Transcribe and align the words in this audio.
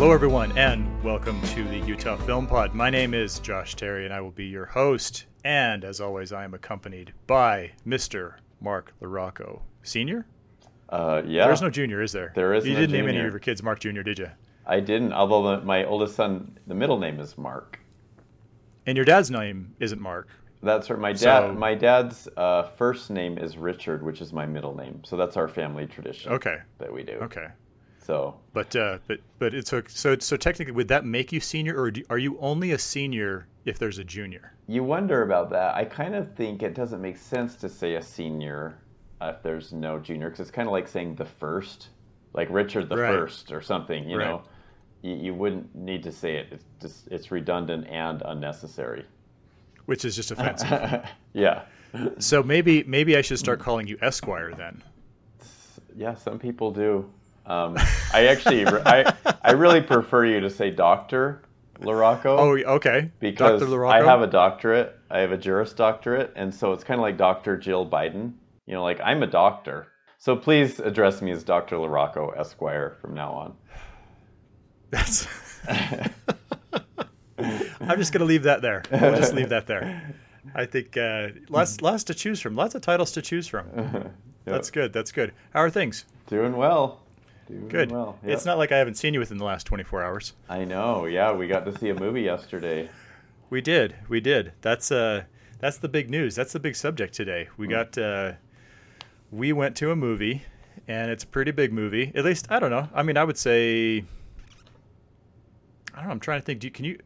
Hello, 0.00 0.12
everyone, 0.12 0.56
and 0.56 1.04
welcome 1.04 1.38
to 1.48 1.62
the 1.64 1.76
Utah 1.80 2.16
Film 2.16 2.46
Pod. 2.46 2.74
My 2.74 2.88
name 2.88 3.12
is 3.12 3.38
Josh 3.38 3.74
Terry, 3.74 4.06
and 4.06 4.14
I 4.14 4.22
will 4.22 4.30
be 4.30 4.46
your 4.46 4.64
host. 4.64 5.26
And 5.44 5.84
as 5.84 6.00
always, 6.00 6.32
I 6.32 6.44
am 6.44 6.54
accompanied 6.54 7.12
by 7.26 7.72
Mr. 7.86 8.36
Mark 8.62 8.94
LaRocco, 9.02 9.60
Senior. 9.82 10.24
Uh, 10.88 11.20
yeah. 11.26 11.44
There's 11.44 11.60
no 11.60 11.68
junior, 11.68 12.00
is 12.00 12.12
there? 12.12 12.32
There 12.34 12.54
isn't 12.54 12.70
You 12.70 12.76
didn't 12.76 12.92
name 12.92 13.08
any 13.10 13.18
of 13.18 13.30
your 13.30 13.38
kids 13.40 13.62
Mark 13.62 13.78
Junior, 13.80 14.02
did 14.02 14.18
you? 14.18 14.30
I 14.64 14.80
didn't, 14.80 15.12
although 15.12 15.56
the, 15.56 15.66
my 15.66 15.84
oldest 15.84 16.14
son, 16.14 16.58
the 16.66 16.74
middle 16.74 16.98
name 16.98 17.20
is 17.20 17.36
Mark. 17.36 17.78
And 18.86 18.96
your 18.96 19.04
dad's 19.04 19.30
name 19.30 19.76
isn't 19.80 20.00
Mark. 20.00 20.28
That's 20.62 20.88
right. 20.88 20.98
My 20.98 21.12
dad. 21.12 21.48
So- 21.48 21.52
my 21.52 21.74
dad's 21.74 22.26
uh, 22.38 22.62
first 22.78 23.10
name 23.10 23.36
is 23.36 23.58
Richard, 23.58 24.02
which 24.02 24.22
is 24.22 24.32
my 24.32 24.46
middle 24.46 24.74
name. 24.74 25.02
So 25.04 25.18
that's 25.18 25.36
our 25.36 25.46
family 25.46 25.86
tradition. 25.86 26.32
Okay. 26.32 26.56
That 26.78 26.90
we 26.90 27.02
do. 27.02 27.18
Okay. 27.20 27.48
So 28.02 28.36
But 28.52 28.74
uh, 28.74 28.98
but 29.06 29.20
but 29.38 29.54
it's 29.54 29.70
so 29.70 29.82
so 29.88 30.16
so 30.18 30.36
technically 30.36 30.72
would 30.72 30.88
that 30.88 31.04
make 31.04 31.32
you 31.32 31.40
senior, 31.40 31.78
or 31.80 31.90
do, 31.90 32.02
are 32.10 32.18
you 32.18 32.38
only 32.40 32.72
a 32.72 32.78
senior 32.78 33.46
if 33.64 33.78
there's 33.78 33.98
a 33.98 34.04
junior? 34.04 34.52
you 34.66 34.84
wonder 34.84 35.22
about 35.22 35.50
that. 35.50 35.74
I 35.74 35.84
kind 35.84 36.14
of 36.14 36.32
think 36.34 36.62
it 36.62 36.74
doesn't 36.74 37.00
make 37.02 37.16
sense 37.18 37.56
to 37.56 37.68
say 37.68 37.96
a 37.96 38.02
senior 38.02 38.78
uh, 39.20 39.32
if 39.36 39.42
there's 39.42 39.72
no 39.72 39.98
junior, 39.98 40.30
because 40.30 40.40
it's 40.40 40.50
kind 40.50 40.68
of 40.68 40.72
like 40.72 40.86
saying 40.88 41.16
the 41.16 41.24
first, 41.24 41.88
like 42.32 42.48
Richard 42.50 42.88
the 42.88 42.96
Right. 42.96 43.12
first 43.12 43.52
or 43.52 43.60
something. 43.60 44.08
You 44.08 44.16
Right. 44.18 44.28
know, 44.28 44.42
you, 45.02 45.14
you 45.16 45.34
wouldn't 45.34 45.74
need 45.74 46.02
to 46.04 46.12
say 46.12 46.36
it. 46.36 46.48
It's 46.52 46.64
just 46.80 47.08
it's 47.08 47.30
redundant 47.30 47.86
and 47.88 48.22
unnecessary. 48.24 49.04
Which 49.86 50.04
is 50.04 50.14
just 50.16 50.30
offensive. 50.30 51.02
yeah. 51.32 51.62
so 52.18 52.42
maybe 52.42 52.84
maybe 52.84 53.16
I 53.16 53.20
should 53.22 53.38
start 53.40 53.58
calling 53.60 53.86
you 53.88 53.98
Esquire 54.00 54.54
then. 54.56 54.82
Yeah, 55.96 56.14
some 56.14 56.38
people 56.38 56.70
do. 56.70 57.10
Um, 57.50 57.76
I 58.14 58.26
actually, 58.28 58.64
I, 58.64 59.12
I 59.42 59.52
really 59.52 59.80
prefer 59.80 60.24
you 60.24 60.38
to 60.38 60.48
say 60.48 60.70
Doctor 60.70 61.42
Larocco 61.80 62.38
Oh, 62.38 62.56
okay. 62.76 63.10
because. 63.18 63.60
I 63.60 64.04
have 64.04 64.22
a 64.22 64.28
doctorate. 64.28 64.96
I 65.10 65.18
have 65.18 65.32
a 65.32 65.36
Juris 65.36 65.72
Doctorate, 65.72 66.32
and 66.36 66.54
so 66.54 66.72
it's 66.72 66.84
kind 66.84 67.00
of 67.00 67.02
like 67.02 67.16
Doctor 67.16 67.56
Jill 67.56 67.88
Biden. 67.88 68.34
You 68.66 68.74
know, 68.74 68.84
like 68.84 69.00
I'm 69.00 69.24
a 69.24 69.26
doctor. 69.26 69.88
So 70.18 70.36
please 70.36 70.78
address 70.78 71.20
me 71.22 71.32
as 71.32 71.42
Doctor 71.42 71.74
Larocco 71.76 72.38
Esquire 72.38 72.96
from 73.00 73.14
now 73.14 73.32
on. 73.32 73.56
That's. 74.90 75.26
I'm 77.80 77.98
just 77.98 78.12
gonna 78.12 78.26
leave 78.26 78.44
that 78.44 78.62
there. 78.62 78.84
We'll 78.92 79.16
just 79.16 79.34
leave 79.34 79.48
that 79.48 79.66
there. 79.66 80.14
I 80.54 80.66
think 80.66 80.96
uh, 80.96 81.28
lots 81.48 81.80
lots 81.80 82.04
to 82.04 82.14
choose 82.14 82.40
from. 82.40 82.54
Lots 82.54 82.76
of 82.76 82.82
titles 82.82 83.10
to 83.12 83.22
choose 83.22 83.48
from. 83.48 84.10
That's 84.44 84.70
good. 84.70 84.92
That's 84.92 85.10
good. 85.10 85.32
How 85.52 85.60
are 85.60 85.70
things? 85.70 86.04
Doing 86.28 86.56
well. 86.56 87.00
Doing 87.50 87.68
Good. 87.68 87.90
well. 87.90 88.18
It's 88.22 88.44
not 88.44 88.58
like 88.58 88.72
I 88.72 88.78
haven't 88.78 88.94
seen 88.94 89.14
you 89.14 89.20
within 89.20 89.38
the 89.38 89.44
last 89.44 89.64
24 89.66 90.02
hours. 90.02 90.32
I 90.48 90.64
know. 90.64 91.06
Yeah, 91.06 91.32
we 91.32 91.48
got 91.48 91.64
to 91.66 91.76
see 91.78 91.88
a 91.88 91.94
movie 91.94 92.22
yesterday. 92.22 92.88
We 93.48 93.60
did. 93.60 93.96
We 94.08 94.20
did. 94.20 94.52
That's 94.60 94.92
uh 94.92 95.24
that's 95.58 95.78
the 95.78 95.88
big 95.88 96.08
news. 96.08 96.34
That's 96.36 96.52
the 96.52 96.60
big 96.60 96.76
subject 96.76 97.14
today. 97.14 97.48
We 97.56 97.66
got 97.66 97.98
uh 97.98 98.32
we 99.30 99.52
went 99.52 99.76
to 99.78 99.90
a 99.90 99.96
movie 99.96 100.42
and 100.86 101.10
it's 101.10 101.24
a 101.24 101.26
pretty 101.26 101.50
big 101.50 101.72
movie. 101.72 102.12
At 102.14 102.24
least 102.24 102.46
I 102.50 102.60
don't 102.60 102.70
know. 102.70 102.88
I 102.94 103.02
mean, 103.02 103.16
I 103.16 103.24
would 103.24 103.36
say 103.36 104.04
I 105.92 105.96
don't 105.96 106.06
know. 106.06 106.12
I'm 106.12 106.20
trying 106.20 106.40
to 106.40 106.46
think. 106.46 106.60
Do 106.60 106.68
you, 106.68 106.70
can 106.70 106.84
you 106.84 106.98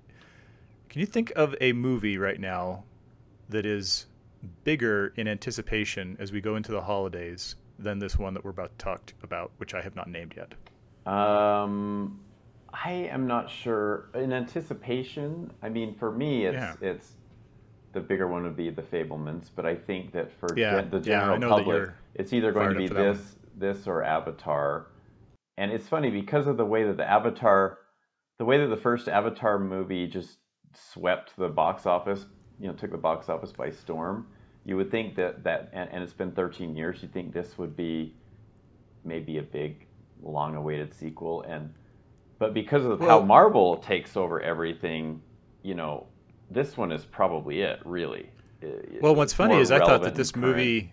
can 0.91 1.01
you 1.01 1.07
think 1.07 1.33
of 1.35 1.55
a 1.61 1.73
movie 1.73 2.19
right 2.19 2.39
now 2.39 2.85
that 3.49 3.65
is 3.65 4.07
bigger 4.65 5.13
in 5.17 5.27
anticipation 5.27 6.17
as 6.21 6.31
we 6.31 6.41
go 6.41 6.57
into 6.57 6.71
the 6.71 6.83
holidays 6.83 7.57
than 7.79 7.99
this 7.99 8.19
one 8.19 8.35
that 8.35 8.45
we're 8.45 8.51
about 8.51 8.77
to 8.79 8.85
talk 8.85 9.13
about, 9.23 9.53
which 9.59 9.75
I 9.75 9.83
have 9.83 9.97
not 9.97 10.09
named 10.09 10.35
yet? 10.37 10.53
Um, 11.13 12.21
I 12.73 12.93
am 12.93 13.27
not 13.27 13.51
sure. 13.51 14.09
In 14.15 14.33
anticipation, 14.33 15.53
I 15.63 15.69
mean, 15.69 15.95
for 15.95 16.11
me, 16.11 16.47
it's 16.47 16.55
Yeah. 16.55 16.75
it's 16.81 17.17
the 17.93 18.01
bigger 18.01 18.27
one 18.27 18.43
would 18.43 18.57
be 18.57 18.71
the 18.71 18.83
Fabelmans, 18.83 19.51
but 19.55 19.65
I 19.65 19.77
think 19.77 20.13
that 20.13 20.33
for 20.33 20.49
Yeah, 20.57 20.81
gen- 20.81 20.91
the 20.91 21.01
general 21.01 21.39
that 21.39 21.49
public, 21.49 21.91
it's 22.15 22.33
either 22.33 22.51
going 22.53 22.71
to 22.71 22.75
be 22.79 22.85
up 22.87 22.89
for 22.89 22.95
that 22.95 23.05
one. 23.07 23.13
this 23.17 23.37
this 23.57 23.87
or 23.87 24.03
Avatar. 24.03 24.87
And 25.57 25.71
it's 25.71 25.87
funny 25.87 26.11
because 26.11 26.49
of 26.49 26.57
the 26.57 26.67
way 26.67 26.83
that 26.83 26.97
the 26.97 27.09
Avatar, 27.09 27.79
the 28.39 28.45
way 28.45 28.59
that 28.59 28.67
the 28.67 28.77
first 28.77 29.09
Avatar 29.09 29.61
movie 29.61 30.09
just 30.09 30.39
swept 30.73 31.37
the 31.37 31.49
box 31.49 31.87
office, 31.87 32.27
you 32.59 32.67
know, 32.67 32.73
took 32.73 32.91
the 32.91 32.99
box 32.99 33.29
office 33.29 33.53
by 33.53 33.71
storm. 33.71 34.27
You 34.65 34.77
would 34.77 34.91
think 34.91 35.15
that 35.17 35.45
that, 35.45 35.71
and, 35.73 35.91
and 35.93 36.03
it's 36.03 36.13
been 36.13 36.33
13 36.33 36.75
years. 36.75 37.03
You 37.03 37.09
think 37.09 37.33
this 37.35 37.59
would 37.59 37.77
be 37.77 38.15
maybe 39.05 39.39
a 39.39 39.43
big, 39.43 39.87
long-awaited 40.23 40.95
sequel, 40.95 41.43
and 41.43 41.73
but 42.39 42.55
because 42.55 42.85
of 42.85 43.01
how 43.01 43.21
Marvel 43.21 43.77
takes 43.77 44.17
over 44.17 44.41
everything, 44.41 45.21
you 45.63 45.75
know, 45.75 46.07
this 46.51 46.77
one 46.77 46.93
is 46.93 47.05
probably 47.05 47.61
it. 47.61 47.81
Really. 47.85 48.31
It- 48.61 49.01
Well, 49.03 49.15
what's 49.15 49.33
funny 49.33 49.57
is 49.57 49.71
I 49.71 49.79
thought 49.79 50.03
that 50.03 50.15
this 50.15 50.35
movie, 50.35 50.93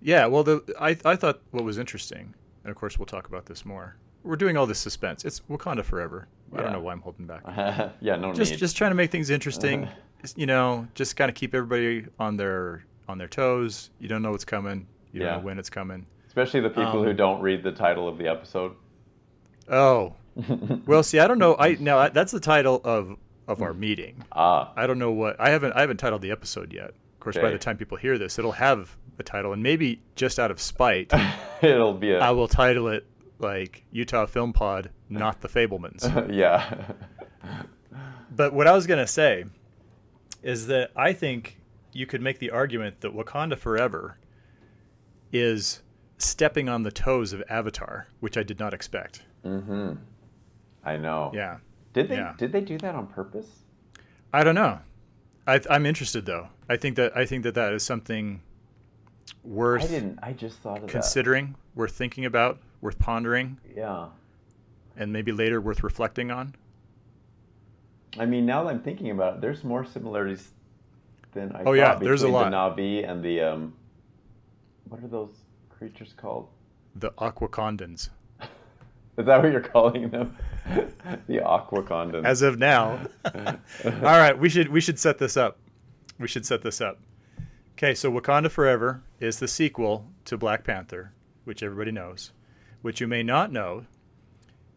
yeah. 0.00 0.26
Well, 0.26 0.42
the 0.42 0.62
I 0.80 0.96
I 1.04 1.16
thought 1.16 1.40
what 1.52 1.64
was 1.64 1.78
interesting, 1.78 2.34
and 2.64 2.70
of 2.70 2.76
course 2.76 2.98
we'll 2.98 3.06
talk 3.06 3.28
about 3.28 3.46
this 3.46 3.64
more. 3.64 3.96
We're 4.24 4.36
doing 4.36 4.56
all 4.56 4.66
this 4.66 4.78
suspense. 4.78 5.24
It's 5.24 5.40
Wakanda 5.50 5.84
forever. 5.84 6.28
I 6.54 6.60
don't 6.62 6.72
know 6.72 6.80
why 6.80 6.92
I'm 6.92 7.00
holding 7.00 7.26
back. 7.26 7.42
yeah, 8.00 8.16
no 8.16 8.32
just 8.34 8.52
need. 8.52 8.58
just 8.58 8.76
trying 8.76 8.90
to 8.90 8.94
make 8.96 9.10
things 9.10 9.30
interesting. 9.30 9.88
You 10.36 10.46
know, 10.46 10.86
just 10.94 11.16
kind 11.16 11.28
of 11.28 11.34
keep 11.34 11.54
everybody 11.54 12.06
on 12.18 12.36
their 12.36 12.84
on 13.08 13.18
their 13.18 13.28
toes. 13.28 13.90
You 13.98 14.08
don't 14.08 14.22
know 14.22 14.30
what's 14.30 14.44
coming. 14.44 14.86
You 15.12 15.20
don't 15.20 15.28
Yeah. 15.28 15.36
know 15.36 15.42
when 15.42 15.58
it's 15.58 15.70
coming. 15.70 16.06
Especially 16.26 16.60
the 16.60 16.70
people 16.70 17.00
Um, 17.00 17.04
who 17.04 17.12
don't 17.12 17.40
read 17.42 17.62
the 17.62 17.72
title 17.72 18.08
of 18.08 18.16
the 18.18 18.28
episode. 18.28 18.72
Oh, 19.68 20.14
well. 20.86 21.02
See, 21.02 21.18
I 21.18 21.26
don't 21.26 21.38
know. 21.38 21.56
I 21.58 21.76
now 21.78 22.08
that's 22.08 22.32
the 22.32 22.40
title 22.40 22.80
of 22.84 23.16
of 23.48 23.60
our 23.60 23.74
meeting. 23.74 24.24
ah, 24.32 24.72
I 24.76 24.86
don't 24.86 24.98
know 24.98 25.10
what 25.10 25.38
I 25.40 25.50
haven't 25.50 25.72
I 25.72 25.80
haven't 25.80 25.98
titled 25.98 26.22
the 26.22 26.30
episode 26.30 26.72
yet. 26.72 26.90
Of 26.90 27.20
course, 27.20 27.36
by 27.36 27.50
the 27.50 27.58
time 27.58 27.76
people 27.76 27.96
hear 27.98 28.18
this, 28.18 28.38
it'll 28.38 28.52
have 28.52 28.96
a 29.18 29.22
title, 29.22 29.52
and 29.52 29.62
maybe 29.62 30.00
just 30.16 30.38
out 30.40 30.50
of 30.50 30.60
spite, 30.60 31.12
it'll 31.62 31.92
be 31.94 32.12
a 32.12 32.18
I 32.20 32.30
will 32.30 32.48
title 32.48 32.88
it 32.88 33.06
like 33.38 33.84
Utah 33.92 34.26
Film 34.26 34.52
Pod, 34.52 34.90
not 35.08 35.40
the 35.40 35.48
Fabelmans. 35.48 36.32
yeah. 36.34 36.92
but 38.34 38.52
what 38.54 38.66
I 38.66 38.72
was 38.72 38.86
gonna 38.86 39.06
say 39.06 39.44
is 40.42 40.66
that 40.66 40.90
I 40.96 41.12
think 41.12 41.58
you 41.92 42.06
could 42.06 42.20
make 42.22 42.38
the 42.38 42.50
argument 42.50 43.00
that 43.00 43.14
Wakanda 43.14 43.56
Forever 43.58 44.16
is 45.32 45.82
stepping 46.18 46.68
on 46.68 46.82
the 46.82 46.90
toes 46.90 47.32
of 47.32 47.42
Avatar, 47.48 48.06
which 48.20 48.36
I 48.36 48.42
did 48.42 48.58
not 48.58 48.74
expect. 48.74 49.22
mm-hmm. 49.44 49.92
I 50.84 50.96
know. 50.96 51.30
Yeah, 51.32 51.58
Did 51.92 52.08
they 52.08 52.16
yeah. 52.16 52.34
did 52.36 52.50
they 52.50 52.60
do 52.60 52.76
that 52.78 52.94
on 52.96 53.06
purpose? 53.06 53.46
I 54.32 54.42
don't 54.42 54.56
know. 54.56 54.80
I, 55.46 55.60
I'm 55.70 55.86
interested 55.86 56.26
though. 56.26 56.48
I 56.68 56.76
think 56.76 56.96
that 56.96 57.16
I 57.16 57.24
think 57.24 57.44
that 57.44 57.54
that 57.54 57.72
is 57.72 57.84
something 57.84 58.40
worth 59.44 59.84
I 59.84 59.86
didn't. 59.86 60.18
I 60.22 60.32
just 60.32 60.58
thought 60.58 60.82
of 60.82 60.88
considering, 60.88 61.54
worth 61.76 61.92
thinking 61.92 62.24
about, 62.24 62.58
worth 62.80 62.98
pondering. 62.98 63.58
Yeah. 63.76 64.06
and 64.96 65.12
maybe 65.12 65.30
later 65.30 65.60
worth 65.60 65.84
reflecting 65.84 66.30
on. 66.32 66.54
I 68.18 68.26
mean, 68.26 68.44
now 68.46 68.64
that 68.64 68.70
I'm 68.70 68.82
thinking 68.82 69.10
about 69.10 69.36
it, 69.36 69.40
there's 69.40 69.64
more 69.64 69.84
similarities 69.84 70.50
than 71.32 71.52
I 71.56 71.60
Oh, 71.60 71.64
thought 71.64 71.72
yeah, 71.72 71.94
there's 71.94 72.22
a 72.22 72.26
between 72.26 72.52
lot. 72.52 72.76
the 72.76 72.82
Na'vi 72.82 73.08
and 73.10 73.22
the 73.24 73.40
um, 73.40 73.72
what 74.88 75.02
are 75.02 75.08
those 75.08 75.34
creatures 75.70 76.14
called? 76.16 76.48
The 76.96 77.10
Aquacondans. 77.12 78.10
Is 79.18 79.26
that 79.26 79.42
what 79.42 79.50
you're 79.52 79.60
calling 79.60 80.10
them? 80.10 80.36
the 81.26 81.38
Aquacondons. 81.38 82.24
As 82.24 82.42
of 82.42 82.58
now. 82.58 83.00
All 83.34 84.00
right, 84.02 84.38
we 84.38 84.48
should 84.48 84.68
we 84.68 84.80
should 84.80 84.98
set 84.98 85.18
this 85.18 85.36
up. 85.36 85.58
We 86.18 86.28
should 86.28 86.44
set 86.46 86.62
this 86.62 86.80
up. 86.80 86.98
Okay, 87.78 87.94
so 87.94 88.12
Wakanda 88.12 88.50
Forever 88.50 89.02
is 89.20 89.38
the 89.38 89.48
sequel 89.48 90.06
to 90.26 90.36
Black 90.36 90.64
Panther, 90.64 91.12
which 91.44 91.62
everybody 91.62 91.90
knows. 91.90 92.32
What 92.82 93.00
you 93.00 93.08
may 93.08 93.22
not 93.22 93.50
know 93.50 93.86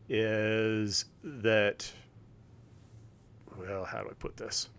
is 0.07 1.06
that 1.24 1.92
well, 3.60 3.86
how 3.86 4.02
do 4.02 4.10
I 4.10 4.13
put 4.13 4.38
this? 4.38 4.69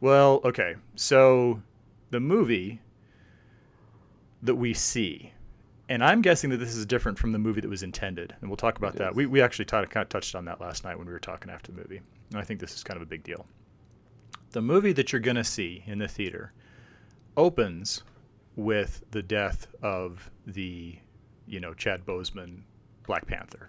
Well, 0.00 0.40
okay. 0.44 0.74
So 0.96 1.62
the 2.10 2.20
movie 2.20 2.80
that 4.42 4.56
we 4.56 4.74
see 4.74 5.32
and 5.88 6.02
I'm 6.02 6.22
guessing 6.22 6.50
that 6.50 6.56
this 6.58 6.74
is 6.74 6.86
different 6.86 7.18
from 7.18 7.32
the 7.32 7.38
movie 7.38 7.60
that 7.60 7.68
was 7.68 7.82
intended, 7.82 8.34
and 8.40 8.48
we'll 8.48 8.56
talk 8.56 8.78
about 8.78 8.94
It 8.94 8.98
that. 8.98 9.10
is. 9.10 9.16
We 9.16 9.26
we 9.26 9.42
actually 9.42 9.66
t- 9.66 9.70
kind 9.72 9.96
of 9.96 10.08
touched 10.08 10.34
on 10.34 10.46
that 10.46 10.60
last 10.60 10.84
night 10.84 10.96
when 10.96 11.06
we 11.06 11.12
were 11.12 11.18
talking 11.18 11.50
after 11.50 11.72
the 11.72 11.78
movie, 11.78 12.00
and 12.30 12.40
I 12.40 12.42
think 12.42 12.60
this 12.60 12.74
is 12.74 12.82
kind 12.82 12.96
of 12.96 13.02
a 13.02 13.06
big 13.06 13.22
deal. 13.22 13.46
The 14.52 14.62
movie 14.62 14.92
that 14.92 15.12
you're 15.12 15.20
going 15.20 15.36
to 15.36 15.44
see 15.44 15.82
in 15.86 15.98
the 15.98 16.08
theater 16.08 16.52
opens 17.36 18.02
with 18.56 19.04
the 19.10 19.22
death 19.22 19.66
of 19.82 20.30
the, 20.46 20.96
you 21.46 21.60
know, 21.60 21.74
Chad 21.74 22.06
Boseman 22.06 22.62
Black 23.06 23.26
Panther, 23.26 23.68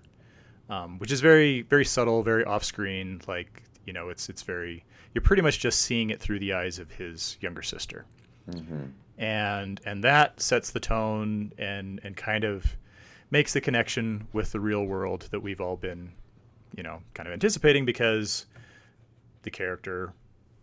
um, 0.69 0.99
which 0.99 1.11
is 1.11 1.19
very 1.21 1.63
very 1.63 1.83
subtle, 1.85 2.23
very 2.23 2.45
off 2.45 2.63
screen. 2.63 3.19
Like 3.27 3.63
you 3.85 3.93
know, 3.93 4.09
it's 4.09 4.29
it's 4.29 4.41
very 4.41 4.83
you're 5.13 5.21
pretty 5.21 5.41
much 5.41 5.59
just 5.59 5.81
seeing 5.81 6.09
it 6.09 6.19
through 6.19 6.39
the 6.39 6.53
eyes 6.53 6.79
of 6.79 6.91
his 6.91 7.37
younger 7.41 7.61
sister. 7.61 8.05
Hmm 8.51 8.85
and 9.17 9.79
and 9.85 10.03
that 10.03 10.41
sets 10.41 10.71
the 10.71 10.79
tone 10.81 11.49
and 11.57 12.01
and 12.03 12.17
kind 12.17 12.43
of 12.43 12.75
makes 13.31 13.53
the 13.53 13.61
connection 13.61 14.27
with 14.33 14.51
the 14.51 14.59
real 14.59 14.83
world 14.83 15.29
that 15.31 15.39
we've 15.39 15.61
all 15.61 15.77
been 15.77 16.11
you 16.75 16.83
know, 16.83 17.01
kind 17.13 17.27
of 17.27 17.33
anticipating 17.33 17.85
because 17.85 18.45
the 19.43 19.51
character 19.51 20.13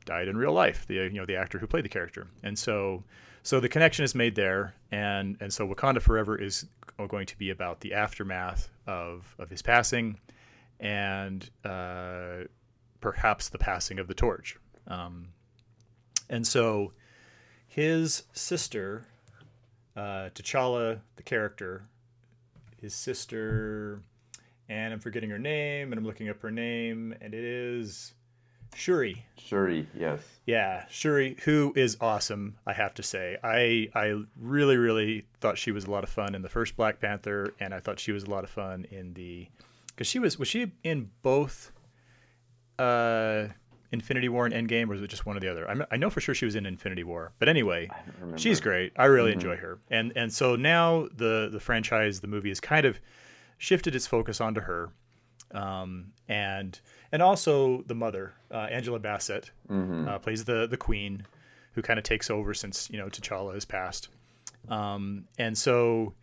died 0.04 0.28
in 0.28 0.36
real 0.36 0.52
life. 0.52 0.86
The 0.86 0.94
you 0.94 1.10
know 1.10 1.26
the 1.26 1.36
actor 1.36 1.58
who 1.58 1.66
played 1.66 1.84
the 1.84 1.90
character, 1.90 2.28
and 2.42 2.58
so 2.58 3.02
so 3.42 3.60
the 3.60 3.68
connection 3.68 4.04
is 4.04 4.14
made 4.14 4.34
there, 4.34 4.74
and 4.90 5.36
and 5.40 5.52
so 5.52 5.66
Wakanda 5.66 6.02
Forever 6.02 6.36
is 6.36 6.66
going 7.08 7.26
to 7.26 7.38
be 7.38 7.50
about 7.50 7.80
the 7.80 7.94
aftermath 7.94 8.68
of 8.86 9.34
of 9.38 9.48
his 9.48 9.62
passing, 9.62 10.18
and 10.80 11.48
uh, 11.64 12.44
perhaps 13.02 13.50
the 13.50 13.58
passing 13.58 13.98
of 13.98 14.08
the 14.08 14.14
torch. 14.14 14.56
Um, 14.86 15.28
and 16.30 16.46
so 16.46 16.92
his 17.66 18.22
sister, 18.32 19.06
uh, 19.94 20.30
T'Challa, 20.34 21.00
the 21.16 21.22
character, 21.22 21.84
his 22.80 22.94
sister, 22.94 24.00
and 24.68 24.94
I'm 24.94 25.00
forgetting 25.00 25.28
her 25.30 25.38
name, 25.38 25.92
and 25.92 25.98
I'm 25.98 26.06
looking 26.06 26.30
up 26.30 26.40
her 26.40 26.50
name, 26.50 27.14
and 27.20 27.34
it 27.34 27.44
is 27.44 28.14
Shuri. 28.74 29.26
Shuri, 29.36 29.86
yes. 29.94 30.20
Yeah, 30.46 30.86
Shuri, 30.88 31.36
who 31.44 31.72
is 31.76 31.96
awesome, 32.00 32.56
I 32.66 32.72
have 32.72 32.94
to 32.94 33.02
say. 33.02 33.36
I 33.42 33.90
I 33.94 34.22
really 34.40 34.76
really 34.76 35.26
thought 35.40 35.58
she 35.58 35.72
was 35.72 35.84
a 35.84 35.90
lot 35.90 36.04
of 36.04 36.10
fun 36.10 36.34
in 36.34 36.42
the 36.42 36.48
first 36.48 36.76
Black 36.76 37.00
Panther, 37.00 37.52
and 37.60 37.74
I 37.74 37.80
thought 37.80 38.00
she 38.00 38.12
was 38.12 38.24
a 38.24 38.30
lot 38.30 38.44
of 38.44 38.50
fun 38.50 38.86
in 38.90 39.14
the 39.14 39.48
because 39.88 40.06
she 40.06 40.18
was 40.18 40.38
was 40.38 40.48
she 40.48 40.72
in 40.82 41.10
both 41.22 41.70
uh 42.78 43.48
Infinity 43.92 44.30
War 44.30 44.46
and 44.46 44.54
Endgame, 44.54 44.88
or 44.88 44.92
was 44.92 45.02
it 45.02 45.08
just 45.08 45.26
one 45.26 45.36
or 45.36 45.40
the 45.40 45.48
other? 45.48 45.68
I'm, 45.68 45.84
i 45.90 45.96
know 45.98 46.08
for 46.08 46.20
sure 46.20 46.34
she 46.34 46.46
was 46.46 46.56
in 46.56 46.64
Infinity 46.64 47.04
War, 47.04 47.32
but 47.38 47.48
anyway, 47.48 47.90
she's 48.36 48.58
great. 48.58 48.92
I 48.96 49.04
really 49.04 49.30
mm-hmm. 49.30 49.40
enjoy 49.40 49.56
her, 49.56 49.78
and 49.90 50.12
and 50.16 50.32
so 50.32 50.56
now 50.56 51.08
the 51.14 51.50
the 51.52 51.60
franchise, 51.60 52.20
the 52.20 52.26
movie, 52.26 52.48
has 52.48 52.58
kind 52.58 52.86
of 52.86 52.98
shifted 53.58 53.94
its 53.94 54.06
focus 54.06 54.40
onto 54.40 54.62
her, 54.62 54.90
um, 55.52 56.12
and 56.26 56.80
and 57.12 57.20
also 57.20 57.82
the 57.82 57.94
mother, 57.94 58.32
uh, 58.50 58.66
Angela 58.70 58.98
Bassett, 58.98 59.50
mm-hmm. 59.68 60.08
uh, 60.08 60.18
plays 60.18 60.46
the 60.46 60.66
the 60.66 60.78
queen, 60.78 61.26
who 61.74 61.82
kind 61.82 61.98
of 61.98 62.04
takes 62.04 62.30
over 62.30 62.54
since 62.54 62.88
you 62.90 62.96
know 62.98 63.08
T'Challa 63.08 63.52
has 63.52 63.66
passed, 63.66 64.08
um, 64.70 65.26
and 65.38 65.56
so 65.56 66.14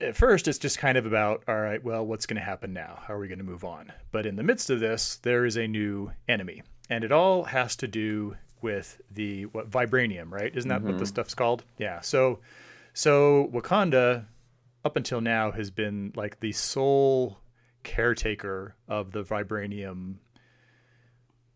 at 0.00 0.16
first 0.16 0.48
it's 0.48 0.58
just 0.58 0.78
kind 0.78 0.98
of 0.98 1.06
about 1.06 1.44
all 1.48 1.60
right 1.60 1.82
well 1.82 2.04
what's 2.04 2.26
going 2.26 2.36
to 2.36 2.42
happen 2.42 2.72
now? 2.72 3.00
How 3.06 3.14
are 3.14 3.18
we 3.18 3.28
going 3.28 3.38
to 3.38 3.44
move 3.44 3.64
on? 3.64 3.92
But 4.12 4.26
in 4.26 4.36
the 4.36 4.42
midst 4.42 4.70
of 4.70 4.80
this 4.80 5.16
there 5.16 5.44
is 5.44 5.56
a 5.56 5.66
new 5.66 6.10
enemy 6.28 6.62
and 6.90 7.04
it 7.04 7.12
all 7.12 7.44
has 7.44 7.76
to 7.76 7.88
do 7.88 8.36
with 8.60 9.00
the 9.10 9.44
what 9.46 9.70
vibranium 9.70 10.30
right? 10.30 10.54
Isn't 10.54 10.68
that 10.68 10.78
mm-hmm. 10.78 10.86
what 10.86 10.92
the 10.98 11.04
mm-hmm. 11.04 11.08
stuff's 11.08 11.34
called? 11.34 11.64
Yeah 11.78 12.00
so 12.00 12.40
so 12.92 13.50
wakanda 13.52 14.26
up 14.84 14.96
until 14.96 15.20
now 15.20 15.50
has 15.50 15.70
been 15.70 16.12
like 16.14 16.40
the 16.40 16.52
sole 16.52 17.38
caretaker 17.82 18.74
of 18.88 19.12
the 19.12 19.22
vibranium. 19.22 20.16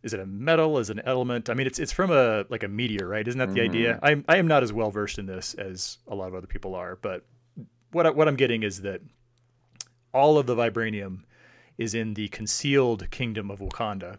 Is 0.02 0.14
it 0.14 0.20
a 0.20 0.26
metal? 0.26 0.78
Is 0.78 0.90
it 0.90 0.98
an 0.98 1.02
element? 1.04 1.50
I 1.50 1.54
mean 1.54 1.66
it's 1.66 1.78
it's 1.78 1.92
from 1.92 2.12
a 2.12 2.44
like 2.48 2.62
a 2.62 2.68
meteor 2.68 3.06
right? 3.06 3.26
Isn't 3.26 3.38
that 3.38 3.52
the 3.52 3.60
mm-hmm. 3.60 3.70
idea 3.70 4.00
i 4.02 4.22
i 4.28 4.36
am 4.36 4.46
not 4.46 4.62
as 4.62 4.72
well 4.72 4.90
versed 4.90 5.18
in 5.18 5.26
this 5.26 5.54
as 5.54 5.98
a 6.06 6.14
lot 6.14 6.28
of 6.28 6.34
other 6.34 6.46
people 6.46 6.74
are 6.76 6.96
but 6.96 7.24
what 7.92 8.06
I, 8.06 8.10
what 8.10 8.28
I'm 8.28 8.36
getting 8.36 8.62
is 8.62 8.82
that 8.82 9.00
all 10.12 10.38
of 10.38 10.46
the 10.46 10.56
vibranium 10.56 11.20
is 11.76 11.94
in 11.94 12.14
the 12.14 12.28
concealed 12.28 13.10
kingdom 13.10 13.50
of 13.50 13.60
Wakanda. 13.60 14.18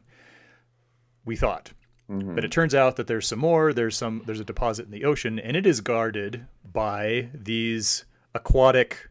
We 1.25 1.35
thought, 1.35 1.73
mm-hmm. 2.09 2.35
but 2.35 2.45
it 2.45 2.51
turns 2.51 2.73
out 2.73 2.95
that 2.95 3.07
there's 3.07 3.27
some 3.27 3.39
more. 3.39 3.73
There's 3.73 3.97
some. 3.97 4.23
There's 4.25 4.39
a 4.39 4.45
deposit 4.45 4.85
in 4.85 4.91
the 4.91 5.05
ocean, 5.05 5.37
and 5.37 5.55
it 5.55 5.65
is 5.65 5.81
guarded 5.81 6.45
by 6.71 7.29
these 7.33 8.05
aquatic 8.33 9.09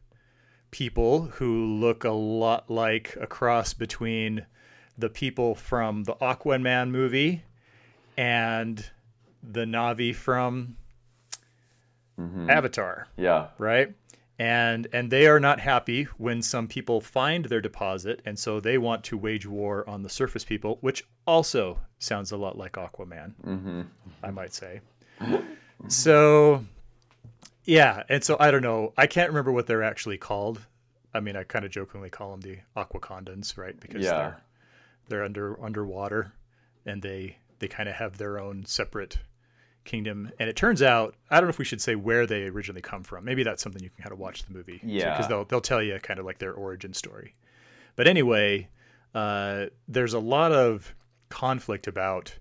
people 0.70 1.26
who 1.34 1.64
look 1.64 2.04
a 2.04 2.10
lot 2.10 2.70
like 2.70 3.16
a 3.20 3.26
cross 3.26 3.74
between 3.74 4.46
the 4.96 5.08
people 5.08 5.54
from 5.54 6.04
the 6.04 6.14
Aquaman 6.16 6.90
movie 6.90 7.42
and 8.16 8.90
the 9.42 9.64
Na'vi 9.64 10.14
from 10.14 10.76
mm-hmm. 12.18 12.50
Avatar. 12.50 13.06
Yeah. 13.16 13.48
Right 13.58 13.94
and 14.38 14.86
and 14.92 15.10
they 15.10 15.26
are 15.26 15.40
not 15.40 15.58
happy 15.58 16.04
when 16.16 16.40
some 16.42 16.68
people 16.68 17.00
find 17.00 17.46
their 17.46 17.60
deposit 17.60 18.20
and 18.24 18.38
so 18.38 18.60
they 18.60 18.78
want 18.78 19.02
to 19.02 19.18
wage 19.18 19.46
war 19.46 19.88
on 19.88 20.02
the 20.02 20.08
surface 20.08 20.44
people 20.44 20.78
which 20.80 21.04
also 21.26 21.78
sounds 21.98 22.30
a 22.30 22.36
lot 22.36 22.56
like 22.56 22.72
aquaman 22.72 23.32
mm-hmm. 23.44 23.82
i 24.22 24.30
might 24.30 24.54
say 24.54 24.80
so 25.88 26.64
yeah 27.64 28.02
and 28.08 28.22
so 28.22 28.36
i 28.38 28.50
don't 28.50 28.62
know 28.62 28.92
i 28.96 29.06
can't 29.06 29.28
remember 29.28 29.50
what 29.50 29.66
they're 29.66 29.82
actually 29.82 30.18
called 30.18 30.60
i 31.14 31.20
mean 31.20 31.36
i 31.36 31.42
kind 31.42 31.64
of 31.64 31.70
jokingly 31.70 32.10
call 32.10 32.30
them 32.30 32.40
the 32.40 32.58
aquacondans 32.76 33.56
right 33.56 33.78
because 33.80 34.04
yeah. 34.04 34.12
they're 34.12 34.40
they're 35.08 35.24
under 35.24 35.62
underwater 35.62 36.32
and 36.86 37.02
they 37.02 37.36
they 37.58 37.66
kind 37.66 37.88
of 37.88 37.96
have 37.96 38.18
their 38.18 38.38
own 38.38 38.64
separate 38.64 39.18
kingdom 39.88 40.30
and 40.38 40.48
it 40.48 40.54
turns 40.54 40.82
out 40.82 41.14
i 41.30 41.36
don't 41.36 41.44
know 41.44 41.50
if 41.50 41.58
we 41.58 41.64
should 41.64 41.80
say 41.80 41.94
where 41.94 42.26
they 42.26 42.44
originally 42.44 42.82
come 42.82 43.02
from. 43.02 43.24
Maybe 43.24 43.42
that's 43.42 43.62
something 43.62 43.82
you 43.82 43.90
can 43.90 44.02
kind 44.02 44.12
of 44.12 44.18
watch 44.18 44.44
the 44.44 44.52
movie 44.52 44.80
yeah. 44.84 45.10
because 45.10 45.28
they'll, 45.28 45.44
they'll 45.46 45.60
tell 45.60 45.82
you 45.82 45.98
kind 46.00 46.20
of 46.20 46.26
like 46.26 46.38
their 46.38 46.52
origin 46.52 46.92
story. 46.92 47.34
But 47.96 48.06
anyway 48.06 48.68
uh, 49.14 49.66
there's 49.86 50.14
a 50.14 50.18
lot 50.18 50.52
of 50.52 50.94
conflict 51.28 51.86
about 51.86 52.38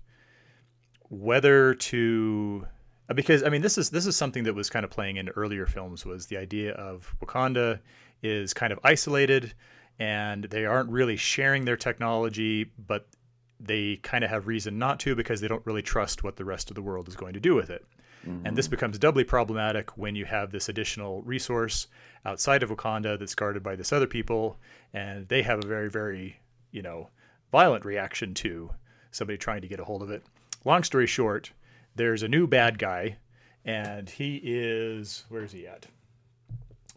whether 1.10 1.74
to 1.74 2.66
uh, 3.08 3.14
because 3.14 3.42
i 3.42 3.48
mean 3.48 3.62
this 3.62 3.76
is 3.78 3.90
this 3.90 4.06
is 4.06 4.16
something 4.16 4.44
that 4.44 4.54
was 4.54 4.70
kind 4.70 4.84
of 4.84 4.90
playing 4.90 5.16
in 5.16 5.28
earlier 5.30 5.66
films 5.66 6.04
was 6.04 6.26
the 6.26 6.36
idea 6.36 6.72
of 6.72 7.14
wakanda 7.22 7.80
is 8.22 8.54
kind 8.54 8.72
of 8.72 8.78
isolated 8.84 9.52
and 9.98 10.44
they 10.44 10.64
aren't 10.64 10.90
really 10.90 11.16
sharing 11.16 11.64
their 11.64 11.76
technology 11.76 12.70
but 12.86 13.06
they 13.60 13.96
kind 13.96 14.24
of 14.24 14.30
have 14.30 14.46
reason 14.46 14.78
not 14.78 15.00
to 15.00 15.14
because 15.14 15.40
they 15.40 15.48
don't 15.48 15.66
really 15.66 15.82
trust 15.82 16.22
what 16.22 16.36
the 16.36 16.44
rest 16.44 16.70
of 16.70 16.74
the 16.74 16.82
world 16.82 17.08
is 17.08 17.16
going 17.16 17.34
to 17.34 17.40
do 17.40 17.54
with 17.54 17.70
it. 17.70 17.84
Mm-hmm. 18.26 18.46
And 18.46 18.56
this 18.56 18.66
mm-hmm. 18.66 18.72
becomes 18.72 18.98
doubly 18.98 19.24
problematic 19.24 19.96
when 19.96 20.14
you 20.14 20.24
have 20.24 20.50
this 20.50 20.68
additional 20.68 21.22
resource 21.22 21.86
outside 22.24 22.62
of 22.62 22.70
Wakanda 22.70 23.18
that's 23.18 23.34
guarded 23.34 23.62
by 23.62 23.76
this 23.76 23.92
other 23.92 24.06
people, 24.06 24.58
and 24.92 25.26
they 25.28 25.42
have 25.42 25.62
a 25.62 25.66
very, 25.66 25.90
very, 25.90 26.38
you 26.70 26.82
know, 26.82 27.08
violent 27.50 27.84
reaction 27.84 28.34
to 28.34 28.70
somebody 29.10 29.38
trying 29.38 29.62
to 29.62 29.68
get 29.68 29.80
a 29.80 29.84
hold 29.84 30.02
of 30.02 30.10
it. 30.10 30.22
Long 30.64 30.82
story 30.82 31.06
short, 31.06 31.52
there's 31.94 32.22
a 32.22 32.28
new 32.28 32.46
bad 32.46 32.78
guy, 32.78 33.16
and 33.64 34.08
he 34.08 34.40
is 34.42 35.24
where 35.28 35.42
is 35.42 35.52
he 35.52 35.66
at? 35.66 35.86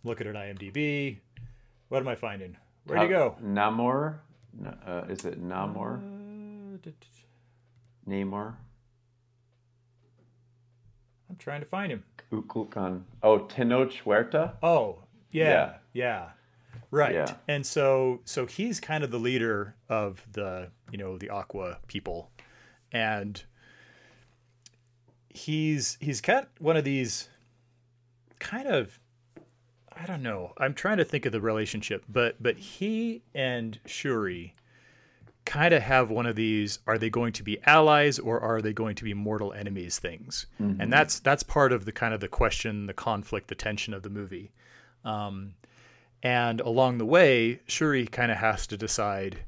Look 0.03 0.21
at 0.21 0.27
an 0.27 0.35
IMDb. 0.35 1.19
What 1.89 2.01
am 2.01 2.07
I 2.07 2.15
finding? 2.15 2.57
Where'd 2.85 3.03
he 3.03 3.07
go? 3.07 3.35
Namor. 3.43 4.17
Uh, 4.85 5.03
is 5.07 5.25
it 5.25 5.41
Namor? 5.41 5.97
Uh, 5.97 6.20
Neymar. 8.07 8.55
I'm 11.29 11.35
trying 11.37 11.61
to 11.61 11.65
find 11.65 11.91
him. 11.91 12.03
Ukukan. 12.31 13.03
Oh, 13.23 13.39
Tenoch 13.39 13.93
Huerta. 14.03 14.53
Oh, 14.61 14.99
yeah, 15.31 15.49
yeah, 15.49 15.73
yeah. 15.93 16.29
right. 16.91 17.13
Yeah. 17.13 17.35
And 17.47 17.65
so, 17.65 18.21
so 18.25 18.45
he's 18.45 18.79
kind 18.79 19.03
of 19.03 19.11
the 19.11 19.19
leader 19.19 19.75
of 19.89 20.25
the, 20.31 20.69
you 20.91 20.97
know, 20.97 21.17
the 21.17 21.29
Aqua 21.29 21.77
people, 21.87 22.29
and 22.91 23.41
he's 25.29 25.97
he's 26.01 26.19
got 26.19 26.49
one 26.59 26.75
of 26.75 26.83
these 26.83 27.29
kind 28.39 28.67
of 28.67 28.99
I 29.95 30.05
don't 30.05 30.23
know. 30.23 30.53
I'm 30.57 30.73
trying 30.73 30.97
to 30.97 31.05
think 31.05 31.25
of 31.25 31.31
the 31.31 31.41
relationship, 31.41 32.03
but 32.09 32.41
but 32.41 32.57
he 32.57 33.21
and 33.35 33.79
Shuri 33.85 34.55
kind 35.45 35.73
of 35.73 35.81
have 35.81 36.09
one 36.09 36.25
of 36.25 36.35
these 36.35 36.79
are 36.87 36.97
they 36.97 37.09
going 37.09 37.33
to 37.33 37.43
be 37.43 37.59
allies 37.65 38.19
or 38.19 38.39
are 38.39 38.61
they 38.61 38.73
going 38.73 38.95
to 38.95 39.03
be 39.03 39.13
mortal 39.13 39.53
enemies 39.53 39.99
things? 39.99 40.45
Mm-hmm. 40.61 40.81
and 40.81 40.93
that's 40.93 41.19
that's 41.19 41.43
part 41.43 41.71
of 41.71 41.85
the 41.85 41.91
kind 41.91 42.13
of 42.13 42.19
the 42.19 42.27
question 42.27 42.85
the 42.85 42.93
conflict 42.93 43.47
the 43.47 43.55
tension 43.55 43.93
of 43.93 44.03
the 44.03 44.09
movie. 44.09 44.51
Um, 45.03 45.55
and 46.23 46.61
along 46.61 46.99
the 46.99 47.05
way 47.05 47.61
shuri 47.67 48.05
kind 48.05 48.31
of 48.31 48.37
has 48.37 48.67
to 48.67 48.77
decide 48.77 49.39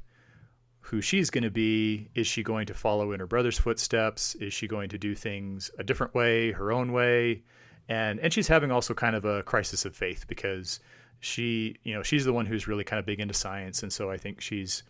who 0.80 1.00
she's 1.00 1.30
going 1.30 1.44
to 1.44 1.50
be. 1.50 2.08
Is 2.14 2.26
she 2.26 2.42
going 2.42 2.66
to 2.66 2.74
follow 2.74 3.12
in 3.12 3.20
her 3.20 3.26
brother's 3.26 3.58
footsteps? 3.58 4.34
Is 4.34 4.52
she 4.52 4.66
going 4.66 4.90
to 4.90 4.98
do 4.98 5.14
things 5.14 5.70
a 5.78 5.84
different 5.84 6.14
way 6.14 6.52
her 6.52 6.72
own 6.72 6.92
way? 6.92 7.42
And 7.88 8.20
and 8.20 8.32
she's 8.32 8.48
having 8.48 8.70
also 8.70 8.92
kind 8.94 9.16
of 9.16 9.24
a 9.24 9.42
crisis 9.44 9.84
of 9.84 9.96
faith 9.96 10.26
because 10.28 10.80
she 11.20 11.76
you 11.84 11.94
know 11.94 12.02
she's 12.02 12.24
the 12.26 12.32
one 12.32 12.44
who's 12.44 12.68
really 12.68 12.84
kind 12.84 13.00
of 13.00 13.06
big 13.06 13.20
into 13.20 13.34
science. 13.34 13.82
And 13.82 13.92
so 13.92 14.10
i 14.10 14.18
think 14.18 14.40
she's 14.40 14.82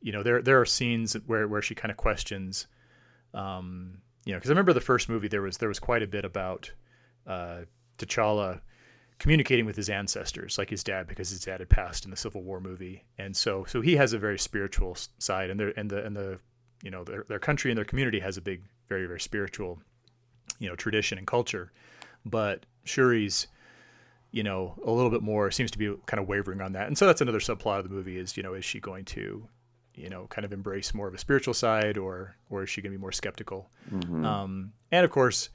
you 0.00 0.12
know, 0.12 0.22
there 0.22 0.42
there 0.42 0.60
are 0.60 0.66
scenes 0.66 1.14
where 1.26 1.48
where 1.48 1.62
she 1.62 1.74
kind 1.74 1.90
of 1.90 1.96
questions, 1.96 2.66
um, 3.34 3.98
you 4.24 4.32
know, 4.32 4.38
because 4.38 4.50
I 4.50 4.52
remember 4.52 4.72
the 4.72 4.80
first 4.80 5.08
movie 5.08 5.28
there 5.28 5.42
was 5.42 5.58
there 5.58 5.68
was 5.68 5.78
quite 5.78 6.02
a 6.02 6.06
bit 6.06 6.24
about 6.24 6.70
uh, 7.26 7.60
T'Challa 7.98 8.60
communicating 9.18 9.66
with 9.66 9.74
his 9.76 9.90
ancestors, 9.90 10.58
like 10.58 10.70
his 10.70 10.84
dad, 10.84 11.08
because 11.08 11.30
his 11.30 11.40
dad 11.40 11.60
had 11.60 11.68
passed 11.68 12.04
in 12.04 12.10
the 12.10 12.16
Civil 12.16 12.42
War 12.42 12.60
movie, 12.60 13.04
and 13.18 13.36
so 13.36 13.64
so 13.64 13.80
he 13.80 13.96
has 13.96 14.12
a 14.12 14.18
very 14.18 14.38
spiritual 14.38 14.96
side, 15.18 15.50
and 15.50 15.60
and 15.60 15.90
the 15.90 16.04
and 16.04 16.16
the 16.16 16.38
you 16.82 16.90
know 16.90 17.04
their 17.04 17.24
their 17.28 17.40
country 17.40 17.70
and 17.70 17.78
their 17.78 17.84
community 17.84 18.20
has 18.20 18.36
a 18.36 18.42
big, 18.42 18.62
very 18.88 19.06
very 19.06 19.20
spiritual, 19.20 19.80
you 20.58 20.68
know, 20.68 20.76
tradition 20.76 21.18
and 21.18 21.26
culture, 21.26 21.72
but 22.24 22.66
Shuri's 22.84 23.48
you 24.30 24.42
know, 24.42 24.74
a 24.84 24.90
little 24.90 25.10
bit 25.10 25.22
more 25.22 25.50
seems 25.50 25.70
to 25.70 25.78
be 25.78 25.94
kind 26.06 26.20
of 26.20 26.28
wavering 26.28 26.60
on 26.60 26.72
that. 26.72 26.86
And 26.86 26.98
so 26.98 27.06
that's 27.06 27.20
another 27.20 27.40
subplot 27.40 27.78
of 27.78 27.84
the 27.84 27.94
movie 27.94 28.18
is, 28.18 28.36
you 28.36 28.42
know, 28.42 28.54
is 28.54 28.64
she 28.64 28.78
going 28.78 29.04
to, 29.06 29.48
you 29.98 30.08
know, 30.08 30.26
kind 30.28 30.44
of 30.44 30.52
embrace 30.52 30.94
more 30.94 31.08
of 31.08 31.14
a 31.14 31.18
spiritual 31.18 31.54
side 31.54 31.98
or 31.98 32.36
or 32.50 32.62
is 32.62 32.70
she 32.70 32.80
going 32.80 32.92
to 32.92 32.98
be 32.98 33.00
more 33.00 33.12
skeptical? 33.12 33.68
Mm-hmm. 33.90 34.24
Um, 34.24 34.72
and 34.90 35.04
of 35.04 35.10
course, 35.10 35.50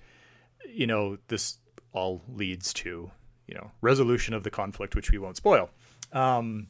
you 0.67 0.87
know, 0.87 1.17
this 1.27 1.57
all 1.93 2.21
leads 2.27 2.73
to, 2.73 3.11
you 3.47 3.55
know, 3.55 3.71
resolution 3.81 4.33
of 4.33 4.43
the 4.43 4.49
conflict, 4.49 4.95
which 4.95 5.11
we 5.11 5.17
won't 5.17 5.37
spoil. 5.37 5.69
Um, 6.11 6.67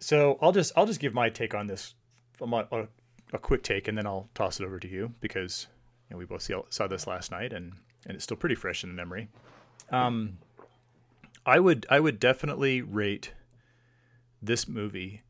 so 0.00 0.38
I'll 0.40 0.52
just 0.52 0.72
I'll 0.76 0.86
just 0.86 1.00
give 1.00 1.14
my 1.14 1.28
take 1.28 1.54
on 1.54 1.66
this, 1.66 1.94
a, 2.40 2.86
a 3.32 3.38
quick 3.38 3.62
take, 3.62 3.88
and 3.88 3.98
then 3.98 4.06
I'll 4.06 4.28
toss 4.34 4.60
it 4.60 4.64
over 4.64 4.78
to 4.78 4.88
you 4.88 5.12
because 5.20 5.66
you 6.08 6.14
know, 6.14 6.18
we 6.18 6.24
both 6.24 6.42
see, 6.42 6.54
saw 6.70 6.86
this 6.86 7.06
last 7.06 7.30
night, 7.30 7.52
and 7.52 7.72
and 8.06 8.14
it's 8.14 8.24
still 8.24 8.36
pretty 8.36 8.54
fresh 8.54 8.84
in 8.84 8.90
the 8.90 8.96
memory. 8.96 9.28
Um, 9.90 10.38
I 11.44 11.58
would 11.58 11.86
I 11.90 12.00
would 12.00 12.20
definitely 12.20 12.82
rate 12.82 13.32
this 14.40 14.68
movie 14.68 15.22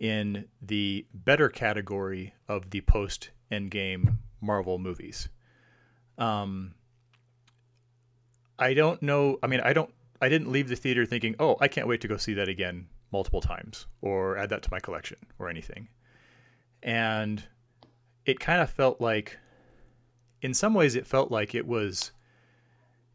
in 0.00 0.44
the 0.62 1.06
better 1.12 1.48
category 1.48 2.34
of 2.48 2.70
the 2.70 2.80
post 2.82 3.30
Endgame 3.50 4.18
Marvel 4.40 4.78
movies. 4.78 5.28
Um, 6.18 6.74
I 8.58 8.74
don't 8.74 9.00
know. 9.02 9.38
I 9.42 9.46
mean, 9.46 9.60
I 9.60 9.72
don't. 9.72 9.92
I 10.20 10.28
didn't 10.28 10.50
leave 10.50 10.68
the 10.68 10.76
theater 10.76 11.06
thinking, 11.06 11.36
"Oh, 11.38 11.56
I 11.60 11.68
can't 11.68 11.86
wait 11.86 12.00
to 12.02 12.08
go 12.08 12.16
see 12.16 12.34
that 12.34 12.48
again 12.48 12.88
multiple 13.12 13.40
times 13.40 13.86
or 14.00 14.36
add 14.36 14.50
that 14.50 14.62
to 14.62 14.68
my 14.70 14.80
collection 14.80 15.18
or 15.38 15.48
anything." 15.48 15.88
And 16.82 17.44
it 18.24 18.40
kind 18.40 18.60
of 18.60 18.70
felt 18.70 19.00
like, 19.00 19.38
in 20.42 20.54
some 20.54 20.74
ways, 20.74 20.94
it 20.94 21.06
felt 21.06 21.30
like 21.30 21.54
it 21.54 21.66
was 21.66 22.12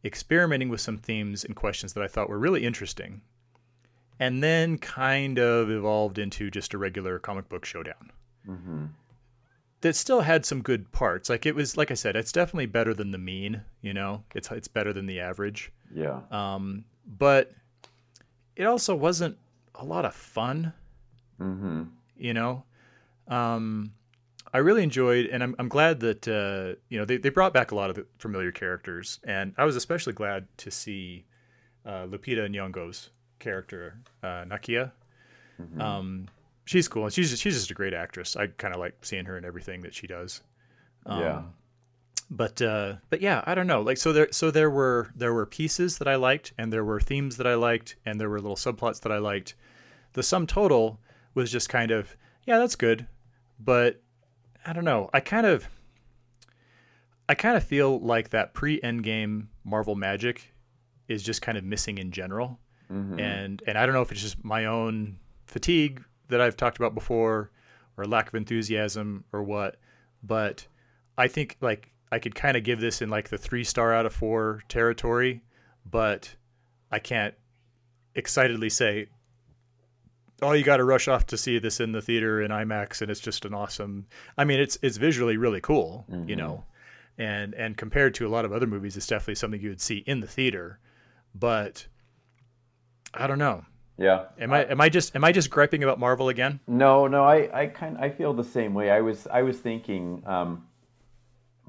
experimenting 0.04 0.70
with 0.70 0.82
some 0.82 0.98
themes 0.98 1.46
and 1.46 1.56
questions 1.56 1.94
that 1.94 2.04
I 2.04 2.08
thought 2.08 2.30
were 2.30 2.40
really 2.40 2.66
interesting, 2.66 3.22
and 4.20 4.44
then 4.44 4.78
kind 4.78 5.40
of 5.40 5.70
evolved 5.70 6.18
into 6.18 6.50
just 6.50 6.74
a 6.74 6.78
regular 6.78 7.20
comic 7.20 7.50
book 7.50 7.66
showdown. 7.66 8.12
Mm-hmm. 8.48 8.86
That 9.82 9.96
still 9.96 10.22
had 10.22 10.46
some 10.46 10.62
good 10.62 10.92
parts. 10.92 11.30
Like 11.30 11.46
it 11.46 11.56
was, 11.56 11.76
like 11.76 11.92
I 11.92 11.96
said, 11.96 12.16
it's 12.16 12.32
definitely 12.32 12.68
better 12.68 12.94
than 12.94 13.12
the 13.12 13.18
mean. 13.18 13.62
You 13.82 13.94
know, 13.94 14.24
it's 14.34 14.50
it's 14.52 14.68
better 14.68 14.94
than 14.94 15.08
the 15.08 15.20
average. 15.20 15.72
Yeah. 15.94 16.22
Um, 16.32 16.86
but 17.06 17.52
it 18.56 18.64
also 18.64 18.96
wasn't 18.96 19.38
a 19.76 19.84
lot 19.84 20.06
of 20.06 20.16
fun. 20.16 20.74
Mm-hmm. 21.40 21.84
You 22.16 22.34
know, 22.34 22.64
um, 23.28 23.92
I 24.54 24.60
really 24.60 24.84
enjoyed, 24.84 25.26
and 25.28 25.44
I'm 25.44 25.56
I'm 25.58 25.68
glad 25.68 26.00
that 26.02 26.28
uh, 26.28 26.80
you 26.90 27.00
know 27.00 27.06
they 27.06 27.18
they 27.18 27.30
brought 27.30 27.54
back 27.54 27.72
a 27.72 27.76
lot 27.76 27.90
of 27.90 27.96
the 27.96 28.06
familiar 28.20 28.52
characters, 28.52 29.20
and 29.24 29.54
I 29.58 29.66
was 29.66 29.76
especially 29.76 30.14
glad 30.14 30.48
to 30.58 30.72
see 30.72 31.26
uh, 31.86 32.06
Lupita 32.06 32.48
Nyong'o's 32.48 33.10
character 33.44 33.98
uh, 34.24 34.46
Nakia. 34.46 34.92
Mm-hmm. 35.62 35.82
Um, 35.82 36.28
she's 36.66 36.88
cool, 36.88 37.04
and 37.04 37.14
she's 37.14 37.30
just, 37.30 37.44
she's 37.44 37.56
just 37.56 37.72
a 37.72 37.74
great 37.74 37.94
actress. 37.94 38.36
I 38.36 38.48
kind 38.48 38.74
of 38.74 38.80
like 38.80 38.96
seeing 39.02 39.26
her 39.26 39.38
in 39.38 39.46
everything 39.46 39.82
that 39.82 39.94
she 39.94 40.08
does. 40.08 40.42
Um, 41.06 41.20
yeah. 41.20 41.42
But 42.32 42.62
uh, 42.62 42.96
but 43.10 43.22
yeah, 43.22 43.44
I 43.46 43.54
don't 43.54 43.68
know. 43.68 43.82
Like 43.82 43.98
so 43.98 44.14
there 44.14 44.30
so 44.32 44.50
there 44.50 44.72
were 44.72 45.12
there 45.16 45.34
were 45.34 45.46
pieces 45.46 45.98
that 46.00 46.08
I 46.08 46.16
liked, 46.16 46.54
and 46.58 46.72
there 46.72 46.86
were 46.86 47.00
themes 47.00 47.38
that 47.38 47.46
I 47.46 47.56
liked, 47.56 47.98
and 48.06 48.20
there 48.20 48.30
were 48.30 48.40
little 48.40 48.56
subplots 48.56 49.02
that 49.02 49.12
I 49.12 49.20
liked. 49.20 49.56
The 50.14 50.24
sum 50.24 50.48
total 50.48 51.00
was 51.36 51.52
just 51.52 51.70
kind 51.70 51.92
of 51.92 52.16
yeah, 52.46 52.58
that's 52.58 52.76
good, 52.76 53.08
but 53.60 54.02
I 54.66 54.74
don't 54.74 54.86
know. 54.86 55.10
I 55.14 55.20
kind 55.20 55.46
of 55.46 55.68
I 57.30 57.36
kind 57.36 57.58
of 57.58 57.64
feel 57.64 58.00
like 58.00 58.30
that 58.30 58.54
pre-endgame 58.54 59.48
Marvel 59.64 59.96
magic 59.96 60.54
is 61.08 61.24
just 61.24 61.42
kind 61.42 61.58
of 61.58 61.64
missing 61.64 61.98
in 61.98 62.12
general. 62.12 62.60
Mm-hmm. 62.94 63.20
And 63.20 63.64
and 63.66 63.78
I 63.78 63.86
don't 63.86 63.96
know 63.96 64.02
if 64.02 64.12
it's 64.12 64.22
just 64.22 64.44
my 64.44 64.66
own 64.66 65.18
fatigue 65.46 66.04
that 66.30 66.40
I've 66.42 66.56
talked 66.58 66.78
about 66.78 66.94
before 66.94 67.52
or 67.98 68.06
lack 68.06 68.28
of 68.28 68.36
enthusiasm 68.36 69.24
or 69.34 69.44
what, 69.44 69.78
but 70.24 70.66
I 71.18 71.28
think 71.28 71.58
like 71.62 71.92
I 72.12 72.20
could 72.20 72.36
kind 72.36 72.56
of 72.58 72.64
give 72.64 72.80
this 72.80 73.02
in 73.02 73.10
like 73.10 73.30
the 73.30 73.38
3 73.38 73.64
star 73.64 73.94
out 73.94 74.06
of 74.06 74.14
4 74.14 74.62
territory, 74.70 75.42
but 75.90 76.36
I 76.92 77.00
can't 77.00 77.34
excitedly 78.16 78.70
say 78.70 79.08
oh 80.42 80.52
you 80.52 80.64
got 80.64 80.78
to 80.78 80.84
rush 80.84 81.08
off 81.08 81.26
to 81.28 81.38
see 81.38 81.58
this 81.58 81.80
in 81.80 81.92
the 81.94 82.02
theater 82.02 82.42
in 82.42 82.52
IMAX 82.52 83.02
and 83.02 83.10
it's 83.10 83.20
just 83.20 83.46
an 83.46 83.54
awesome 83.54 84.06
I 84.38 84.44
mean 84.44 84.60
it's 84.60 84.78
it's 84.82 84.98
visually 84.98 85.38
really 85.38 85.62
cool, 85.62 86.06
Mm-hmm. 86.12 86.30
you 86.30 86.36
know. 86.36 86.66
And 87.18 87.54
and 87.54 87.78
compared 87.78 88.14
to 88.16 88.28
a 88.28 88.30
lot 88.30 88.44
of 88.46 88.52
other 88.52 88.68
movies 88.68 88.98
it's 88.98 89.08
definitely 89.08 89.36
something 89.36 89.62
you 89.62 89.70
would 89.70 89.82
see 89.82 89.98
in 90.06 90.20
the 90.20 90.28
theater, 90.28 90.80
but 91.36 91.88
I 93.14 93.28
don't 93.28 93.40
know. 93.40 93.66
Yeah. 93.98 94.26
Am 94.40 94.52
I 94.54 94.66
am 94.66 94.82
I 94.82 94.90
just 94.90 95.16
am 95.16 95.24
I 95.24 95.32
just 95.32 95.50
griping 95.50 95.84
about 95.84 96.00
Marvel 96.00 96.30
again? 96.30 96.60
No, 96.68 97.08
no, 97.08 97.24
I, 97.24 97.50
I 97.62 97.66
kind 97.68 97.98
I 98.00 98.10
feel 98.10 98.34
the 98.34 98.44
same 98.44 98.74
way. 98.74 98.90
I 98.90 99.02
was 99.02 99.28
I 99.28 99.44
was 99.44 99.60
thinking, 99.60 100.24
um, 100.26 100.66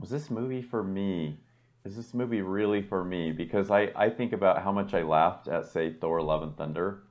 was 0.01 0.09
this 0.11 0.31
movie 0.31 0.63
for 0.63 0.83
me? 0.83 1.39
Is 1.85 1.97
this 1.97 2.15
movie 2.15 2.41
really 2.41 2.81
for 2.81 3.05
me? 3.05 3.31
Because 3.31 3.71
I, 3.71 3.93
I 3.95 4.09
think 4.09 4.33
about 4.33 4.63
how 4.63 4.73
much 4.73 4.95
I 4.95 5.03
laughed 5.03 5.49
at 5.49 5.67
say 5.67 5.93
Thor: 5.93 6.23
Love 6.23 6.43
and 6.43 6.57
Thunder, 6.57 7.03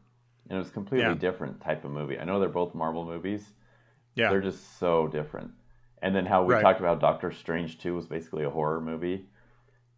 and 0.49 0.55
it 0.57 0.59
was 0.59 0.71
completely 0.71 1.09
Yeah. 1.09 1.13
different 1.15 1.61
type 1.61 1.85
of 1.85 1.91
movie. 1.91 2.17
I 2.17 2.23
know 2.25 2.39
they're 2.39 2.49
both 2.49 2.73
Marvel 2.73 3.05
movies. 3.05 3.47
Yeah. 4.15 4.29
They're 4.31 4.41
just 4.41 4.79
so 4.79 5.07
different. 5.07 5.51
And 6.01 6.15
then 6.15 6.25
how 6.25 6.43
we 6.43 6.55
Right. 6.55 6.61
talked 6.61 6.79
about 6.79 6.99
Doctor 6.99 7.31
Strange 7.31 7.79
2 7.79 7.95
was 7.95 8.07
basically 8.07 8.43
a 8.43 8.49
horror 8.49 8.81
movie. 8.81 9.25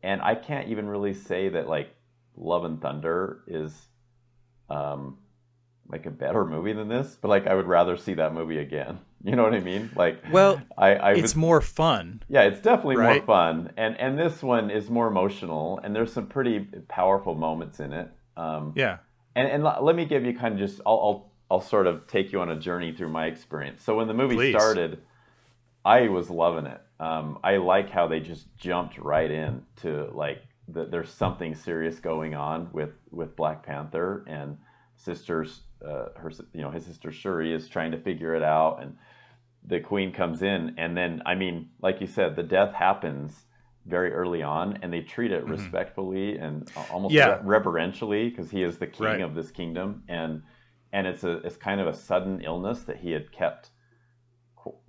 And 0.04 0.22
I 0.22 0.36
can't 0.36 0.68
even 0.70 0.88
really 0.88 1.14
say 1.14 1.50
that 1.50 1.68
like 1.68 1.90
Love 2.38 2.64
and 2.66 2.80
Thunder 2.82 3.44
is 3.48 3.88
um 4.70 5.18
like 5.88 6.08
a 6.08 6.12
better 6.12 6.44
movie 6.46 6.74
than 6.74 6.88
this, 6.88 7.18
but 7.22 7.28
like 7.28 7.46
I 7.48 7.54
would 7.54 7.68
rather 7.68 7.96
see 7.96 8.16
that 8.16 8.34
movie 8.34 8.58
again. 8.60 9.00
You 9.26 9.36
know 9.36 9.42
what 9.42 9.56
I 9.56 9.60
mean? 9.60 9.90
Like 9.96 10.22
Well, 10.32 10.62
I, 10.78 10.90
I 10.98 11.12
it's 11.14 11.22
was, 11.24 11.36
more 11.36 11.60
fun. 11.60 12.22
yeah, 12.30 12.44
it's 12.44 12.60
definitely 12.60 12.98
more 12.98 13.22
fun. 13.24 13.72
And 13.76 14.00
and 14.00 14.20
this 14.20 14.44
one 14.44 14.70
is 14.70 14.88
more 14.88 15.08
emotional 15.08 15.80
and 15.84 15.96
there's 15.96 16.14
some 16.14 16.28
pretty 16.28 16.60
powerful 16.88 17.34
moments 17.34 17.80
in 17.80 17.92
it. 17.92 18.08
Um 18.38 18.74
Yeah. 18.76 18.98
and, 19.36 19.48
and 19.48 19.64
let 19.64 19.96
me 19.96 20.06
give 20.06 20.24
you 20.26 20.38
kind 20.38 20.54
of 20.54 20.60
just 20.60 20.80
I'll, 20.86 20.94
I'll 20.94 21.32
I'll 21.50 21.62
sort 21.62 21.88
of 21.88 22.06
take 22.06 22.32
you 22.34 22.40
on 22.42 22.52
a 22.52 22.56
journey 22.60 22.92
through 22.94 23.10
my 23.10 23.26
experience. 23.26 23.82
So 23.82 23.96
when 23.96 24.08
the 24.08 24.14
movie 24.14 24.36
Please. 24.36 24.52
started, 24.52 25.00
I 25.84 26.08
was 26.10 26.30
loving 26.30 26.68
it. 26.68 26.82
Um, 27.00 27.40
I 27.44 27.58
like 27.58 27.90
how 27.90 28.06
they 28.08 28.20
just 28.20 28.56
jumped 28.58 29.00
right 29.00 29.32
in 29.32 29.64
to 29.78 30.12
like 30.14 30.44
the, 30.68 30.86
there's 30.86 31.12
something 31.12 31.54
serious 31.56 32.00
going 32.00 32.34
on 32.36 32.70
with 32.74 32.92
with 33.12 33.36
Black 33.36 33.66
Panther 33.66 34.24
and 34.28 34.58
sisters. 34.96 35.62
Uh, 35.86 36.06
her 36.16 36.32
you 36.54 36.62
know 36.62 36.72
his 36.72 36.86
sister 36.86 37.12
Shuri 37.12 37.54
is 37.54 37.68
trying 37.70 37.92
to 37.92 37.98
figure 38.00 38.34
it 38.34 38.42
out 38.44 38.82
and 38.82 38.96
the 39.68 39.80
queen 39.80 40.12
comes 40.12 40.42
in 40.42 40.74
and 40.78 40.96
then 40.96 41.22
I 41.26 41.36
mean 41.36 41.70
like 41.82 42.00
you 42.02 42.08
said 42.08 42.36
the 42.36 42.44
death 42.44 42.74
happens 42.74 43.46
very 43.86 44.12
early 44.14 44.42
on 44.42 44.80
and 44.82 44.92
they 44.92 45.02
treat 45.02 45.32
it 45.32 45.46
respectfully 45.46 46.38
and 46.38 46.72
almost 46.92 47.14
Mm-hmm. 47.14 47.18
Yeah. 47.30 47.36
re- 47.36 47.58
reverentially 47.58 48.30
because 48.30 48.50
he 48.50 48.64
is 48.64 48.78
the 48.78 48.88
king 48.88 49.06
Right. 49.06 49.22
of 49.22 49.36
this 49.36 49.52
kingdom 49.52 50.04
and 50.08 50.42
and 50.94 51.06
it's 51.06 51.24
a 51.24 51.38
it's 51.46 51.58
kind 51.58 51.82
of 51.82 51.88
a 51.88 51.94
sudden 51.94 52.42
illness 52.42 52.84
that 52.84 52.98
he 52.98 53.12
had 53.12 53.32
kept 53.32 53.70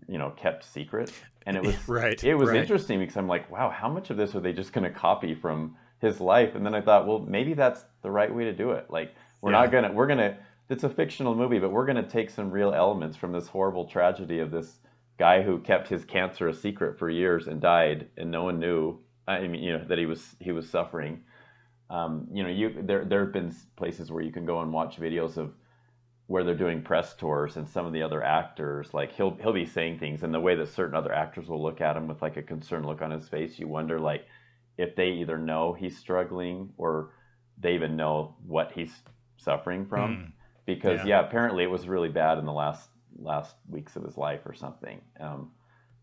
you 0.08 0.18
know 0.18 0.30
kept 0.30 0.64
secret 0.64 1.12
and 1.46 1.56
it 1.56 1.62
was 1.64 1.76
Right, 1.86 2.22
it 2.22 2.34
was 2.34 2.48
right. 2.50 2.56
interesting 2.56 2.98
because 3.00 3.16
I'm 3.16 3.28
like 3.28 3.50
wow 3.50 3.70
how 3.70 3.88
much 3.88 4.10
of 4.10 4.16
this 4.16 4.34
are 4.34 4.40
they 4.40 4.52
just 4.52 4.72
going 4.72 4.84
to 4.84 4.90
copy 4.98 5.34
from 5.34 5.76
his 6.00 6.20
life 6.20 6.54
and 6.54 6.64
then 6.64 6.75
I 6.75 6.80
thought 6.80 7.06
well 7.06 7.20
maybe 7.20 7.54
that's 7.54 7.84
the 8.02 8.10
right 8.10 8.32
way 8.34 8.44
to 8.44 8.52
do 8.52 8.72
it 8.72 8.86
like 8.90 9.14
we're 9.40 9.50
Yeah. 9.50 9.60
not 9.62 9.72
gonna 9.72 9.92
we're 9.92 10.06
gonna 10.06 10.36
it's 10.68 10.84
a 10.84 10.88
fictional 10.90 11.34
movie 11.34 11.58
but 11.58 11.70
we're 11.70 11.86
gonna 11.86 12.02
take 12.08 12.30
some 12.30 12.50
real 12.50 12.72
elements 12.72 13.16
from 13.16 13.32
this 13.32 13.48
horrible 13.48 13.86
tragedy 13.86 14.40
of 14.40 14.50
this 14.50 14.80
guy 15.18 15.42
who 15.42 15.58
kept 15.58 15.88
his 15.88 16.04
cancer 16.04 16.48
a 16.48 16.54
secret 16.54 16.98
for 16.98 17.08
years 17.08 17.46
and 17.48 17.60
died 17.60 18.08
and 18.16 18.30
no 18.30 18.44
one 18.44 18.58
knew 18.58 18.98
I 19.26 19.40
mean 19.48 19.62
you 19.62 19.72
know 19.78 19.84
that 19.88 19.98
he 19.98 20.06
was 20.06 20.36
he 20.40 20.52
was 20.52 20.68
suffering 20.68 21.22
um, 21.88 22.26
you 22.32 22.42
know 22.42 22.48
you 22.50 22.82
there 22.82 23.04
there 23.04 23.20
have 23.25 23.32
been 23.32 23.54
places 23.76 24.10
where 24.10 24.22
you 24.22 24.32
can 24.32 24.44
go 24.44 24.60
and 24.60 24.72
watch 24.72 24.98
videos 24.98 25.36
of 25.36 25.54
where 26.28 26.42
they're 26.42 26.54
doing 26.56 26.83
press 26.83 27.14
tours 27.14 27.56
and 27.56 27.68
some 27.68 27.87
of 27.87 27.92
the 27.92 28.02
other 28.02 28.23
actors 28.23 28.92
like 28.92 29.12
he'll 29.12 29.37
he'll 29.37 29.52
be 29.52 29.66
saying 29.66 29.99
things 29.99 30.23
and 30.23 30.35
the 30.35 30.40
way 30.40 30.54
that 30.56 30.68
certain 30.68 30.95
other 30.97 31.12
actors 31.12 31.49
will 31.49 31.62
look 31.62 31.80
at 31.80 31.97
him 31.97 32.09
with 32.09 32.21
like 32.23 32.37
a 32.37 32.42
concerned 32.42 32.85
look 32.85 33.00
on 33.02 33.11
his 33.11 33.28
face 33.28 33.59
you 33.59 33.68
wonder 33.68 34.00
like 34.00 34.26
if 34.78 34.97
they 34.97 35.09
either 35.11 35.38
know 35.38 35.73
he's 35.73 35.97
struggling 35.97 36.68
or 36.76 37.11
they 37.59 37.75
even 37.75 37.97
know 37.97 38.35
what 38.47 38.73
he's 38.73 38.92
suffering 39.37 39.87
from 39.87 40.16
Hmm. 40.16 40.25
because 40.64 41.00
Yeah. 41.00 41.21
yeah. 41.21 41.26
apparently 41.26 41.62
it 41.64 41.71
was 41.71 41.87
really 41.88 42.09
bad 42.09 42.38
in 42.38 42.45
the 42.45 42.52
last 42.52 42.90
last 43.18 43.56
weeks 43.71 43.97
of 43.97 44.02
his 44.04 44.16
life 44.18 44.40
or 44.47 44.52
something 44.52 45.00
um, 45.21 45.52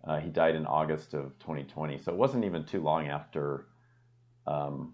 uh, 0.06 0.20
he 0.20 0.30
died 0.30 0.56
in 0.56 0.66
august 0.66 1.14
of 1.14 1.38
2020 1.40 1.98
so 1.98 2.12
it 2.12 2.18
wasn't 2.18 2.44
even 2.46 2.64
too 2.66 2.82
long 2.82 3.08
after 3.08 3.68
um, 4.48 4.94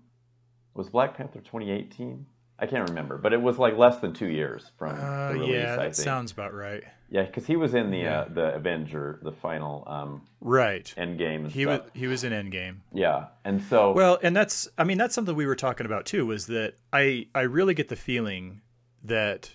was 0.74 0.90
black 0.90 1.16
panther 1.16 1.40
2018 1.40 2.26
i 2.62 2.66
can't 2.66 2.88
remember 2.90 3.18
but 3.18 3.34
it 3.34 3.42
was 3.42 3.58
like 3.58 3.78
less 3.78 4.00
than 4.00 4.14
two 4.14 4.28
years 4.28 4.72
from 4.78 4.92
Uh, 4.96 5.28
the 5.30 5.34
release 5.36 5.52
yeah, 5.54 5.76
that 5.78 5.96
sounds 5.96 6.32
about 6.32 6.54
right. 6.54 6.84
Yeah, 7.12 7.24
because 7.24 7.48
he 7.48 7.56
was 7.56 7.74
in 7.74 7.90
the 7.90 8.06
uh, 8.06 8.26
the 8.30 8.54
Avenger, 8.54 9.20
the 9.24 9.32
final 9.32 9.84
um, 9.88 10.22
right 10.42 10.94
Endgame. 10.96 11.50
He 11.50 11.64
stuff. 11.64 11.82
was 11.86 11.92
he 11.96 12.06
was 12.06 12.24
in 12.24 12.32
Endgame. 12.34 12.82
Yeah, 12.94 13.30
and 13.44 13.60
so 13.64 13.94
Well, 13.94 14.20
and 14.22 14.36
that's 14.36 14.68
I 14.78 14.84
mean 14.84 15.00
that's 15.00 15.16
something 15.16 15.36
we 15.36 15.48
were 15.48 15.56
talking 15.56 15.88
about 15.88 16.06
too 16.06 16.28
was 16.28 16.46
that 16.48 16.76
I 16.94 17.26
I 17.34 17.42
really 17.42 17.74
get 17.74 17.88
the 17.90 17.96
feeling 17.96 18.62
that 19.04 19.50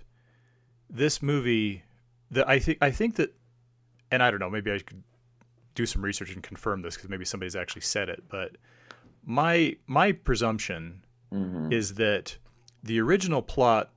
this 0.91 1.23
movie 1.23 1.85
that 2.33 2.49
I 2.49 2.59
think 2.59 2.79
I 2.81 2.91
think 2.91 3.15
that 3.17 3.33
and 4.11 4.21
I 4.21 4.33
don't 4.33 4.41
know 4.41 4.51
maybe 4.51 4.73
I 4.73 4.79
could 4.81 5.05
do 5.77 5.87
some 5.87 6.03
research 6.03 6.33
and 6.35 6.43
confirm 6.43 6.83
this 6.83 6.97
because 6.97 7.09
maybe 7.09 7.25
somebody's 7.25 7.55
actually 7.57 7.83
said 7.83 8.09
it 8.09 8.25
but 8.29 8.57
my 9.25 9.77
my 9.87 10.11
presumption 10.11 11.05
Mhm. 11.33 11.73
is 11.73 11.95
that 11.95 12.37
the 12.85 13.01
original 13.01 13.43
plot 13.43 13.91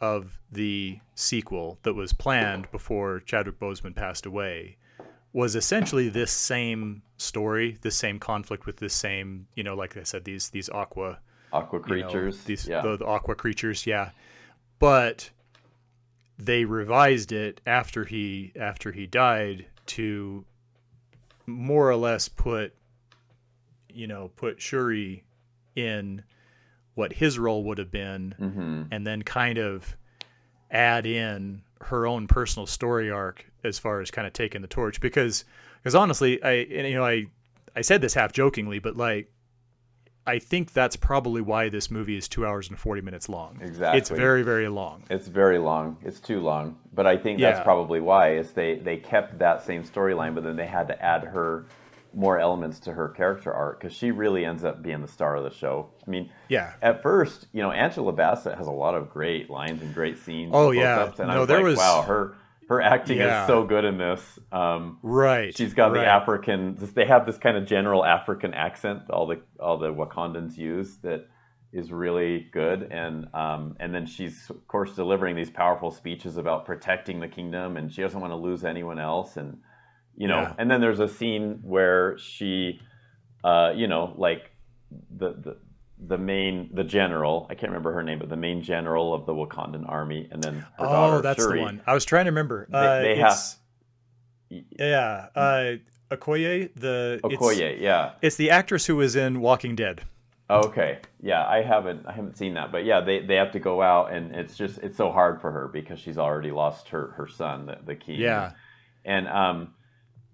of 0.00 0.38
the 0.50 0.98
sequel 1.14 1.78
that 1.84 1.94
was 1.94 2.12
planned 2.12 2.70
before 2.72 3.20
Chadwick 3.20 3.58
Boseman 3.60 3.94
passed 3.94 4.26
away 4.26 4.76
was 5.32 5.54
essentially 5.54 6.08
this 6.08 6.32
same 6.32 7.02
story, 7.16 7.78
this 7.82 7.96
same 7.96 8.18
conflict 8.18 8.66
with 8.66 8.76
this 8.76 8.92
same, 8.92 9.46
you 9.54 9.62
know, 9.62 9.74
like 9.74 9.96
I 9.96 10.02
said, 10.02 10.24
these 10.24 10.50
these 10.50 10.68
aqua 10.68 11.20
aqua 11.52 11.80
you 11.86 12.02
know, 12.02 12.08
creatures. 12.08 12.42
these 12.44 12.66
yeah, 12.66 12.82
the, 12.82 12.96
the 12.96 13.06
aqua 13.06 13.36
creatures, 13.36 13.86
yeah. 13.86 14.10
But 14.80 15.30
they 16.36 16.64
revised 16.64 17.30
it 17.30 17.60
after 17.64 18.04
he 18.04 18.52
after 18.56 18.90
he 18.90 19.06
died 19.06 19.66
to 19.86 20.44
more 21.46 21.88
or 21.88 21.96
less 21.96 22.28
put 22.28 22.74
you 23.88 24.08
know 24.08 24.32
put 24.36 24.60
Shuri 24.60 25.22
in 25.76 26.24
what 26.94 27.12
his 27.12 27.38
role 27.38 27.64
would 27.64 27.78
have 27.78 27.90
been 27.90 28.34
hmm 28.38 28.82
and 28.90 29.06
then 29.06 29.22
kind 29.22 29.58
of 29.58 29.96
add 30.70 31.06
in 31.06 31.62
her 31.80 32.06
own 32.06 32.26
personal 32.26 32.66
story 32.66 33.10
arc 33.10 33.44
as 33.64 33.78
far 33.78 34.00
as 34.00 34.10
kind 34.10 34.26
of 34.26 34.32
taking 34.32 34.60
the 34.62 34.68
torch 34.68 35.00
because 35.00 35.44
because 35.82 35.94
honestly 35.94 36.42
I 36.42 36.50
and, 36.50 36.86
you 36.88 36.94
know 36.94 37.04
I 37.04 37.26
I 37.74 37.80
said 37.80 38.00
this 38.00 38.14
half 38.14 38.32
jokingly 38.32 38.78
but 38.78 38.96
like 38.96 39.28
I 40.26 40.38
think 40.38 40.72
that's 40.72 40.94
probably 40.94 41.40
why 41.42 41.68
this 41.68 41.90
movie 41.90 42.16
is 42.16 42.28
2 42.28 42.46
hours 42.46 42.68
and 42.68 42.78
40 42.78 43.00
minutes 43.00 43.28
long. 43.28 43.58
Exactly. 43.60 43.98
It's 43.98 44.08
very 44.08 44.42
very 44.42 44.68
long. 44.68 45.02
It's 45.10 45.26
very 45.26 45.58
long. 45.58 45.96
It's 46.04 46.20
too 46.20 46.38
long. 46.38 46.78
But 46.94 47.08
I 47.08 47.16
think 47.16 47.40
Yeah. 47.40 47.50
that's 47.50 47.64
probably 47.64 48.00
why 48.00 48.36
is 48.36 48.52
they 48.52 48.76
they 48.76 48.98
kept 48.98 49.38
that 49.40 49.64
same 49.64 49.82
storyline, 49.82 50.34
but 50.34 50.44
then 50.44 50.54
they 50.54 50.66
had 50.66 50.86
to 50.88 51.02
add 51.04 51.24
her 51.24 51.64
more 52.14 52.38
elements 52.38 52.78
to 52.80 52.92
her 52.92 53.08
character 53.08 53.52
arc 53.52 53.80
because 53.80 53.96
she 53.96 54.10
really 54.10 54.44
ends 54.44 54.64
up 54.64 54.82
being 54.82 55.00
the 55.00 55.08
star 55.08 55.36
of 55.36 55.44
the 55.44 55.50
show. 55.50 55.88
I 56.06 56.10
mean, 56.10 56.30
Yeah. 56.48 56.72
at 56.82 57.02
first, 57.02 57.46
you 57.52 57.62
know, 57.62 57.70
Angela 57.70 58.12
Bassett 58.12 58.56
has 58.58 58.66
a 58.66 58.72
lot 58.72 58.94
of 58.94 59.10
great 59.10 59.48
lines 59.50 59.82
and 59.82 59.94
great 59.94 60.18
scenes. 60.18 60.50
Oh, 60.54 60.70
and 60.70 60.78
yeah. 60.78 61.10
and 61.18 61.30
I 61.30 61.34
No, 61.34 61.40
was 61.40 61.48
there 61.48 61.56
like, 61.58 61.64
was- 61.66 61.78
wow, 61.78 62.02
her 62.02 62.34
her 62.68 62.80
acting 62.80 63.18
Yeah. 63.18 63.42
is 63.42 63.46
so 63.48 63.64
good 63.64 63.84
in 63.84 63.98
this. 63.98 64.38
Um, 64.50 64.98
Right. 65.02 65.54
she's 65.54 65.74
got 65.74 65.92
the. 65.92 66.06
African. 66.06 66.76
They 66.94 67.04
have 67.04 67.26
this 67.26 67.36
kind 67.36 67.56
of 67.56 67.66
general 67.66 68.04
African 68.04 68.54
accent. 68.54 69.02
All 69.10 69.26
the 69.26 69.40
all 69.60 69.76
the 69.78 69.92
Wakandans 69.92 70.56
use 70.56 70.96
that 70.98 71.26
is 71.72 71.92
really 71.92 72.48
good, 72.52 72.88
and 72.90 73.26
um, 73.34 73.76
and 73.80 73.94
then 73.94 74.06
she's 74.06 74.48
of 74.50 74.66
course 74.68 74.94
delivering 74.94 75.34
these 75.36 75.50
powerful 75.50 75.90
speeches 75.90 76.36
about 76.36 76.64
protecting 76.66 77.20
the 77.20 77.28
kingdom, 77.28 77.76
and 77.76 77.92
she 77.92 78.00
doesn't 78.02 78.20
want 78.20 78.30
to 78.32 78.36
lose 78.36 78.64
anyone 78.64 78.98
else, 78.98 79.36
and 79.36 79.58
you 80.16 80.28
know. 80.28 80.40
Yeah. 80.42 80.54
And 80.58 80.70
then 80.70 80.80
there's 80.80 81.00
a 81.00 81.08
scene 81.08 81.60
where 81.62 82.18
she, 82.18 82.80
uh, 83.44 83.72
you 83.74 83.86
know, 83.88 84.14
like 84.16 84.50
the 85.16 85.32
the. 85.32 85.56
The 86.04 86.18
main, 86.18 86.68
the 86.74 86.82
general, 86.82 87.46
I 87.48 87.54
can't 87.54 87.70
remember 87.70 87.92
her 87.92 88.02
name, 88.02 88.18
but 88.18 88.28
the 88.28 88.36
main 88.36 88.60
general 88.64 89.14
of 89.14 89.24
the 89.24 89.32
Wakandan 89.32 89.88
army, 89.88 90.26
and 90.32 90.42
then 90.42 90.54
her 90.76 90.84
daughter. 90.84 90.88
Oh, 90.88 91.10
daughter 91.10 91.22
that's 91.22 91.40
Shuri. 91.40 91.58
the 91.60 91.64
one. 91.64 91.82
I 91.86 91.94
was 91.94 92.04
trying 92.04 92.24
to 92.24 92.32
remember. 92.32 92.66
They, 92.68 92.76
uh, 92.76 93.00
they 93.02 93.14
have 93.14 93.38
Yeah, 94.50 95.28
uh 95.36 95.76
Okoye, 96.10 96.70
the 96.74 97.20
it's- 97.24 97.78
yeah. 97.80 98.12
It's 98.20 98.34
the 98.34 98.50
actress 98.50 98.84
who 98.86 98.96
was 98.96 99.14
in 99.14 99.40
Walking 99.40 99.76
Dead. 99.76 100.02
Okay. 100.50 100.98
Yeah, 101.22 101.46
I 101.46 101.62
haven't 101.62 102.04
I 102.04 102.12
haven't 102.12 102.36
seen 102.36 102.54
that, 102.54 102.72
but 102.72 102.84
yeah, 102.84 103.00
they 103.00 103.20
they 103.20 103.36
have 103.36 103.52
to 103.52 103.60
go 103.60 103.80
out, 103.80 104.12
and 104.12 104.34
it's 104.34 104.56
just 104.56 104.78
it's 104.78 104.96
so 104.96 105.12
hard 105.12 105.40
for 105.40 105.52
her 105.52 105.68
because 105.68 106.00
she's 106.00 106.18
already 106.18 106.50
lost 106.50 106.88
her 106.88 107.12
her 107.16 107.28
son, 107.28 107.66
the, 107.66 107.78
the 107.86 107.94
king. 107.94 108.20
Yeah. 108.20 108.52
And 109.04 109.28
um, 109.28 109.74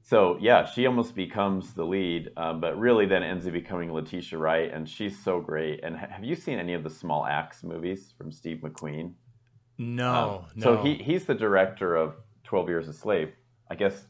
so 0.09 0.39
yeah, 0.41 0.65
she 0.65 0.87
almost 0.87 1.15
becomes 1.15 1.75
the 1.75 1.85
lead, 1.85 2.31
um, 2.39 2.61
but 2.63 2.79
really 2.79 3.05
then 3.05 3.23
ends 3.23 3.47
up 3.47 3.53
becoming 3.53 3.93
Letitia 3.93 4.39
Wright, 4.39 4.73
and 4.73 4.89
she's 4.89 5.19
so 5.23 5.39
great. 5.39 5.81
And 5.85 5.95
ha- 5.99 6.07
have 6.11 6.25
you 6.25 6.35
seen 6.35 6.59
any 6.59 6.73
of 6.73 6.83
the 6.83 6.89
Small 6.89 7.27
Axe 7.27 7.63
movies 7.63 8.15
from 8.17 8.33
Steve 8.33 8.61
McQueen? 8.63 9.13
No, 9.77 10.15
Um, 10.15 10.45
no. 10.57 10.63
So 10.65 10.83
he 10.83 10.95
he's 10.95 11.27
the 11.27 11.35
director 11.35 11.95
of 11.95 12.15
Twelve 12.43 12.69
Years 12.71 12.89
a 12.89 12.93
Slave. 12.95 13.33
I 13.71 13.75
guess 13.75 14.07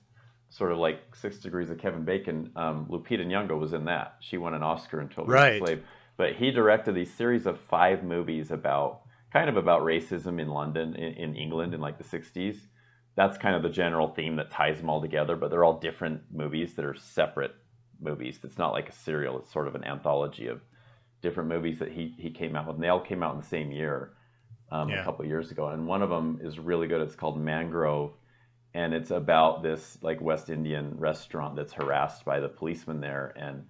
sort 0.51 0.71
of 0.71 0.79
like 0.79 1.01
Six 1.17 1.39
Degrees 1.39 1.69
of 1.71 1.79
Kevin 1.79 2.05
Bacon. 2.05 2.53
Um, 2.55 2.87
Lupita 2.89 3.27
Nyong'o 3.27 3.59
was 3.59 3.73
in 3.73 3.85
that. 3.87 4.17
She 4.21 4.39
won 4.39 4.55
an 4.55 4.63
Oscar 4.63 5.01
in 5.01 5.09
Twelve 5.09 5.29
Years 5.29 5.35
Right. 5.41 5.63
a 5.63 5.67
Slave. 5.67 5.83
But 6.17 6.35
he 6.37 6.53
directed 6.53 6.95
these 6.95 7.13
series 7.13 7.45
of 7.47 7.59
five 7.59 8.05
movies 8.05 8.51
about 8.53 9.01
kind 9.33 9.49
of 9.51 9.57
about 9.57 9.83
racism 9.83 10.41
in 10.41 10.49
London, 10.49 10.95
in, 10.95 11.13
in 11.15 11.37
England, 11.37 11.75
in 11.75 11.81
like 11.81 11.99
the 11.99 12.05
'60s. 12.05 12.57
That's 13.19 13.37
kind 13.45 13.57
of 13.57 13.63
the 13.63 13.69
general 13.83 14.09
theme 14.09 14.37
that 14.37 14.51
ties 14.51 14.79
them 14.79 14.89
all 14.89 15.01
together. 15.03 15.35
But 15.37 15.51
they're 15.51 15.65
all 15.65 15.81
different 15.81 16.23
movies 16.33 16.75
that 16.75 16.85
are 16.85 16.95
separate 16.95 17.55
movies. 18.01 18.39
It's 18.45 18.59
not 18.59 18.73
like 18.73 18.89
a 18.89 18.93
serial. 18.93 19.39
It's 19.39 19.53
sort 19.53 19.69
of 19.69 19.75
an 19.75 19.85
anthology 19.85 20.47
of 20.47 20.61
different 21.21 21.49
movies 21.49 21.79
that 21.81 21.91
he 21.91 22.15
he 22.17 22.31
came 22.31 22.55
out 22.57 22.67
with. 22.67 22.77
And 22.77 22.85
they 22.85 22.89
all 22.95 23.01
came 23.11 23.23
out 23.25 23.35
in 23.35 23.41
the 23.41 23.47
same 23.57 23.71
year 23.73 24.13
um, 24.71 24.89
Yeah. 24.89 25.01
a 25.01 25.05
couple 25.05 25.25
years 25.25 25.51
ago, 25.51 25.69
and 25.69 25.87
one 25.87 26.03
of 26.03 26.11
them 26.11 26.39
is 26.43 26.59
really 26.59 26.87
good. 26.87 27.01
It's 27.03 27.17
called 27.17 27.41
Mangrove, 27.41 28.13
and 28.75 28.95
it's 28.95 29.11
about 29.11 29.63
this 29.63 29.99
like 30.03 30.21
West 30.21 30.51
Indian 30.51 30.95
restaurant 30.99 31.57
that's 31.57 31.73
harassed 31.73 32.25
by 32.25 32.39
the 32.41 32.49
policeman 32.49 33.01
there, 33.01 33.33
and 33.37 33.67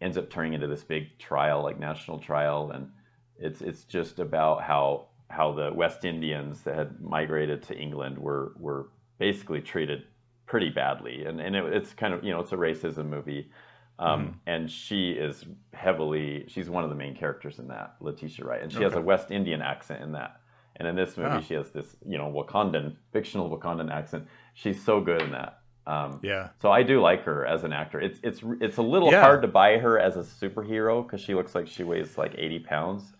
ends 0.00 0.16
up 0.16 0.30
turning 0.30 0.54
into 0.54 0.68
this 0.68 0.84
big 0.84 1.18
trial, 1.18 1.62
like 1.62 1.78
national 1.78 2.18
trial, 2.20 2.70
and 2.70 2.90
it's 3.38 3.60
it's 3.60 3.84
just 3.84 4.20
about 4.20 4.62
how 4.62 5.08
how 5.30 5.52
the 5.52 5.72
West 5.72 6.04
Indians 6.04 6.62
that 6.62 6.74
had 6.76 7.00
migrated 7.00 7.62
to 7.64 7.76
England 7.76 8.18
were 8.18 8.52
were 8.58 8.88
basically 9.18 9.60
treated 9.60 10.04
pretty 10.46 10.70
badly, 10.70 11.24
and 11.24 11.40
and 11.40 11.56
it, 11.56 11.64
it's 11.72 11.92
kind 11.92 12.14
of 12.14 12.22
you 12.24 12.30
know 12.32 12.40
it's 12.40 12.52
a 12.52 12.56
racism 12.56 13.06
movie. 13.08 13.50
Um, 13.98 14.40
And 14.46 14.70
she 14.70 15.12
is 15.12 15.46
heavily, 15.72 16.44
she's 16.48 16.68
one 16.68 16.84
of 16.84 16.90
the 16.90 16.96
main 16.96 17.16
characters 17.16 17.58
in 17.58 17.68
that, 17.68 17.94
Letitia 18.00 18.44
Wright. 18.44 18.62
And 18.62 18.70
she 18.70 18.82
has 18.82 18.92
a 18.92 19.00
West 19.00 19.30
Indian 19.30 19.62
accent 19.62 20.02
in 20.02 20.12
that. 20.12 20.42
And 20.76 20.86
in 20.86 20.94
this 20.96 21.16
movie, 21.16 21.30
Ah. 21.30 21.40
she 21.40 21.54
has 21.54 21.70
this, 21.70 21.96
you 22.06 22.18
know, 22.18 22.30
Wakandan, 22.30 22.96
fictional 23.14 23.48
Wakandan 23.48 23.90
accent. 23.90 24.26
She's 24.52 24.84
so 24.84 25.00
good 25.00 25.22
in 25.22 25.30
that. 25.30 25.60
Um, 25.86 26.20
yeah. 26.22 26.48
so 26.60 26.70
I 26.70 26.82
do 26.82 27.00
like 27.00 27.22
her 27.22 27.46
as 27.46 27.64
an 27.64 27.72
actor. 27.72 27.98
It's 27.98 28.20
it's 28.22 28.42
it's 28.60 28.76
a 28.76 28.82
little 28.82 29.10
Yeah. 29.10 29.22
hard 29.22 29.40
to 29.40 29.48
buy 29.48 29.78
her 29.78 29.98
as 29.98 30.18
a 30.18 30.24
superhero 30.24 31.02
because 31.02 31.22
she 31.22 31.34
looks 31.34 31.54
like 31.54 31.66
she 31.66 31.82
weighs 31.82 32.18
like 32.18 32.34
eighty 32.36 32.58
pounds. 32.58 33.14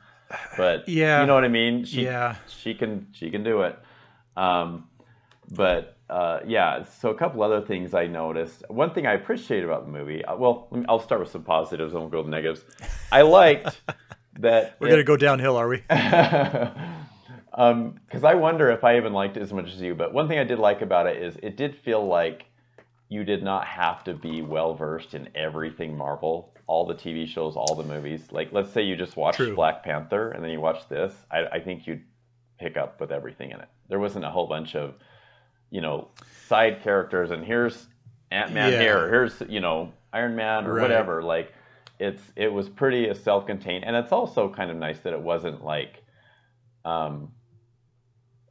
But 0.57 0.89
Yeah. 0.89 1.21
you 1.21 1.27
know 1.27 1.35
what 1.35 1.45
I 1.45 1.49
mean. 1.49 1.85
She, 1.85 2.05
Yeah. 2.05 2.37
she 2.49 2.75
can 2.75 3.07
she 3.13 3.31
can 3.31 3.43
do 3.45 3.63
it. 3.63 3.79
Um, 4.37 4.89
but 5.51 5.97
uh, 6.11 6.41
yeah, 6.47 6.85
so 6.85 7.11
a 7.11 7.15
couple 7.15 7.43
other 7.43 7.61
things 7.61 7.95
I 7.95 8.07
noticed. 8.07 8.63
One 8.69 8.91
thing 8.93 9.07
I 9.07 9.13
appreciate 9.15 9.65
about 9.65 9.87
the 9.87 9.93
movie. 9.93 10.25
uh, 10.25 10.37
Well, 10.37 10.69
let 10.71 10.81
me, 10.81 10.87
I'll 10.89 11.01
start 11.01 11.21
with 11.21 11.31
some 11.31 11.43
positives, 11.43 11.93
and 11.93 12.01
we'll 12.03 12.11
go 12.11 12.23
to 12.23 12.29
negatives. 12.29 12.63
I 13.11 13.23
liked 13.23 13.81
that 14.41 14.77
We're 14.81 14.89
it- 14.89 14.91
gonna 14.91 15.05
go 15.05 15.17
downhill, 15.17 15.57
are 15.57 15.69
we? 15.69 15.79
because 17.51 18.25
I 18.25 18.35
wonder 18.35 18.71
if 18.71 18.85
I 18.85 18.97
even 18.99 19.13
liked 19.13 19.37
it 19.37 19.43
as 19.43 19.53
much 19.53 19.73
as 19.73 19.81
you. 19.81 19.95
But 19.95 20.13
one 20.13 20.29
thing 20.29 20.39
I 20.39 20.45
did 20.45 20.59
like 20.59 20.83
about 20.83 21.07
it 21.07 21.23
is 21.23 21.37
it 21.43 21.57
did 21.57 21.75
feel 21.75 22.07
like 22.07 22.45
you 23.09 23.25
did 23.25 23.43
not 23.43 23.67
have 23.67 24.05
to 24.05 24.15
be 24.15 24.43
well 24.43 24.75
versed 24.75 25.15
in 25.15 25.29
everything 25.35 25.97
Marvel, 25.97 26.53
all 26.67 26.87
the 26.87 26.95
TV 26.95 27.27
shows, 27.27 27.57
all 27.57 27.75
the 27.77 27.85
movies. 27.85 28.33
Like, 28.33 28.53
let's 28.53 28.71
say 28.73 28.83
you 28.83 28.97
just 28.97 29.17
watched 29.17 29.39
True. 29.39 29.55
Black 29.55 29.85
Panther 29.85 30.31
and 30.31 30.43
then 30.43 30.51
you 30.51 30.61
watch 30.61 30.89
this. 30.89 31.15
I, 31.31 31.47
I 31.47 31.61
think 31.61 31.87
you'd 31.87 32.03
pick 32.59 32.77
up 32.77 33.01
with 33.01 33.13
everything 33.13 33.51
in 33.51 33.61
it. 33.61 33.69
There 33.89 33.99
wasn't 34.01 34.25
a 34.25 34.31
whole 34.31 34.47
bunch 34.49 34.75
of, 34.75 34.95
you 35.71 35.81
know, 35.81 36.09
side 36.49 36.83
characters 36.83 37.31
and 37.31 37.45
here's 37.45 37.87
Ant 38.33 38.53
Man 38.53 38.73
Yeah. 38.73 38.79
here, 38.81 39.09
here's 39.09 39.41
you 39.49 39.61
know 39.61 39.93
Iron 40.13 40.35
Man 40.35 40.67
or 40.67 40.75
Right. 40.75 40.83
whatever. 40.83 41.23
Like, 41.23 41.53
it's 41.99 42.23
it 42.37 42.53
was 42.53 42.69
pretty 42.69 43.13
self-contained, 43.15 43.85
and 43.85 43.97
it's 43.97 44.13
also 44.13 44.53
kind 44.53 44.71
of 44.71 44.77
nice 44.77 44.99
that 45.01 45.13
it 45.13 45.21
wasn't 45.21 45.65
like 45.65 46.03
um, 46.85 47.33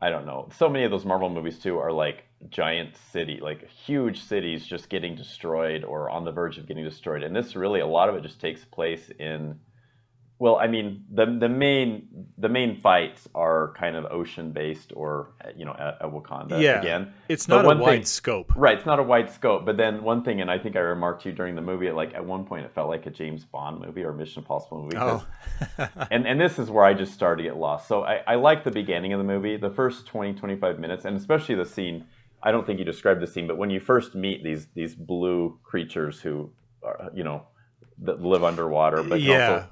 I 0.01 0.09
don't 0.09 0.25
know. 0.25 0.49
So 0.57 0.69
many 0.69 0.83
of 0.85 0.91
those 0.91 1.05
Marvel 1.05 1.29
movies 1.29 1.59
too 1.59 1.77
are 1.77 1.91
like 1.91 2.24
giant 2.49 2.95
city, 3.11 3.39
like 3.41 3.67
huge 3.69 4.21
cities 4.23 4.65
just 4.65 4.89
getting 4.89 5.15
destroyed 5.15 5.83
or 5.83 6.09
on 6.09 6.25
the 6.25 6.31
verge 6.31 6.57
of 6.57 6.67
getting 6.67 6.83
destroyed. 6.83 7.23
And 7.23 7.35
this 7.35 7.55
really 7.55 7.79
a 7.79 7.87
lot 7.87 8.09
of 8.09 8.15
it 8.15 8.23
just 8.23 8.39
takes 8.39 8.63
place 8.65 9.09
in 9.19 9.59
well, 10.37 10.57
I 10.57 10.67
mean, 10.67 11.05
the 11.09 11.25
the 11.27 11.47
main 11.47 12.09
the 12.37 12.49
main 12.49 12.81
fights 12.81 13.25
are 13.33 13.73
kind 13.79 13.95
of 13.95 14.03
ocean 14.11 14.51
based 14.51 14.91
or 14.93 15.31
you 15.55 15.63
know 15.63 15.71
at, 15.71 16.01
at 16.01 16.11
Wakanda 16.11 16.61
Yeah. 16.61 16.81
again. 16.81 17.13
It's 17.29 17.47
But 17.47 17.55
not 17.55 17.63
a 17.65 17.67
one 17.69 17.79
wide 17.79 17.91
thing- 17.99 18.05
scope. 18.05 18.51
Right, 18.53 18.75
it's 18.77 18.85
not 18.85 18.99
a 18.99 19.03
wide 19.03 19.29
scope, 19.31 19.65
but 19.65 19.77
then 19.77 20.03
one 20.03 20.23
thing, 20.25 20.41
and 20.41 20.51
I 20.51 20.59
think 20.59 20.75
I 20.75 20.79
remarked 20.79 21.23
to 21.23 21.29
you 21.29 21.35
during 21.35 21.55
the 21.55 21.61
movie, 21.61 21.89
like 21.89 22.13
at 22.13 22.25
one 22.25 22.43
point 22.43 22.65
it 22.65 22.73
felt 22.75 22.89
like 22.89 23.05
a 23.05 23.11
James 23.11 23.45
Bond 23.45 23.79
movie 23.79 24.03
or 24.03 24.11
Mission 24.11 24.41
Impossible 24.41 24.83
movie. 24.83 24.97
Oh, 24.99 25.25
and 26.11 26.27
and 26.27 26.37
this 26.37 26.59
is 26.59 26.69
where 26.69 26.83
I 26.83 26.93
just 26.93 27.13
started 27.13 27.43
to 27.43 27.47
get 27.49 27.57
lost. 27.57 27.87
So 27.87 28.03
I, 28.03 28.19
I 28.27 28.35
like 28.35 28.65
the 28.65 28.71
beginning 28.71 29.13
of 29.13 29.19
the 29.19 29.23
movie, 29.23 29.55
the 29.55 29.69
first 29.71 30.05
20, 30.05 30.33
25 30.33 30.79
minutes, 30.79 31.05
and 31.05 31.15
especially 31.15 31.55
the 31.55 31.65
scene. 31.65 32.03
I 32.45 32.51
don't 32.51 32.65
think 32.65 32.79
you 32.79 32.85
described 32.85 33.21
the 33.21 33.27
scene, 33.27 33.47
but 33.47 33.57
when 33.57 33.69
you 33.71 33.79
first 33.79 34.15
meet 34.15 34.43
these 34.43 34.67
these 34.75 34.95
blue 34.95 35.59
creatures 35.63 36.21
who, 36.21 36.51
are, 36.83 37.09
you 37.13 37.23
know, 37.23 37.43
that 38.03 38.21
live 38.21 38.43
underwater 38.43 39.03
but 39.03 39.19
Yeah. 39.19 39.33
also 39.33 39.67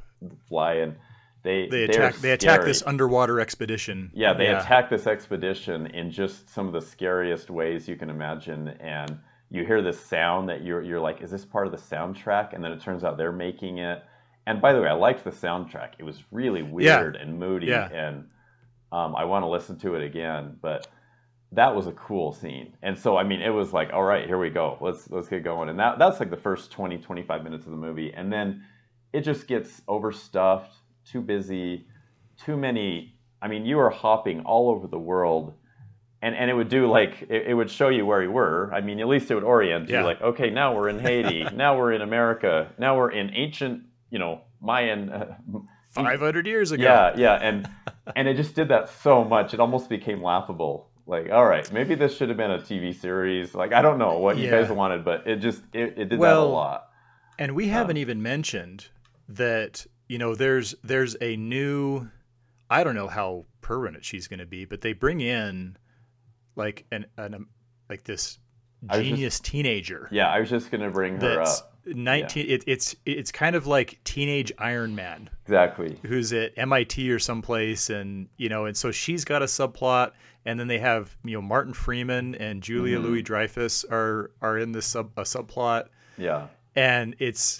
fly, 0.50 0.74
and 0.76 0.96
they 1.44 1.68
They 1.70 1.84
attack. 1.84 2.16
They 2.16 2.32
attack 2.32 2.64
this 2.64 2.82
underwater 2.86 3.40
expedition. 3.40 4.10
Yeah, 4.14 4.34
they 4.34 4.48
attack 4.48 4.90
this 4.90 5.08
expedition 5.08 5.88
in 5.88 6.10
just 6.12 6.50
some 6.50 6.68
of 6.68 6.74
the 6.74 6.82
scariest 6.82 7.50
ways 7.50 7.88
you 7.88 7.96
can 7.96 8.10
imagine, 8.10 8.70
and 8.80 9.20
you 9.50 9.66
hear 9.66 9.82
this 9.84 10.00
sound 10.00 10.50
that 10.50 10.64
you're 10.64 10.82
you're 10.82 11.00
like, 11.02 11.22
is 11.22 11.30
this 11.30 11.46
part 11.46 11.68
of 11.68 11.72
the 11.72 11.78
soundtrack? 11.96 12.54
And 12.54 12.64
then 12.64 12.72
it 12.72 12.82
turns 12.82 13.04
out 13.04 13.18
they're 13.18 13.32
making 13.32 13.78
it. 13.80 14.04
And 14.48 14.62
by 14.62 14.74
the 14.74 14.82
way, 14.82 14.88
I 14.88 14.94
liked 14.94 15.24
the 15.24 15.32
soundtrack. 15.32 15.92
It 16.00 16.04
was 16.04 16.24
really 16.32 16.64
weird 16.64 17.16
and 17.18 17.38
moody, 17.40 17.68
Yeah. 17.68 17.88
and 17.92 18.30
um, 18.92 19.16
I 19.16 19.26
want 19.26 19.44
to 19.44 19.48
listen 19.48 19.78
to 19.80 19.96
it 19.96 20.04
again. 20.04 20.58
But 20.62 20.88
that 21.56 21.76
was 21.76 21.88
a 21.88 21.92
cool 21.94 22.34
scene. 22.34 22.74
And 22.82 22.98
so, 22.98 23.16
I 23.18 23.24
mean, 23.24 23.42
it 23.42 23.50
was 23.50 23.74
like, 23.74 23.92
all 23.94 24.04
right, 24.04 24.26
here 24.26 24.38
we 24.40 24.50
go. 24.50 24.78
Let's 24.82 25.10
let's 25.10 25.28
get 25.28 25.44
going. 25.44 25.70
And 25.70 25.80
that 25.80 26.00
that's 26.00 26.20
like 26.20 26.30
the 26.30 26.38
first 26.38 26.72
20, 26.72 26.98
25 26.98 27.44
minutes 27.44 27.66
of 27.66 27.72
the 27.72 27.78
movie, 27.78 28.14
and 28.14 28.32
then 28.32 28.64
it 29.12 29.22
just 29.22 29.48
gets 29.48 29.82
overstuffed, 29.88 30.72
too 31.06 31.22
busy, 31.22 31.86
too 32.44 32.58
many. 32.58 33.16
I 33.42 33.48
mean, 33.48 33.66
you 33.66 33.78
are 33.80 33.90
hopping 33.90 34.42
all 34.42 34.70
over 34.72 34.88
the 34.88 34.98
world, 35.00 35.54
and 36.22 36.34
and 36.36 36.50
it 36.50 36.54
would 36.54 36.70
do 36.70 36.88
like 36.90 37.24
it, 37.30 37.48
it 37.48 37.54
would 37.54 37.70
show 37.70 37.90
you 37.90 38.06
where 38.06 38.24
you 38.24 38.32
were. 38.32 38.72
I 38.74 38.82
mean, 38.82 39.00
at 39.00 39.08
least 39.08 39.30
it 39.30 39.36
would 39.36 39.44
orient 39.44 39.90
Yeah. 39.90 40.00
you. 40.00 40.06
Like, 40.06 40.22
okay, 40.22 40.50
now 40.50 40.76
we're 40.76 40.90
in 40.90 41.00
Haiti. 41.00 41.44
now 41.54 41.78
we're 41.78 41.92
in 41.94 42.02
America. 42.02 42.72
Now 42.80 42.98
we're 42.98 43.12
in 43.12 43.30
ancient, 43.36 43.84
you 44.10 44.20
know, 44.20 44.42
Mayan. 44.62 45.10
Uh, 45.10 45.36
Five 45.92 46.22
hundred 46.22 46.48
years 46.48 46.72
ago. 46.72 46.82
yeah, 46.84 47.14
yeah, 47.16 47.34
and 47.36 47.70
and 48.16 48.28
it 48.28 48.36
just 48.36 48.56
did 48.56 48.70
that 48.70 48.90
so 48.90 49.24
much. 49.24 49.54
It 49.54 49.60
almost 49.60 49.90
became 49.90 50.24
laughable. 50.24 50.90
Like, 51.06 51.30
all 51.32 51.46
right, 51.46 51.70
maybe 51.74 51.96
this 51.96 52.16
should 52.16 52.30
have 52.30 52.38
been 52.38 52.52
a 52.52 52.60
TV 52.60 52.96
series. 52.96 53.54
Like, 53.54 53.74
I 53.74 53.82
don't 53.82 53.98
know 53.98 54.20
what 54.20 54.38
you 54.38 54.46
Yeah. 54.46 54.62
guys 54.62 54.72
wanted, 54.72 55.04
but 55.04 55.28
it 55.28 55.38
just 55.38 55.62
it, 55.74 55.98
it 55.98 56.10
did 56.10 56.20
that 56.20 56.34
a 56.38 56.40
lot. 56.42 56.90
And 57.38 57.54
we 57.56 57.68
haven't 57.68 57.98
even 57.98 58.22
mentioned 58.22 58.88
that 59.30 59.86
you 60.08 60.18
know 60.18 60.36
there's 60.36 60.76
there's 60.84 61.16
a 61.20 61.36
new 61.36 62.08
I 62.70 62.84
don't 62.84 62.96
know 62.96 63.08
how 63.08 63.46
permanent 63.62 64.06
she's 64.06 64.28
going 64.28 64.40
to 64.40 64.46
be, 64.46 64.66
but 64.66 64.82
they 64.82 64.94
bring 64.94 65.20
in 65.20 65.78
like 66.56 66.86
an 66.92 67.06
an 67.18 67.34
um, 67.36 67.48
like 67.90 68.04
this 68.04 68.40
was 68.82 68.92
just- 68.92 69.04
genius 69.04 69.40
teenager 69.40 70.08
Yeah, 70.12 70.28
I 70.30 70.40
was 70.40 70.50
just 70.50 70.72
gonna 70.72 70.90
bring 70.92 71.20
her 71.20 71.42
up. 71.42 71.73
19 71.86 72.50
it, 72.50 72.64
it's 72.68 72.96
it's 73.06 73.32
kind 73.32 73.56
of 73.56 73.68
like 73.68 74.00
teenage 74.04 74.52
Iron 74.58 74.96
Man 74.96 75.30
Exactly. 75.46 75.98
who's 76.06 76.32
at 76.34 76.54
MIT 76.58 77.10
or 77.12 77.20
someplace 77.20 77.90
and 77.90 78.28
you 78.38 78.50
know 78.50 78.66
and 78.66 78.76
so 78.76 78.92
she's 78.92 79.26
got 79.26 79.42
a 79.42 79.46
subplot 79.46 80.12
and 80.46 80.60
then 80.60 80.68
they 80.68 80.80
have 80.80 81.16
you 81.24 81.34
know 81.34 81.42
Martin 81.42 81.74
Freeman 81.74 82.36
and 82.36 82.64
Julia 82.64 82.98
Mhm. 83.00 83.04
Louis 83.04 83.22
Dreyfus 83.22 83.84
are 83.92 84.32
are 84.42 84.58
in 84.58 84.72
this 84.72 84.86
sub 84.86 85.12
a 85.18 85.22
subplot 85.24 85.88
Yeah, 86.18 86.48
and 86.76 87.16
it's 87.20 87.60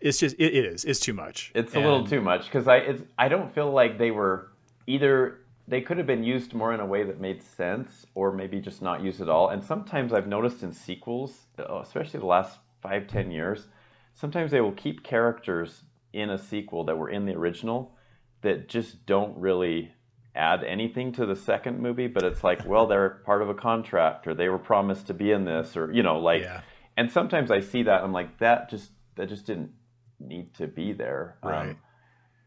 it's 0.00 0.18
just 0.18 0.36
it, 0.38 0.54
it 0.54 0.64
is 0.64 0.84
it's 0.84 1.00
too 1.00 1.14
much 1.14 1.52
it's 1.54 1.74
a 1.74 1.80
little 1.80 2.06
too 2.06 2.20
much 2.20 2.44
because 2.46 2.68
I 2.68 2.76
it's 2.78 3.02
I 3.18 3.28
don't 3.28 3.54
feel 3.54 3.70
like 3.70 3.96
they 3.98 4.10
were 4.10 4.48
either 4.86 5.38
they 5.68 5.80
could 5.80 5.96
have 5.96 6.06
been 6.08 6.24
used 6.24 6.52
more 6.54 6.74
in 6.74 6.80
a 6.80 6.86
way 6.86 7.04
that 7.04 7.20
made 7.20 7.40
sense 7.42 8.04
or 8.14 8.32
maybe 8.32 8.60
just 8.60 8.82
not 8.82 9.00
used 9.00 9.20
at 9.20 9.28
all. 9.28 9.50
And 9.50 9.62
sometimes 9.64 10.12
I've 10.12 10.26
noticed 10.26 10.64
in 10.64 10.72
sequels, 10.72 11.46
especially 11.56 12.18
the 12.18 12.26
last 12.26 12.58
five 12.82 13.06
ten 13.06 13.30
years, 13.30 13.68
sometimes 14.14 14.50
they 14.50 14.60
will 14.60 14.72
keep 14.72 15.02
characters 15.02 15.84
in 16.12 16.28
a 16.30 16.38
sequel 16.38 16.84
that 16.84 16.98
were 16.98 17.08
in 17.08 17.24
the 17.24 17.32
original 17.34 17.94
that 18.42 18.68
just 18.68 19.06
don't 19.06 19.38
really 19.38 19.92
add 20.34 20.64
anything 20.64 21.12
to 21.12 21.24
the 21.26 21.36
second 21.36 21.78
movie 21.78 22.06
but 22.06 22.22
it's 22.22 22.42
like 22.42 22.64
well 22.66 22.86
they're 22.86 23.08
part 23.26 23.40
of 23.42 23.48
a 23.50 23.54
contract 23.54 24.26
or 24.26 24.32
they 24.34 24.48
were 24.48 24.58
promised 24.58 25.06
to 25.06 25.14
be 25.14 25.30
in 25.30 25.44
this 25.44 25.76
or 25.76 25.92
you 25.92 26.02
know 26.02 26.18
like 26.18 26.40
Yeah. 26.42 26.60
and 26.96 27.10
sometimes 27.10 27.50
i 27.50 27.60
see 27.60 27.82
that 27.84 28.02
i'm 28.02 28.12
like 28.12 28.38
that 28.38 28.68
just 28.70 28.90
that 29.16 29.28
just 29.28 29.46
didn't 29.46 29.70
need 30.18 30.54
to 30.54 30.66
be 30.66 30.92
there 30.92 31.36
Um, 31.42 31.50
Right. 31.50 31.76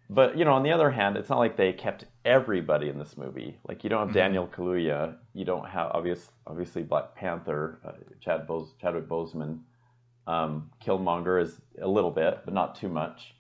but 0.10 0.36
you 0.38 0.45
know 0.45 0.54
on 0.54 0.63
the 0.63 0.71
other 0.71 0.89
hand 0.89 1.15
it's 1.15 1.30
not 1.30 1.38
like 1.39 1.58
they 1.58 1.74
kept 1.74 2.06
everybody 2.24 2.89
in 2.89 2.98
this 2.98 3.17
movie 3.17 3.58
like 3.67 3.84
you 3.84 3.89
don't 3.91 4.00
have 4.00 4.10
Mhm. 4.10 4.13
daniel 4.13 4.48
kaluuya 4.48 5.15
you 5.34 5.45
don't 5.45 5.67
have 5.67 5.91
obvious 5.91 6.32
obviously 6.48 6.82
black 6.84 7.13
panther 7.15 7.80
uh, 7.86 7.91
Chad 8.19 8.45
Bos- 8.48 8.74
chadwick 8.82 9.08
boseman 9.08 9.60
um, 10.27 10.71
killmonger 10.83 11.41
is 11.41 11.59
a 11.81 11.88
little 11.88 12.11
bit 12.11 12.41
but 12.45 12.53
not 12.53 12.75
too 12.75 12.89
much 12.89 13.33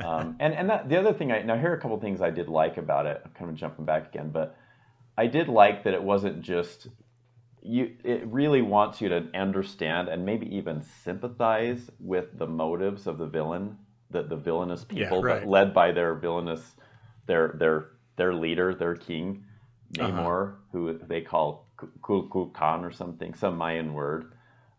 um, 0.00 0.36
and 0.40 0.54
and 0.54 0.70
that, 0.70 0.88
the 0.88 0.98
other 0.98 1.12
thing 1.12 1.32
I 1.32 1.42
now 1.42 1.56
here 1.58 1.70
are 1.72 1.76
a 1.76 1.80
couple 1.80 1.98
things 2.00 2.20
I 2.22 2.30
did 2.30 2.48
like 2.48 2.76
about 2.76 3.06
it. 3.06 3.20
I'm 3.24 3.32
kind 3.32 3.50
of 3.50 3.56
jumping 3.56 3.84
back 3.84 4.08
again, 4.08 4.30
but 4.30 4.56
I 5.16 5.26
did 5.26 5.48
like 5.48 5.84
that 5.84 5.94
it 5.94 6.02
wasn't 6.02 6.42
just 6.42 6.88
you. 7.62 7.96
It 8.04 8.26
really 8.26 8.62
wants 8.62 9.00
you 9.00 9.08
to 9.10 9.28
understand 9.34 10.08
and 10.08 10.26
maybe 10.26 10.54
even 10.56 10.82
sympathize 10.82 11.90
with 12.00 12.38
the 12.38 12.46
motives 12.46 13.06
of 13.06 13.18
the 13.18 13.26
villain, 13.26 13.78
the 14.10 14.22
the 14.24 14.36
villainous 14.36 14.84
Yeah, 14.90 15.14
people, 15.14 15.22
right. 15.22 15.42
but 15.42 15.46
led 15.46 15.74
by 15.74 15.92
their 15.92 16.14
villainous, 16.14 16.76
their 17.26 17.54
their 17.58 17.90
their 18.16 18.34
leader, 18.34 18.74
their 18.74 18.96
king, 18.96 19.44
Uh-huh. 19.98 20.30
Namor, 20.32 20.56
who 20.72 20.98
they 20.98 21.20
call 21.22 21.68
Kulkulkan 22.02 22.82
or 22.84 22.92
something, 22.92 23.34
some 23.34 23.56
Mayan 23.56 23.94
word, 23.94 24.32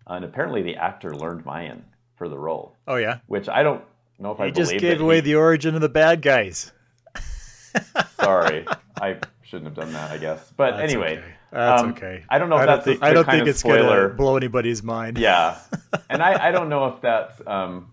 and 0.10 0.26
apparently 0.26 0.62
the 0.62 0.76
actor 0.76 1.15
learned 1.15 1.45
Mayan 1.45 1.86
for 2.15 2.28
the 2.28 2.38
role, 2.38 2.76
oh 2.88 2.95
yeah 2.95 3.19
which 3.28 3.48
I 3.48 3.63
don't 3.63 3.84
know 4.19 4.32
if 4.32 4.39
I 4.39 4.48
he 4.48 4.52
just 4.52 4.69
believe 4.72 4.82
gave 4.82 5.02
away 5.02 5.15
he- 5.15 5.22
the 5.22 5.36
origin 5.36 5.76
of 5.76 5.82
the 5.82 5.89
bad 5.89 6.22
guys 6.22 6.72
Sorry, 8.19 8.65
I 9.02 9.17
shouldn't 9.43 9.65
have 9.67 9.76
done 9.76 9.93
that. 9.93 10.12
I 10.12 10.17
guess, 10.17 10.52
but 10.58 10.72
That's 10.78 10.84
anyway, 10.91 11.17
okay. 11.17 11.34
that's 11.52 11.82
um, 11.84 11.89
okay 11.91 12.24
I 12.30 12.38
don't 12.39 12.50
know 12.50 12.58
if 12.58 12.63
I 12.63 12.65
that's 12.65 12.88
a, 12.88 12.98
I 13.02 13.10
the 13.10 13.13
don't 13.15 13.26
think 13.30 13.48
it's 13.48 13.60
spoiler. 13.60 14.08
gonna 14.08 14.15
blow 14.15 14.38
anybody's 14.38 14.84
mind 14.84 15.17
Yeah, 15.17 15.58
and 16.10 16.22
I, 16.22 16.48
I 16.50 16.52
don't 16.52 16.69
know 16.69 16.86
if 16.88 17.02
that's 17.02 17.41
um. 17.48 17.91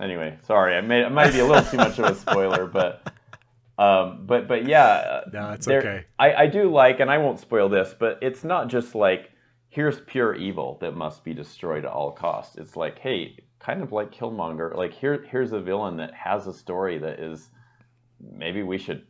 Anyway, 0.00 0.38
sorry, 0.46 0.76
I 0.76 0.80
made 0.80 1.04
it 1.04 1.10
might 1.10 1.32
be 1.32 1.40
a 1.40 1.44
little 1.44 1.68
too 1.70 1.76
much 1.76 1.98
of 1.98 2.04
a 2.06 2.14
spoiler, 2.14 2.66
but 2.66 3.12
um, 3.78 4.24
but 4.26 4.46
but 4.48 4.66
yeah, 4.66 4.84
uh, 4.86 5.30
no 5.32 5.50
it's 5.50 5.66
okay 5.68 6.04
I, 6.18 6.34
I 6.34 6.46
do 6.46 6.70
like, 6.70 7.00
and 7.00 7.10
I 7.10 7.18
won't 7.18 7.40
spoil 7.40 7.68
this, 7.68 7.94
but 7.98 8.18
it's 8.22 8.44
not 8.44 8.68
just 8.68 8.94
like 8.94 9.30
here's 9.68 10.00
pure 10.00 10.34
evil 10.34 10.78
that 10.80 10.96
must 10.96 11.24
be 11.24 11.34
destroyed 11.34 11.84
at 11.84 11.90
all 11.90 12.10
costs. 12.10 12.56
It's 12.56 12.76
like, 12.76 12.98
hey, 12.98 13.38
kind 13.58 13.82
of 13.82 13.92
like 13.92 14.12
Killmonger, 14.12 14.74
like 14.76 14.92
here 14.92 15.24
here's 15.30 15.52
a 15.52 15.60
villain 15.60 15.96
that 15.98 16.14
has 16.14 16.46
a 16.46 16.52
story 16.52 16.98
that 16.98 17.20
is 17.20 17.50
maybe 18.20 18.62
we 18.62 18.78
should, 18.78 19.06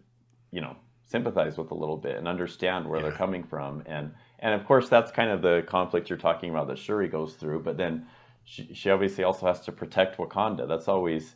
you 0.50 0.60
know, 0.60 0.76
sympathize 1.04 1.56
with 1.56 1.70
a 1.70 1.74
little 1.74 1.96
bit 1.96 2.16
and 2.16 2.28
understand 2.28 2.86
where 2.88 3.00
they're 3.00 3.12
coming 3.12 3.42
from, 3.44 3.82
and 3.86 4.12
and 4.40 4.54
of 4.54 4.66
course 4.66 4.88
that's 4.88 5.10
kind 5.10 5.30
of 5.30 5.42
the 5.42 5.64
conflict 5.66 6.10
you're 6.10 6.18
talking 6.18 6.50
about 6.50 6.68
that 6.68 6.78
Shuri 6.78 7.08
goes 7.08 7.34
through, 7.34 7.62
but 7.62 7.76
then 7.76 8.06
she, 8.44 8.72
she 8.74 8.90
obviously 8.90 9.24
also 9.24 9.46
has 9.46 9.60
to 9.62 9.72
protect 9.72 10.16
Wakanda. 10.18 10.66
That's 10.66 10.88
always 10.88 11.34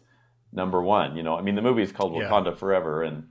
number 0.53 0.83
one. 0.83 1.17
You 1.17 1.23
know, 1.23 1.37
I 1.37 1.43
mean 1.43 1.55
the 1.55 1.63
movie 1.63 1.83
is 1.83 1.93
called 1.93 2.15
Yeah. 2.15 2.29
Wakanda 2.29 2.57
Forever, 2.57 3.03
and 3.03 3.29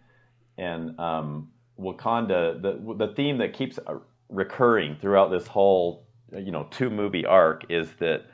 and 0.58 1.00
um, 1.00 1.50
Wakanda, 1.80 2.62
the 2.62 3.06
the 3.06 3.14
theme 3.14 3.38
that 3.40 3.54
keeps 3.54 3.80
recurring 4.32 4.96
throughout 4.96 5.30
this 5.30 5.46
whole 5.46 6.08
you 6.36 6.52
know 6.52 6.66
two 6.72 6.90
movie 6.90 7.26
arc 7.26 7.70
is 7.70 7.92
that 8.00 8.26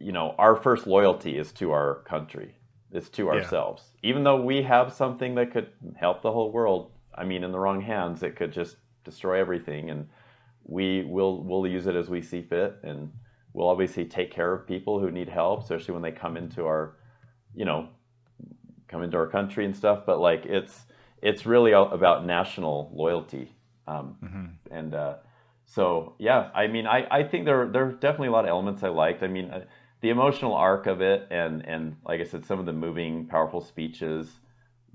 you 0.00 0.12
know 0.12 0.34
our 0.38 0.56
first 0.56 0.86
loyalty 0.86 1.36
is 1.38 1.52
to 1.52 1.70
our 1.72 2.02
country, 2.04 2.54
it's 2.90 3.08
to 3.10 3.26
Yeah. 3.26 3.32
ourselves. 3.32 3.92
Even 4.02 4.24
though 4.24 4.40
we 4.40 4.62
have 4.62 4.92
something 4.92 5.34
that 5.36 5.52
could 5.52 5.68
help 5.96 6.22
the 6.22 6.32
whole 6.32 6.50
world, 6.50 6.92
I 7.14 7.24
mean, 7.24 7.44
in 7.44 7.52
the 7.52 7.58
wrong 7.58 7.80
hands, 7.80 8.22
it 8.22 8.36
could 8.36 8.52
just 8.52 8.76
destroy 9.04 9.38
everything, 9.38 9.90
and 9.90 10.08
we 10.64 11.04
will 11.04 11.42
we'll 11.42 11.66
use 11.66 11.86
it 11.86 11.94
as 11.94 12.08
we 12.08 12.22
see 12.22 12.42
fit, 12.42 12.78
and 12.82 13.12
we'll 13.52 13.68
obviously 13.68 14.04
take 14.04 14.30
care 14.30 14.52
of 14.52 14.66
people 14.66 14.98
who 15.00 15.10
need 15.10 15.28
help, 15.28 15.62
especially 15.62 15.94
when 15.94 16.02
they 16.02 16.12
come 16.12 16.36
into 16.36 16.64
our 16.64 16.96
you 17.54 17.64
know 17.64 17.88
come 18.88 19.02
into 19.02 19.16
our 19.18 19.26
country 19.26 19.64
and 19.64 19.76
stuff 19.76 20.04
but 20.06 20.18
like 20.18 20.46
it's 20.46 20.86
it's 21.20 21.44
really 21.44 21.72
about 21.72 22.24
national 22.24 22.90
loyalty 22.94 23.52
um, 23.88 24.16
Mhm. 24.22 24.48
and 24.70 24.94
uh, 24.94 25.14
so 25.64 26.14
yeah 26.18 26.50
i 26.54 26.66
mean 26.66 26.86
I, 26.86 27.06
I 27.10 27.22
think 27.24 27.44
there 27.44 27.66
there 27.68 27.86
are 27.86 27.92
definitely 27.92 28.28
a 28.28 28.32
lot 28.32 28.44
of 28.44 28.50
elements 28.50 28.82
i 28.82 28.88
liked 28.88 29.22
i 29.22 29.26
mean 29.26 29.50
uh, 29.50 29.64
the 30.00 30.10
emotional 30.10 30.54
arc 30.54 30.86
of 30.86 31.00
it 31.00 31.26
and 31.30 31.66
and 31.66 31.96
like 32.04 32.20
i 32.20 32.24
said 32.24 32.44
some 32.44 32.58
of 32.60 32.66
the 32.66 32.72
moving 32.72 33.26
powerful 33.26 33.60
speeches 33.60 34.40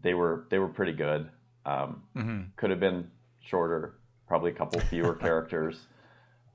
they 0.01 0.13
were 0.13 0.45
they 0.49 0.59
were 0.59 0.67
pretty 0.69 0.93
good 0.93 1.29
um, 1.65 2.03
Mhm. 2.15 2.49
could 2.57 2.69
have 2.69 2.79
been 2.79 3.09
shorter 3.41 3.95
probably 4.27 4.51
a 4.51 4.55
couple 4.55 4.79
fewer 4.79 5.15
characters 5.25 5.87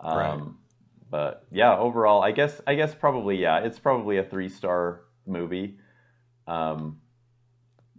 um, 0.01 0.16
Right. 0.16 0.42
but 1.11 1.46
yeah 1.51 1.77
overall 1.79 2.22
i 2.22 2.31
guess 2.33 2.61
i 2.66 2.74
guess 2.74 2.94
probably 2.94 3.37
yeah 3.37 3.59
it's 3.59 3.79
probably 3.79 4.18
a 4.18 4.24
three 4.24 4.48
star 4.48 5.01
movie 5.27 5.79
um, 6.46 7.01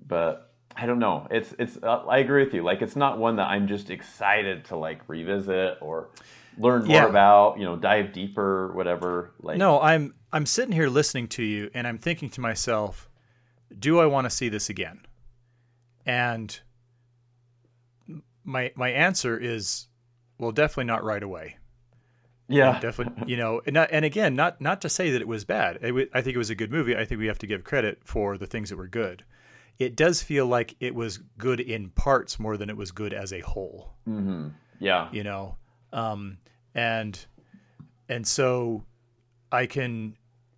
but 0.08 0.49
I 0.82 0.86
don't 0.86 1.00
know. 1.00 1.28
It's 1.30 1.54
it's. 1.60 1.78
Uh, 1.82 2.06
I 2.08 2.20
agree 2.20 2.44
with 2.44 2.54
you. 2.54 2.64
Like 2.64 2.82
it's 2.82 2.96
not 2.96 3.18
one 3.18 3.36
that 3.38 3.48
I'm 3.48 3.68
just 3.68 3.90
excited 3.90 4.66
to 4.66 4.76
like 4.78 5.02
revisit 5.08 5.78
or 5.82 6.10
learn 6.58 6.86
more 6.86 6.96
Yeah. 6.96 7.08
about. 7.10 7.58
You 7.60 7.66
know, 7.66 7.76
dive 7.76 8.14
deeper, 8.14 8.72
whatever. 8.74 9.32
Like 9.42 9.58
no 9.58 9.80
i'm 9.82 10.14
i'm 10.32 10.46
sitting 10.46 10.72
here 10.74 10.88
listening 10.90 11.28
to 11.28 11.44
you 11.44 11.70
and 11.74 11.88
i'm 11.88 11.98
thinking 11.98 12.30
to 12.30 12.40
myself 12.42 13.10
do 13.80 14.00
i 14.00 14.06
want 14.06 14.26
to 14.26 14.30
see 14.30 14.48
this 14.48 14.70
again 14.70 15.00
and 16.06 16.60
my 18.44 18.72
my 18.76 18.90
answer 18.90 19.38
is 19.38 19.88
well 20.38 20.52
definitely 20.52 20.86
not 20.86 21.04
right 21.04 21.24
away 21.24 21.58
Yeah, 22.48 22.80
definitely. 22.80 23.30
You 23.32 23.38
know, 23.38 23.62
and 23.66 23.74
not, 23.76 23.90
and 23.92 24.04
again, 24.06 24.36
not 24.36 24.60
not 24.60 24.82
to 24.82 24.90
say 24.90 25.12
that 25.12 25.22
it 25.22 25.28
was 25.28 25.46
bad. 25.46 25.78
It 25.82 26.10
I 26.14 26.22
think 26.22 26.34
it 26.36 26.40
was 26.40 26.50
a 26.50 26.56
good 26.56 26.72
movie. 26.72 26.96
I 26.98 27.06
think 27.06 27.20
we 27.20 27.28
have 27.28 27.38
to 27.40 27.48
give 27.48 27.64
credit 27.64 28.00
for 28.04 28.38
the 28.40 28.48
things 28.48 28.70
that 28.70 28.78
were 28.78 28.88
good. 28.88 29.24
It 29.80 29.96
does 29.96 30.22
feel 30.22 30.46
like 30.46 30.76
it 30.80 30.94
was 30.94 31.18
good 31.38 31.60
in 31.62 31.90
parts 31.90 32.38
more 32.38 32.58
than 32.58 32.70
it 32.70 32.76
was 32.78 32.92
good 32.92 33.14
as 33.14 33.32
a 33.34 33.40
whole. 33.40 33.94
mm-hmm. 34.08 34.50
yeah, 34.80 35.08
You 35.12 35.24
know, 35.24 35.56
um, 35.94 36.38
and 36.76 37.18
and 38.08 38.28
so 38.28 38.84
I 39.52 39.66
can. 39.66 40.16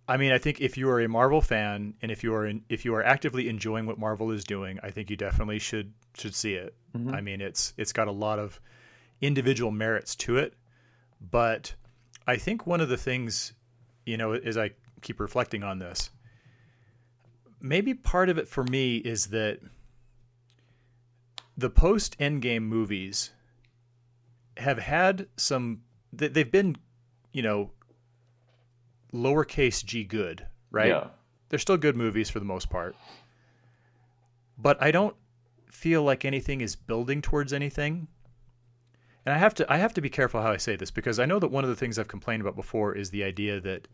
I 0.08 0.16
mean, 0.16 0.32
I 0.32 0.38
think 0.38 0.60
if 0.60 0.76
you 0.76 0.90
are 0.90 1.00
a 1.00 1.08
Marvel 1.08 1.40
fan 1.40 1.94
and 2.02 2.10
if 2.10 2.24
you 2.24 2.34
are 2.34 2.46
in, 2.46 2.64
if 2.68 2.84
you 2.84 2.94
are 2.94 3.02
actively 3.04 3.48
enjoying 3.48 3.86
what 3.86 3.98
Marvel 3.98 4.32
is 4.32 4.42
doing, 4.44 4.80
I 4.82 4.90
think 4.90 5.08
you 5.10 5.16
definitely 5.16 5.60
should 5.60 5.92
should 6.14 6.34
see 6.34 6.54
it. 6.54 6.74
Mhm. 6.94 7.14
I 7.14 7.20
mean, 7.20 7.40
it's 7.40 7.72
it's 7.78 7.92
got 7.92 8.08
a 8.08 8.12
lot 8.12 8.38
of 8.40 8.60
individual 9.20 9.70
merits 9.70 10.16
to 10.16 10.36
it, 10.38 10.54
but 11.30 11.72
I 12.26 12.36
think 12.36 12.66
one 12.66 12.80
of 12.80 12.88
the 12.88 12.96
things, 12.96 13.52
you 14.04 14.16
know, 14.16 14.32
as 14.32 14.58
I 14.58 14.72
keep 15.00 15.20
reflecting 15.20 15.62
on 15.62 15.78
this, 15.78 16.10
maybe 17.62 17.94
part 17.94 18.28
of 18.28 18.36
it 18.38 18.48
for 18.48 18.64
me 18.64 18.96
is 18.96 19.26
that 19.28 19.60
the 21.56 21.70
post 21.70 22.18
Endgame 22.18 22.62
movies 22.64 23.30
have 24.58 24.78
had 24.78 25.28
some. 25.36 25.82
they- 26.12 26.28
They've 26.28 26.50
been, 26.50 26.76
you 27.32 27.42
know, 27.42 27.70
lowercase 29.12 29.84
g 29.84 30.04
good, 30.04 30.46
right? 30.70 30.88
Yeah, 30.88 31.08
they're 31.48 31.58
still 31.58 31.76
good 31.76 31.96
movies 31.96 32.30
for 32.30 32.38
the 32.38 32.44
most 32.44 32.68
part. 32.70 32.96
But 34.58 34.80
I 34.82 34.90
don't 34.90 35.16
feel 35.70 36.02
like 36.02 36.24
anything 36.24 36.60
is 36.60 36.76
building 36.76 37.22
towards 37.22 37.52
anything. 37.52 38.08
And 39.24 39.34
I 39.34 39.38
have 39.38 39.54
to 39.54 39.72
I 39.72 39.76
have 39.78 39.94
to 39.94 40.00
be 40.00 40.10
careful 40.10 40.42
how 40.42 40.50
I 40.50 40.56
say 40.56 40.76
this 40.76 40.90
because 40.90 41.18
I 41.18 41.26
know 41.26 41.38
that 41.38 41.48
one 41.50 41.64
of 41.64 41.70
the 41.70 41.76
things 41.76 41.98
I've 41.98 42.08
complained 42.08 42.40
about 42.40 42.56
before 42.56 42.94
is 42.94 43.10
the 43.10 43.22
idea 43.24 43.60
that 43.60 43.86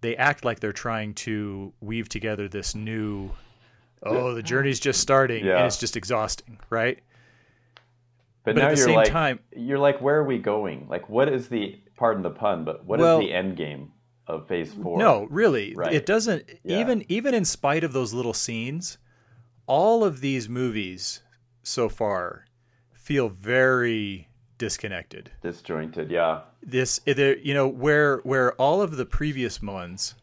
they 0.00 0.16
act 0.16 0.44
like 0.44 0.60
they're 0.60 0.72
trying 0.72 1.14
to 1.14 1.72
weave 1.80 2.08
together 2.08 2.48
this 2.48 2.74
new 2.74 3.30
oh 4.02 4.34
the 4.34 4.42
journey's 4.42 4.80
just 4.80 5.00
starting 5.00 5.44
Yeah. 5.44 5.58
and 5.58 5.66
it's 5.66 5.76
just 5.78 5.96
exhausting, 5.96 6.58
right? 6.70 6.98
but, 8.44 8.54
But 8.54 8.56
now 8.56 8.68
at 8.68 8.70
the 8.70 8.76
you're 8.78 8.86
same 8.86 8.96
like, 8.96 9.08
time- 9.08 9.40
you're 9.54 9.78
like, 9.78 10.00
where 10.00 10.16
are 10.16 10.24
we 10.24 10.38
going? 10.38 10.86
Like, 10.88 11.08
what 11.10 11.28
is 11.28 11.48
the 11.48 11.78
pardon 11.96 12.22
the 12.22 12.30
pun, 12.30 12.64
but 12.64 12.84
what 12.86 12.98
is 12.98 13.04
Well- 13.04 13.18
the 13.20 13.32
end 13.32 13.56
game 13.58 13.92
of 14.26 14.48
Phase 14.48 14.72
Four? 14.72 14.98
No, 14.98 15.26
really, 15.30 15.74
Right. 15.74 15.92
it 15.92 16.06
doesn't. 16.06 16.44
Yeah. 16.64 16.80
Even 16.80 17.04
even 17.10 17.34
in 17.34 17.44
spite 17.44 17.84
of 17.84 17.92
those 17.92 18.14
little 18.14 18.32
scenes, 18.32 18.96
all 19.66 20.02
of 20.02 20.20
these 20.22 20.48
movies 20.48 21.22
so 21.62 21.90
far 21.90 22.46
feel 22.94 23.28
very 23.28 24.28
disconnected. 24.60 25.32
disjointed. 25.42 26.10
Yeah, 26.10 26.42
This, 26.62 27.00
eh, 27.06 27.34
you 27.42 27.54
know, 27.54 27.66
where 27.66 28.18
where 28.18 28.52
all 28.52 28.80
of 28.80 28.96
the 28.96 29.06
previous 29.06 29.60
ones 29.60 30.14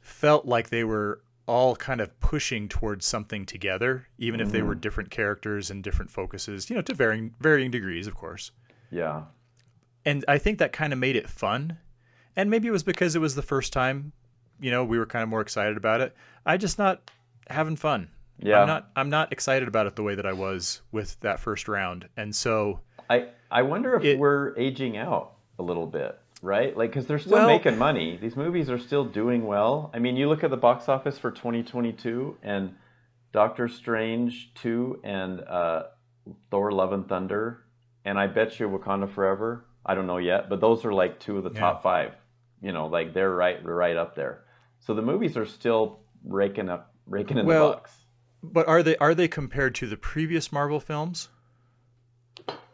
felt 0.00 0.46
like 0.46 0.70
they 0.70 0.84
were 0.84 1.20
all 1.46 1.76
kind 1.76 2.00
of 2.00 2.18
pushing 2.20 2.68
towards 2.68 3.04
something 3.04 3.44
together, 3.44 4.06
even 4.16 4.40
if 4.40 4.50
they 4.50 4.62
were 4.62 4.72
mm-hmm. 4.72 4.80
different 4.80 5.10
characters 5.10 5.70
and 5.70 5.84
different 5.84 6.10
focuses, 6.10 6.70
you 6.70 6.76
know, 6.76 6.82
to 6.82 6.94
varying 6.94 7.34
varying 7.40 7.70
degrees, 7.70 8.06
of 8.06 8.14
course 8.14 8.52
yeah, 8.92 9.22
and 10.04 10.24
I 10.28 10.38
think 10.38 10.58
that 10.58 10.72
kind 10.72 10.92
of 10.92 10.98
made 10.98 11.16
it 11.16 11.28
fun. 11.28 11.78
And 12.36 12.50
maybe 12.50 12.68
it 12.68 12.70
was 12.70 12.82
because 12.82 13.16
it 13.16 13.20
was 13.20 13.34
the 13.34 13.42
first 13.42 13.72
time, 13.72 14.12
you 14.60 14.70
know, 14.70 14.84
we 14.84 14.98
were 14.98 15.06
kind 15.06 15.22
of 15.22 15.28
more 15.28 15.40
excited 15.40 15.76
about 15.76 16.00
it. 16.00 16.14
I 16.46 16.56
just 16.56 16.78
not 16.78 17.10
having 17.48 17.76
fun. 17.76 18.08
Yeah. 18.38 18.60
I'm 18.60 18.66
not 18.66 18.90
I'm 18.96 19.10
not 19.10 19.32
excited 19.32 19.66
about 19.66 19.86
it 19.86 19.96
the 19.96 20.02
way 20.02 20.14
that 20.14 20.26
I 20.26 20.32
was 20.32 20.82
with 20.92 21.18
that 21.20 21.40
first 21.40 21.68
round. 21.68 22.08
And 22.16 22.34
so 22.34 22.80
I 23.12 23.28
I 23.50 23.62
wonder 23.62 23.94
if 23.94 24.04
It- 24.04 24.18
we're 24.18 24.56
aging 24.56 24.96
out 24.96 25.32
a 25.58 25.62
little 25.62 25.86
bit, 25.86 26.18
right? 26.40 26.76
Like, 26.76 26.90
because 26.90 27.06
they're 27.06 27.18
still 27.18 27.32
Well- 27.38 27.48
making 27.48 27.78
money. 27.78 28.16
These 28.16 28.36
movies 28.36 28.70
are 28.70 28.78
still 28.78 29.04
doing 29.04 29.46
well. 29.46 29.90
I 29.94 29.98
mean, 29.98 30.16
you 30.16 30.28
look 30.28 30.42
at 30.44 30.50
the 30.50 30.56
box 30.56 30.88
office 30.88 31.18
for 31.18 31.30
2022, 31.30 32.38
and 32.42 32.74
Doctor 33.32 33.68
Strange 33.68 34.52
2 34.54 35.00
and 35.04 35.40
uh, 35.40 35.84
Thor: 36.50 36.72
Love 36.72 36.92
and 36.92 37.08
Thunder, 37.08 37.62
and 38.04 38.18
I 38.18 38.26
bet 38.26 38.58
you 38.58 38.68
Wakanda 38.68 39.08
Forever. 39.10 39.64
I 39.84 39.94
don't 39.94 40.06
know 40.06 40.18
yet, 40.18 40.48
but 40.48 40.60
those 40.60 40.84
are 40.84 40.92
like 40.92 41.18
two 41.18 41.38
of 41.38 41.44
the 41.44 41.50
Yeah. 41.52 41.60
top 41.60 41.82
five. 41.82 42.12
You 42.62 42.72
know, 42.72 42.86
like 42.86 43.12
they're 43.14 43.34
right, 43.34 43.62
right 43.64 43.96
up 43.96 44.14
there. 44.14 44.44
So 44.80 44.94
the 44.94 45.02
movies 45.02 45.36
are 45.36 45.46
still 45.46 45.98
raking 46.24 46.68
up, 46.68 46.94
raking 47.06 47.38
in 47.38 47.46
Well, 47.46 47.68
the 47.68 47.74
bucks. 47.74 48.04
but 48.42 48.68
are 48.68 48.82
they 48.82 48.96
are 48.98 49.14
they 49.14 49.28
compared 49.28 49.74
to 49.76 49.86
the 49.88 49.96
previous 49.96 50.52
Marvel 50.52 50.78
films? 50.80 51.28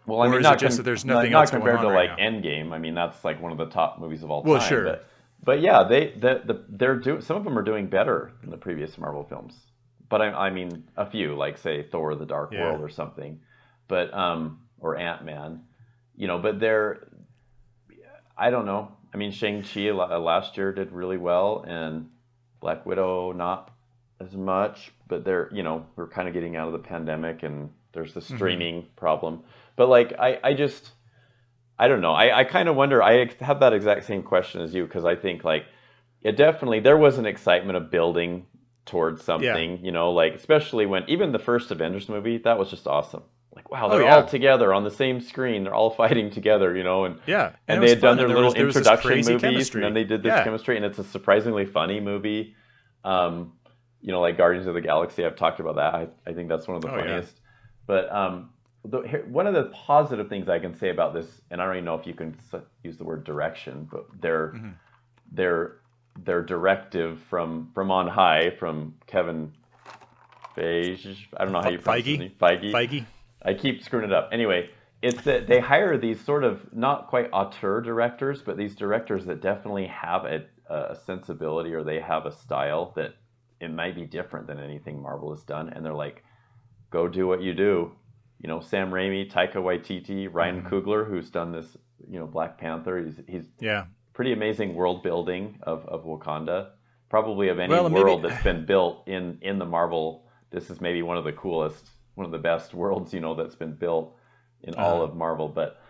Well, 0.08 0.22
I 0.22 0.26
Or 0.26 0.30
mean, 0.30 0.40
is 0.40 0.46
it 0.46 0.48
not 0.48 0.58
just 0.58 0.72
com- 0.72 0.76
that 0.78 0.82
there's 0.84 1.04
nothing 1.04 1.32
not 1.32 1.40
else 1.40 1.50
going 1.50 1.62
compared 1.62 1.80
to 1.82 1.88
right 1.88 2.08
like 2.08 2.18
now? 2.18 2.24
Endgame. 2.30 2.72
I 2.72 2.78
mean, 2.78 2.94
that's 2.94 3.24
like 3.24 3.40
one 3.42 3.52
of 3.52 3.58
the 3.58 3.66
top 3.66 3.98
movies 3.98 4.22
of 4.22 4.30
all 4.30 4.42
Well, 4.42 4.58
time. 4.58 4.68
sure. 4.68 4.84
But, 4.84 5.06
but 5.44 5.60
yeah, 5.60 5.84
they 5.84 6.12
the, 6.16 6.42
the 6.44 6.64
they're 6.68 6.96
doing 6.96 7.20
some 7.20 7.36
of 7.36 7.44
them 7.44 7.58
are 7.58 7.62
doing 7.62 7.86
better 7.88 8.32
than 8.40 8.50
the 8.50 8.56
previous 8.56 8.96
Marvel 8.98 9.22
films. 9.24 9.54
But 10.08 10.22
I, 10.22 10.28
I 10.46 10.50
mean, 10.50 10.84
a 10.96 11.04
few 11.08 11.36
like 11.36 11.58
say 11.58 11.82
Thor: 11.82 12.14
The 12.14 12.24
Dark 12.26 12.52
Yeah. 12.52 12.62
World 12.62 12.80
or 12.80 12.88
something, 12.88 13.38
but 13.86 14.12
um 14.14 14.60
or 14.80 14.96
Ant 14.96 15.24
Man, 15.24 15.60
you 16.16 16.26
know. 16.26 16.38
But 16.38 16.58
they're 16.58 17.08
I 18.36 18.50
don't 18.50 18.66
know. 18.66 18.92
I 19.12 19.16
mean, 19.16 19.30
Shang 19.30 19.62
Chi 19.62 19.90
last 19.90 20.56
year 20.56 20.72
did 20.72 20.92
really 20.92 21.18
well, 21.18 21.64
and 21.68 22.08
Black 22.60 22.86
Widow 22.86 23.32
not 23.32 23.72
as 24.20 24.34
much. 24.34 24.92
But 25.06 25.24
they're 25.24 25.50
you 25.52 25.62
know 25.62 25.86
we're 25.96 26.08
kind 26.08 26.28
of 26.28 26.34
getting 26.34 26.56
out 26.56 26.66
of 26.66 26.72
the 26.72 26.78
pandemic, 26.78 27.42
and 27.42 27.70
there's 27.92 28.14
the 28.14 28.20
streaming 28.22 28.86
problem. 28.96 29.42
But 29.78 29.88
like 29.88 30.12
I 30.18 30.38
I 30.44 30.52
just 30.54 30.90
I 31.78 31.88
don't 31.88 32.00
know. 32.02 32.12
I, 32.12 32.40
I 32.40 32.44
kind 32.44 32.68
of 32.68 32.76
wonder. 32.76 33.02
I 33.02 33.30
have 33.40 33.60
that 33.60 33.72
exact 33.72 34.04
same 34.04 34.22
question 34.22 34.60
as 34.60 34.74
you 34.74 34.84
because 34.84 35.04
I 35.06 35.14
think 35.16 35.44
like 35.44 35.64
it 36.20 36.36
definitely 36.36 36.80
there 36.80 36.98
was 36.98 37.16
an 37.18 37.24
excitement 37.26 37.76
of 37.78 37.90
building 37.90 38.44
towards 38.84 39.24
something. 39.24 39.84
You 39.84 39.92
know, 39.92 40.10
like 40.12 40.34
especially 40.34 40.84
when 40.86 41.04
even 41.08 41.32
the 41.32 41.38
first 41.38 41.70
Avengers 41.70 42.08
movie 42.08 42.38
that 42.38 42.58
was 42.58 42.68
just 42.68 42.86
awesome. 42.86 43.22
Like 43.54 43.70
wow, 43.70 43.88
they're 43.88 44.02
Oh, 44.02 44.04
yeah. 44.04 44.16
all 44.16 44.26
together 44.26 44.74
on 44.74 44.82
the 44.84 44.90
same 44.90 45.20
screen. 45.20 45.62
They're 45.64 45.74
all 45.74 45.90
fighting 46.02 46.30
together. 46.30 46.76
You 46.76 46.82
know, 46.82 47.04
and 47.04 47.20
Yeah, 47.26 47.52
and, 47.68 47.78
it 47.78 47.80
they 47.86 47.88
had 47.90 48.00
done 48.00 48.16
their 48.16 48.28
little 48.28 48.44
was- 48.46 48.54
there 48.54 48.66
was 48.66 48.74
this 48.74 48.86
introduction 48.86 49.32
movies, 49.32 49.40
chemistry. 49.40 49.78
and 49.80 49.84
then 49.86 49.94
they 49.94 50.04
did 50.08 50.22
this 50.24 50.30
Yeah. 50.30 50.44
chemistry, 50.44 50.76
and 50.76 50.84
it's 50.84 50.98
a 50.98 51.04
surprisingly 51.04 51.64
funny 51.66 52.00
movie. 52.00 52.54
Um, 53.04 53.52
you 54.00 54.12
know, 54.12 54.20
like 54.20 54.36
Guardians 54.36 54.66
of 54.66 54.74
the 54.74 54.80
Galaxy. 54.80 55.24
I've 55.24 55.36
talked 55.36 55.60
about 55.60 55.76
that. 55.76 55.94
I, 55.94 56.08
I 56.26 56.32
think 56.34 56.48
that's 56.48 56.66
one 56.68 56.76
of 56.76 56.82
the 56.82 56.90
Oh, 56.90 56.96
yeah. 56.96 57.04
funniest. 57.04 57.40
But 57.86 58.12
um, 58.14 58.50
the, 58.90 59.00
here, 59.02 59.26
one 59.28 59.46
of 59.46 59.54
the 59.54 59.64
positive 59.64 60.28
things 60.28 60.48
I 60.48 60.58
can 60.58 60.74
say 60.74 60.90
about 60.90 61.14
this, 61.14 61.26
and 61.50 61.60
I 61.60 61.64
don't 61.66 61.74
even 61.76 61.84
know 61.84 61.94
if 61.94 62.06
you 62.06 62.14
can 62.14 62.36
use 62.82 62.96
the 62.96 63.04
word 63.04 63.24
direction, 63.24 63.88
but 63.90 64.06
their 64.20 64.48
Mm-hmm. 64.48 64.70
their 65.32 65.76
their 66.24 66.42
directive 66.42 67.20
from 67.30 67.70
from 67.74 67.90
on 67.90 68.08
high 68.08 68.50
from 68.58 68.94
Kevin 69.06 69.52
Feige. 70.56 71.16
I 71.36 71.44
don't 71.44 71.52
know 71.52 71.60
how 71.60 71.70
you 71.70 71.78
pronounce 71.78 72.06
Feige? 72.06 72.36
Feige. 72.38 72.72
Feige. 72.72 73.04
I 73.42 73.54
keep 73.54 73.82
screwing 73.84 74.06
it 74.06 74.12
up. 74.12 74.30
Anyway, 74.32 74.70
it's 75.00 75.22
that 75.22 75.46
they 75.46 75.60
hire 75.60 75.96
these 75.96 76.20
sort 76.24 76.42
of 76.44 76.74
not 76.74 77.06
quite 77.08 77.28
auteur 77.32 77.80
directors, 77.80 78.42
but 78.42 78.56
these 78.56 78.74
directors 78.74 79.26
that 79.26 79.40
definitely 79.40 79.86
have 79.86 80.24
a, 80.24 80.44
a 80.68 80.96
sensibility 81.06 81.72
or 81.72 81.84
they 81.84 82.00
have 82.00 82.26
a 82.26 82.32
style 82.32 82.92
that 82.96 83.14
it 83.60 83.72
might 83.72 83.94
be 83.94 84.04
different 84.06 84.46
than 84.48 84.58
anything 84.58 85.00
Marvel 85.00 85.30
has 85.30 85.44
done. 85.44 85.68
And 85.68 85.84
they're 85.84 85.94
like, 85.94 86.24
go 86.90 87.06
do 87.06 87.28
what 87.28 87.40
you 87.42 87.54
do. 87.54 87.92
You 88.40 88.48
know, 88.48 88.60
Sam 88.60 88.90
Raimi, 88.90 89.30
Taika 89.30 89.56
Waititi, 89.56 90.28
Ryan 90.32 90.62
Mm-hmm. 90.62 90.68
Coogler, 90.74 91.08
who's 91.08 91.30
done 91.30 91.52
this, 91.52 91.76
you 92.08 92.18
know, 92.18 92.26
Black 92.26 92.58
Panther. 92.58 92.98
He's, 93.04 93.20
he's 93.26 93.44
Yeah. 93.60 93.84
pretty 94.14 94.32
amazing 94.32 94.74
world 94.74 95.02
building 95.02 95.58
of, 95.62 95.84
of 95.86 96.04
Wakanda. 96.04 96.70
Probably 97.08 97.48
of 97.48 97.58
any 97.58 97.70
Well, 97.72 97.86
and 97.86 97.94
maybe- 97.94 98.04
world 98.04 98.22
that's 98.22 98.42
been 98.44 98.64
built 98.66 99.08
in, 99.08 99.38
in 99.42 99.58
the 99.58 99.64
Marvel. 99.64 100.26
This 100.50 100.70
is 100.70 100.80
maybe 100.80 101.02
one 101.02 101.16
of 101.16 101.24
the 101.24 101.32
coolest, 101.32 101.88
one 102.14 102.26
of 102.26 102.32
the 102.32 102.38
best 102.38 102.74
worlds, 102.74 103.12
you 103.12 103.20
know, 103.20 103.34
that's 103.34 103.54
been 103.56 103.74
built 103.74 104.14
in 104.62 104.74
all 104.74 104.96
Uh-huh. 105.02 105.04
of 105.04 105.16
Marvel. 105.16 105.48
But, 105.48 105.80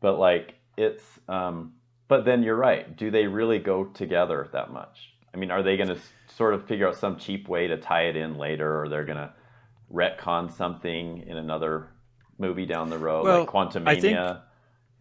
but 0.00 0.18
like 0.18 0.54
it's, 0.76 1.02
um, 1.28 1.74
but 2.08 2.24
then 2.24 2.42
you're 2.42 2.56
right. 2.56 2.94
Do 2.96 3.10
they 3.10 3.26
really 3.26 3.58
go 3.58 3.84
together 3.84 4.48
that 4.52 4.72
much? 4.72 5.14
I 5.32 5.36
mean, 5.38 5.50
are 5.50 5.62
they 5.62 5.76
going 5.76 5.88
to 5.88 5.98
sort 6.28 6.52
of 6.54 6.66
figure 6.66 6.86
out 6.88 6.96
some 6.96 7.16
cheap 7.16 7.48
way 7.48 7.66
to 7.68 7.76
tie 7.78 8.02
it 8.08 8.16
in 8.16 8.36
later, 8.36 8.80
or 8.82 8.88
they're 8.88 9.04
going 9.04 9.16
to 9.18 9.32
retcon 9.92 10.50
something 10.52 11.24
in 11.26 11.36
another 11.36 11.88
movie 12.38 12.66
down 12.66 12.90
the 12.90 12.98
road, 12.98 13.24
Well, 13.24 13.40
like 13.40 13.48
Quantumania. 13.48 14.40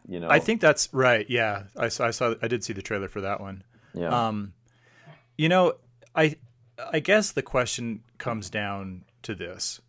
you 0.07 0.19
know, 0.19 0.29
I 0.29 0.39
think 0.39 0.61
that's 0.61 0.89
right. 0.93 1.25
Yeah, 1.29 1.63
I 1.77 1.87
saw, 1.89 2.07
I 2.07 2.11
saw. 2.11 2.35
I 2.41 2.47
did 2.47 2.63
see 2.63 2.73
the 2.73 2.81
trailer 2.81 3.07
for 3.07 3.21
that 3.21 3.39
one. 3.41 3.63
yeah. 3.93 4.27
Um, 4.27 4.53
you 5.37 5.49
know, 5.49 5.73
I 6.15 6.35
I 6.91 6.99
guess 6.99 7.31
the 7.31 7.41
question 7.41 8.03
comes 8.17 8.49
down 8.49 9.03
to 9.23 9.33
this: 9.35 9.81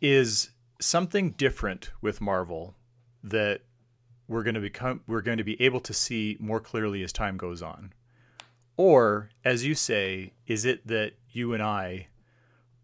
Is 0.00 0.50
something 0.80 1.32
different 1.32 1.90
with 2.00 2.20
Marvel 2.20 2.74
that 3.22 3.60
we're 4.28 4.42
going 4.42 4.54
to 4.54 4.60
become 4.60 5.02
we're 5.06 5.20
going 5.22 5.38
to 5.38 5.44
be 5.44 5.60
able 5.60 5.80
to 5.80 5.92
see 5.92 6.36
more 6.40 6.60
clearly 6.60 7.02
as 7.02 7.12
time 7.12 7.36
goes 7.36 7.60
on, 7.62 7.92
or 8.76 9.28
as 9.44 9.64
you 9.66 9.74
say, 9.74 10.32
is 10.46 10.64
it 10.64 10.86
that 10.86 11.12
you 11.30 11.52
and 11.52 11.62
I 11.62 12.06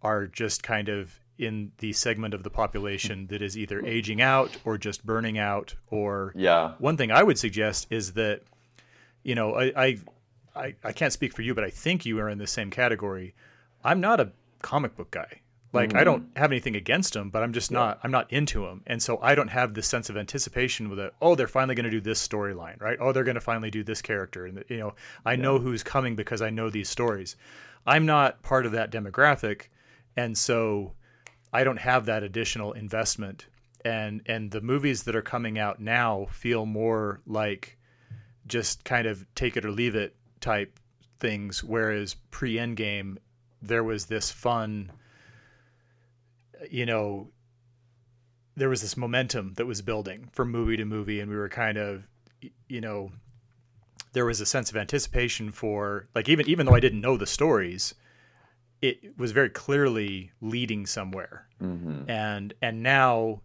are 0.02 0.26
just 0.26 0.62
kind 0.62 0.88
of 0.88 1.18
in 1.38 1.72
the 1.79 1.92
segment 1.92 2.35
of 2.35 2.42
the 2.42 2.51
population 2.51 3.27
that 3.29 3.42
is 3.42 3.57
either 3.59 3.81
hmm. 3.81 3.87
aging 3.87 4.20
out 4.20 4.57
or 4.64 4.79
just 4.79 5.05
burning 5.05 5.38
out. 5.38 5.75
Or 5.90 6.33
Yeah. 6.35 6.72
one 6.79 6.96
thing 6.96 7.11
I 7.11 7.22
would 7.22 7.38
suggest 7.38 7.87
is 7.90 8.12
that, 8.14 8.42
you 9.22 9.35
know, 9.35 9.55
I, 9.55 9.72
I, 9.77 9.99
I, 10.55 10.75
I 10.83 10.92
can't 10.92 11.12
speak 11.12 11.35
for 11.35 11.42
you, 11.42 11.55
but 11.55 11.64
I 11.64 11.70
think 11.70 12.07
you 12.07 12.18
are 12.20 12.29
in 12.29 12.38
the 12.38 12.46
same 12.46 12.70
category. 12.70 13.35
I'm 13.85 14.01
not 14.01 14.20
a 14.20 14.33
comic 14.62 14.96
book 14.96 15.11
guy. 15.11 15.40
Like 15.72 15.94
I 15.94 15.99
hmm. 15.99 16.05
don't 16.05 16.29
have 16.37 16.53
anything 16.53 16.75
against 16.77 17.12
them, 17.12 17.29
but 17.29 17.42
I'm 17.42 17.53
just 17.53 17.70
not. 17.70 17.99
I'm 18.03 18.11
not 18.11 18.33
into 18.33 18.64
them, 18.64 18.83
and 18.87 19.03
so 19.03 19.18
I 19.20 19.35
don't 19.35 19.49
have 19.49 19.75
this 19.75 19.87
sense 19.87 20.09
of 20.09 20.16
anticipation 20.16 20.88
with 20.88 20.99
it. 20.99 21.12
Oh, 21.20 21.35
they're 21.35 21.49
finally 21.49 21.75
going 21.75 21.85
to 21.85 21.90
do 21.90 22.01
this 22.01 22.27
storyline, 22.27 22.81
right? 22.81 22.96
Oh, 22.99 23.12
they're 23.12 23.25
going 23.25 23.35
to 23.35 23.40
finally 23.42 23.70
do 23.70 23.85
this 23.85 24.01
character, 24.01 24.46
and 24.46 24.64
you 24.68 24.79
know, 24.79 24.94
I 25.27 25.37
know 25.37 25.59
who's 25.59 25.83
coming 25.83 26.16
because 26.16 26.40
I 26.40 26.51
know 26.51 26.70
these 26.70 26.88
stories. 26.88 27.37
I'm 27.87 28.07
not 28.07 28.42
part 28.42 28.64
of 28.64 28.72
that 28.72 28.90
demographic, 28.90 29.64
and 30.16 30.38
so 30.38 30.92
I 31.56 31.64
don't 31.64 31.78
have 31.78 32.04
that 32.04 32.22
additional 32.22 32.72
investment. 32.74 33.46
And 33.82 34.20
and 34.26 34.50
the 34.50 34.60
movies 34.60 35.04
that 35.04 35.16
are 35.16 35.22
coming 35.22 35.58
out 35.58 35.80
now 35.80 36.26
feel 36.30 36.66
more 36.66 37.22
like 37.26 37.78
just 38.46 38.84
kind 38.84 39.06
of 39.06 39.24
take 39.34 39.56
it 39.56 39.64
or 39.64 39.70
leave 39.70 39.94
it 39.94 40.14
type 40.40 40.78
things, 41.18 41.64
whereas 41.64 42.14
pre 42.30 42.56
Endgame 42.56 43.16
there 43.62 43.82
was 43.82 44.04
this 44.04 44.30
fun, 44.30 44.92
you 46.70 46.84
know, 46.84 47.30
there 48.54 48.68
was 48.68 48.82
this 48.82 48.96
momentum 48.96 49.54
that 49.54 49.66
was 49.66 49.80
building 49.80 50.28
from 50.32 50.50
movie 50.50 50.76
to 50.76 50.84
movie, 50.84 51.20
and 51.20 51.30
we 51.30 51.36
were 51.36 51.48
kind 51.48 51.78
of, 51.78 52.06
you 52.68 52.82
know, 52.82 53.12
there 54.12 54.26
was 54.26 54.42
a 54.42 54.46
sense 54.46 54.68
of 54.68 54.76
anticipation 54.76 55.52
for 55.52 56.06
like 56.14 56.28
even 56.28 56.46
even 56.50 56.66
though 56.66 56.74
I 56.74 56.80
didn't 56.80 57.00
know 57.00 57.16
the 57.16 57.26
stories, 57.26 57.94
it 58.82 59.16
was 59.18 59.32
very 59.32 59.50
clearly 59.50 60.32
leading 60.40 60.86
somewhere, 60.86 61.46
Mm-hmm. 61.62 62.10
and 62.10 62.52
and 62.60 62.82
now 62.82 63.40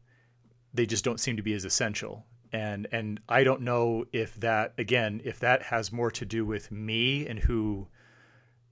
they 0.74 0.86
just 0.86 1.04
don't 1.06 1.20
seem 1.20 1.38
to 1.38 1.44
be 1.44 1.54
as 1.54 1.65
essential. 1.65 2.26
And 2.54 2.88
and 2.91 3.20
I 3.30 3.44
don't 3.46 3.62
know 3.62 4.06
if 4.12 4.36
that 4.41 4.74
again 4.78 5.22
if 5.24 5.39
that 5.39 5.63
has 5.63 5.91
more 5.94 6.12
to 6.12 6.26
do 6.26 6.46
with 6.46 6.72
me 6.72 7.26
and 7.28 7.39
who 7.39 7.88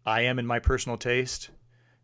I 0.05 0.21
am 0.21 0.39
in 0.39 0.45
my 0.45 0.59
personal 0.59 0.97
taste. 0.97 1.49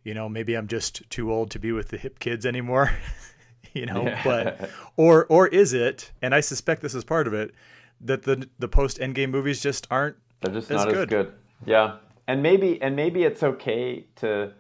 You 0.04 0.14
know, 0.14 0.30
maybe 0.30 0.54
I'm 0.56 0.68
just 0.68 1.10
too 1.10 1.32
old 1.34 1.52
to 1.52 1.60
be 1.60 1.72
with 1.72 1.90
the 1.90 1.98
hip 1.98 2.20
kids 2.20 2.46
anymore. 2.46 2.92
you 3.74 3.86
know, 3.88 4.04
Yeah. 4.04 4.22
but 4.24 4.70
or 4.96 5.26
or 5.26 5.48
is 5.48 5.74
it? 5.74 6.12
And 6.22 6.34
I 6.34 6.40
suspect 6.40 6.82
this 6.82 6.96
is 6.96 7.04
part 7.04 7.28
of 7.28 7.34
it 7.34 7.54
that 8.02 8.24
the 8.24 8.48
the 8.60 8.68
post 8.70 9.00
Endgame 9.00 9.30
movies 9.32 9.62
just 9.62 9.88
aren't. 9.92 10.16
They're 10.42 10.54
just 10.54 10.70
not 10.70 10.88
good. 10.88 10.98
as 10.98 11.06
good. 11.10 11.34
Yeah, 11.66 11.98
and 12.28 12.42
maybe 12.44 12.82
and 12.82 12.96
maybe 12.96 13.24
it's 13.24 13.44
okay 13.44 14.06
to, 14.18 14.52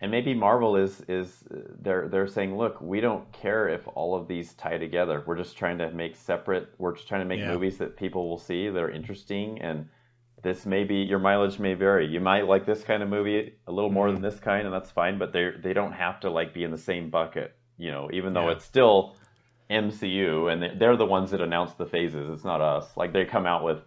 and 0.00 0.10
maybe 0.10 0.32
Marvel 0.34 0.76
is 0.76 1.02
is 1.08 1.44
they're 1.80 2.08
they're 2.08 2.26
saying, 2.26 2.56
look, 2.56 2.80
we 2.80 3.00
don't 3.00 3.30
care 3.32 3.68
if 3.68 3.86
all 3.94 4.14
of 4.14 4.28
these 4.28 4.54
tie 4.54 4.78
together. 4.78 5.22
We're 5.26 5.36
just 5.36 5.56
trying 5.58 5.78
to 5.78 5.90
make 5.90 6.16
separate. 6.16 6.68
We're 6.78 6.94
just 6.96 7.08
trying 7.08 7.20
to 7.22 7.26
make 7.26 7.40
Yeah. 7.40 7.52
movies 7.52 7.78
that 7.78 7.96
people 7.96 8.28
will 8.28 8.38
see 8.38 8.68
that 8.68 8.82
are 8.82 8.90
interesting 8.90 9.60
and. 9.60 9.88
This 10.42 10.64
may 10.64 10.84
be 10.84 10.94
your 11.02 11.18
mileage 11.18 11.58
may 11.58 11.74
vary. 11.74 12.06
You 12.06 12.18
might 12.18 12.46
like 12.46 12.64
this 12.64 12.82
kind 12.82 13.02
of 13.02 13.10
movie 13.10 13.52
a 13.66 13.72
little 13.72 13.90
more 13.90 14.06
Mm-hmm. 14.06 14.22
than 14.22 14.22
this 14.22 14.40
kind, 14.40 14.64
and 14.64 14.72
that's 14.72 14.90
fine. 14.90 15.18
But 15.18 15.34
they 15.34 15.50
they 15.62 15.74
don't 15.74 15.92
have 15.92 16.18
to 16.20 16.30
like 16.30 16.54
be 16.54 16.64
in 16.64 16.70
the 16.70 16.78
same 16.78 17.10
bucket, 17.10 17.54
you 17.76 17.90
know. 17.90 18.08
Even 18.10 18.32
though 18.32 18.46
Yeah. 18.46 18.52
it's 18.52 18.64
still 18.64 19.16
MCU, 19.68 20.50
and 20.50 20.80
they're 20.80 20.96
the 20.96 21.04
ones 21.04 21.30
that 21.32 21.42
announce 21.42 21.74
the 21.74 21.84
phases. 21.84 22.30
It's 22.30 22.42
not 22.44 22.62
us. 22.62 22.96
Like 22.96 23.12
they 23.12 23.26
come 23.26 23.44
out 23.44 23.62
with, 23.64 23.82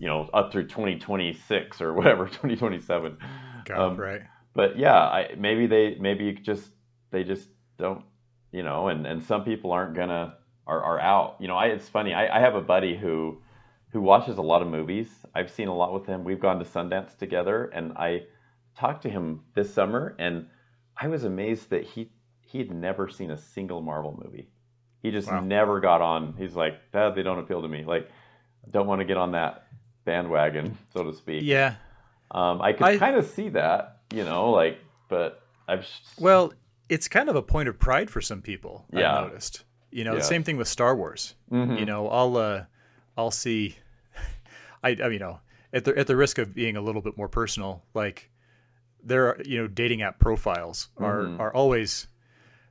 you 0.00 0.08
know, 0.08 0.28
up 0.34 0.50
through 0.50 0.66
2026 0.66 1.80
or 1.80 1.92
whatever, 1.94 2.26
2027. 2.26 3.18
God, 3.66 3.78
Um, 3.78 3.96
right? 3.96 4.22
But 4.54 4.78
yeah, 4.78 4.98
I, 4.98 5.34
maybe 5.38 5.66
they 5.68 5.96
maybe 6.00 6.24
you 6.24 6.32
just 6.32 6.72
they 7.12 7.22
just 7.22 7.48
don't, 7.78 8.04
you 8.50 8.64
know, 8.64 8.88
and 8.88 9.06
and 9.06 9.22
some 9.22 9.44
people 9.44 9.70
aren't 9.70 9.94
gonna 9.94 10.34
are, 10.66 10.82
are 10.82 10.98
out. 10.98 11.36
You 11.38 11.48
know, 11.48 11.56
I 11.56 11.66
it's 11.66 11.88
funny. 11.88 12.14
I, 12.14 12.38
I 12.38 12.40
have 12.40 12.56
a 12.56 12.60
buddy 12.60 12.96
who 12.96 13.42
who 13.92 14.00
watches 14.00 14.38
a 14.38 14.42
lot 14.42 14.62
of 14.62 14.68
movies. 14.68 15.08
I've 15.34 15.50
seen 15.50 15.68
a 15.68 15.76
lot 15.76 15.92
with 15.92 16.06
him. 16.06 16.24
We've 16.24 16.40
gone 16.40 16.58
to 16.58 16.64
Sundance 16.64 17.16
together, 17.16 17.66
and 17.66 17.92
I 17.92 18.22
talked 18.76 19.02
to 19.02 19.10
him 19.10 19.42
this 19.54 19.72
summer, 19.72 20.16
and 20.18 20.46
I 20.96 21.08
was 21.08 21.24
amazed 21.24 21.70
that 21.70 21.84
he 21.84 22.10
he 22.40 22.58
had 22.58 22.72
never 22.72 23.08
seen 23.08 23.30
a 23.30 23.36
single 23.36 23.82
Marvel 23.82 24.18
movie. 24.24 24.48
He 25.02 25.10
just 25.10 25.28
Wow. 25.28 25.40
never 25.40 25.78
got 25.80 26.00
on. 26.00 26.34
He's 26.38 26.56
like, 26.56 26.74
Dad, 26.92 27.14
they 27.14 27.22
don't 27.22 27.38
appeal 27.38 27.62
to 27.62 27.68
me. 27.68 27.84
Like, 27.84 28.08
don't 28.70 28.86
want 28.86 29.00
to 29.00 29.04
get 29.04 29.16
on 29.16 29.32
that 29.32 29.64
bandwagon, 30.10 30.76
so 30.92 31.04
to 31.04 31.14
speak. 31.14 31.42
Yeah. 31.44 31.74
Um, 32.32 32.60
I 32.60 32.72
could 32.72 32.98
kind 32.98 33.16
of 33.16 33.26
see 33.26 33.48
that, 33.50 33.98
you 34.12 34.24
know, 34.24 34.50
like, 34.50 34.78
but 35.08 35.42
I've 35.68 35.86
Well, 36.18 36.52
it's 36.88 37.06
kind 37.06 37.28
of 37.28 37.36
a 37.36 37.42
point 37.42 37.68
of 37.68 37.78
pride 37.78 38.10
for 38.10 38.20
some 38.20 38.42
people. 38.42 38.84
Yeah. 38.92 39.16
I've 39.18 39.28
noticed. 39.28 39.64
You 39.92 40.04
know, 40.04 40.14
the 40.14 40.22
same 40.22 40.42
thing 40.44 40.56
with 40.56 40.68
Star 40.68 40.94
Wars. 40.96 41.34
Mhm. 41.50 41.78
You 41.78 41.84
know, 41.86 42.08
I'll 42.08 42.36
uh, 42.36 42.64
I'll 43.16 43.30
see. 43.32 43.76
I, 44.84 44.96
I 45.02 45.08
you 45.08 45.18
know 45.18 45.40
at 45.72 45.84
the 45.84 45.96
at 45.98 46.06
the 46.06 46.14
risk 46.16 46.38
of 46.38 46.54
being 46.54 46.76
a 46.76 46.80
little 46.80 47.02
bit 47.02 47.16
more 47.16 47.28
personal, 47.28 47.82
like 47.94 48.30
there 49.02 49.26
are 49.28 49.40
you 49.44 49.58
know 49.60 49.66
dating 49.66 50.02
app 50.02 50.18
profiles 50.20 50.88
are 50.98 51.22
Mhm. 51.22 51.40
are 51.40 51.52
always 51.52 52.06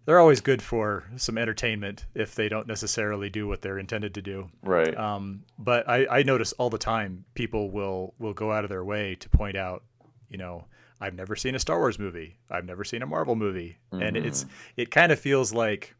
they're 0.05 0.19
always 0.19 0.41
good 0.41 0.61
for 0.61 1.03
some 1.17 1.37
entertainment 1.37 2.05
if 2.15 2.35
they 2.35 2.49
don't 2.49 2.67
necessarily 2.67 3.29
do 3.29 3.47
what 3.47 3.61
they're 3.61 3.77
intended 3.79 4.13
to 4.15 4.21
do. 4.21 4.49
right. 4.63 4.97
Um, 4.97 5.43
but 5.57 5.87
I, 5.87 6.07
I 6.19 6.23
notice 6.23 6.51
all 6.53 6.69
the 6.69 6.77
time 6.77 7.25
people 7.35 7.69
will 7.69 8.13
will 8.19 8.33
go 8.33 8.51
out 8.51 8.63
of 8.63 8.69
their 8.69 8.83
way 8.83 9.15
to 9.15 9.29
point 9.29 9.55
out, 9.55 9.83
you 10.29 10.37
know, 10.37 10.65
I've 11.01 11.13
never 11.13 11.35
seen 11.35 11.55
a 11.55 11.59
Star 11.59 11.77
Wars 11.77 11.97
movie. 11.99 12.37
I've 12.49 12.65
never 12.65 12.83
seen 12.83 13.01
a 13.01 13.05
Marvel 13.05 13.35
movie, 13.35 13.77
and 13.91 14.17
it's 14.17 14.45
it 14.75 14.91
kind 14.91 15.11
of 15.11 15.19
feels 15.19 15.53
like 15.53 15.95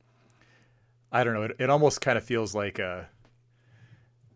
I 1.12 1.24
don't 1.24 1.34
know. 1.34 1.44
It, 1.44 1.56
it 1.60 1.70
almost 1.70 2.02
kind 2.02 2.18
of 2.18 2.24
feels 2.24 2.54
like 2.54 2.80
a 2.80 3.08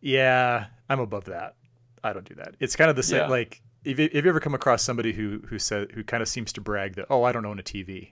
yeah, 0.01 0.65
I'm 0.89 0.99
above 0.99 1.25
that. 1.25 1.55
I 2.03 2.13
don't 2.13 2.27
do 2.27 2.35
that. 2.35 2.55
It's 2.59 2.75
kind 2.75 2.89
of 2.89 2.95
the 2.95 3.03
same. 3.03 3.21
Yeah. 3.21 3.27
Like 3.27 3.61
if 3.83 3.99
you, 3.99 4.09
if 4.11 4.23
you 4.25 4.29
ever 4.29 4.39
come 4.39 4.53
across 4.53 4.83
somebody 4.83 5.13
who 5.13 5.41
who 5.47 5.59
said 5.59 5.91
who 5.91 6.03
kind 6.03 6.21
of 6.21 6.29
seems 6.29 6.53
to 6.53 6.61
brag 6.61 6.95
that 6.95 7.07
oh 7.09 7.23
I 7.23 7.31
don't 7.31 7.45
own 7.45 7.59
a 7.59 7.63
TV. 7.63 8.11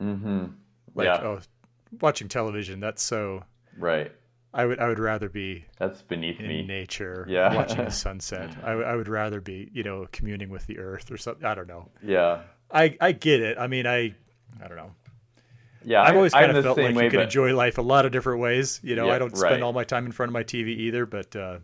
mm-hmm. 0.00 0.46
Like 0.98 1.06
yeah. 1.06 1.20
oh 1.26 1.38
watching 2.00 2.28
television 2.28 2.80
that's 2.80 3.02
so 3.02 3.44
Right. 3.78 4.12
I 4.52 4.66
would 4.66 4.78
I 4.78 4.88
would 4.88 4.98
rather 4.98 5.28
be 5.28 5.64
That's 5.78 6.02
beneath 6.02 6.40
in 6.40 6.48
me. 6.48 6.62
nature, 6.66 7.24
Yeah. 7.28 7.54
watching 7.54 7.80
a 7.80 7.90
sunset. 8.04 8.50
I, 8.64 8.72
I 8.72 8.96
would 8.96 9.08
rather 9.08 9.40
be, 9.40 9.70
you 9.72 9.82
know, 9.82 10.06
communing 10.12 10.50
with 10.50 10.66
the 10.66 10.78
earth 10.78 11.10
or 11.10 11.16
something. 11.16 11.44
I 11.44 11.54
don't 11.54 11.68
know. 11.68 11.88
Yeah. 12.02 12.42
I, 12.70 12.96
I 13.00 13.12
get 13.12 13.40
it. 13.40 13.56
I 13.58 13.66
mean, 13.66 13.86
I, 13.86 14.14
I 14.62 14.68
don't 14.68 14.76
know. 14.76 14.90
Yeah. 15.84 16.02
I've 16.02 16.14
I- 16.14 16.16
always 16.16 16.34
I'm 16.34 16.46
kind 16.46 16.56
of 16.56 16.64
felt 16.64 16.78
like 16.78 16.94
way, 16.96 17.04
you 17.04 17.10
can 17.10 17.18
but- 17.20 17.24
enjoy 17.24 17.54
life 17.54 17.78
a 17.78 17.82
lot 17.82 18.04
of 18.06 18.12
different 18.12 18.40
ways. 18.40 18.80
You 18.82 18.96
know, 18.96 19.06
Yeah, 19.08 19.12
I 19.14 19.18
don't 19.18 19.36
spend 19.36 19.52
right. 19.52 19.62
all 19.62 19.72
my 19.72 19.84
time 19.84 20.06
in 20.06 20.12
front 20.12 20.28
of 20.30 20.34
my 20.34 20.42
TV 20.44 20.68
either, 20.68 21.06
but 21.06 21.36
uh, 21.36 21.58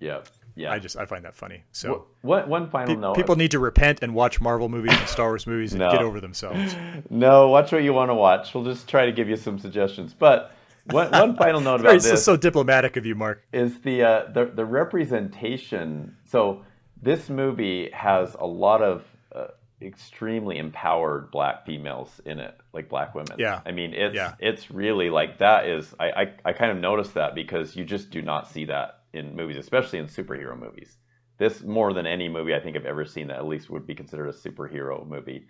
Yeah. 0.00 0.20
Yeah. 0.56 0.72
I 0.72 0.78
just 0.78 0.96
I 0.96 1.04
find 1.06 1.24
that 1.24 1.34
funny. 1.36 1.62
So 1.70 2.06
What, 2.22 2.48
one 2.48 2.68
final 2.70 2.94
pe- 2.94 3.00
note. 3.00 3.14
people 3.16 3.36
need 3.36 3.50
to 3.52 3.58
repent 3.58 3.98
and 4.02 4.14
watch 4.14 4.40
Marvel 4.40 4.68
movies 4.68 4.96
and 4.98 5.08
Star 5.08 5.28
Wars 5.28 5.46
movies 5.46 5.72
and 5.74 5.80
No. 5.80 5.90
get 5.92 6.02
over 6.02 6.18
themselves. 6.20 6.74
No, 7.10 7.48
watch 7.48 7.70
what 7.72 7.82
you 7.82 7.92
want 7.92 8.08
to 8.10 8.14
watch. 8.14 8.54
We'll 8.54 8.64
just 8.64 8.88
try 8.88 9.06
to 9.06 9.12
give 9.12 9.28
you 9.28 9.36
some 9.36 9.58
suggestions. 9.58 10.14
But 10.14 10.52
one, 10.90 11.10
one 11.10 11.36
final 11.36 11.60
note 11.60 11.80
about 11.82 11.92
this. 11.94 12.08
so, 12.08 12.16
so 12.16 12.36
diplomatic 12.36 12.96
of 12.96 13.04
you, 13.06 13.14
Mark. 13.14 13.42
is 13.52 13.78
the 13.80 14.02
uh, 14.02 14.30
the 14.32 14.46
the 14.46 14.64
representation. 14.64 16.16
So 16.24 16.64
this 17.02 17.28
movie 17.28 17.90
has 17.92 18.34
a 18.38 18.46
lot 18.46 18.82
of 18.82 19.04
uh, 19.34 19.48
extremely 19.82 20.58
empowered 20.58 21.30
black 21.30 21.66
females 21.66 22.20
in 22.24 22.38
it, 22.38 22.56
like 22.72 22.88
black 22.88 23.14
women. 23.14 23.36
Yeah. 23.38 23.60
I 23.66 23.72
mean, 23.72 23.92
it's 23.94 24.14
Yeah. 24.14 24.34
it's 24.38 24.70
really 24.70 25.10
like 25.10 25.38
that 25.38 25.66
is 25.68 25.94
I, 26.00 26.06
I 26.10 26.32
I 26.46 26.52
kind 26.52 26.70
of 26.72 26.78
noticed 26.78 27.14
that 27.14 27.34
because 27.34 27.76
you 27.76 27.84
just 27.84 28.10
do 28.10 28.22
not 28.22 28.48
see 28.50 28.66
that 28.66 29.00
in 29.16 29.34
movies, 29.36 29.56
especially 29.58 29.98
in 29.98 30.06
superhero 30.06 30.58
movies. 30.58 30.98
This 31.38 31.62
more 31.62 31.92
than 31.92 32.06
any 32.06 32.28
movie 32.28 32.54
I 32.54 32.60
think 32.60 32.76
I've 32.76 32.86
ever 32.86 33.04
seen 33.04 33.28
that 33.28 33.38
at 33.38 33.46
least 33.46 33.70
would 33.70 33.86
be 33.86 33.94
considered 33.94 34.28
a 34.28 34.32
superhero 34.32 35.06
movie. 35.06 35.46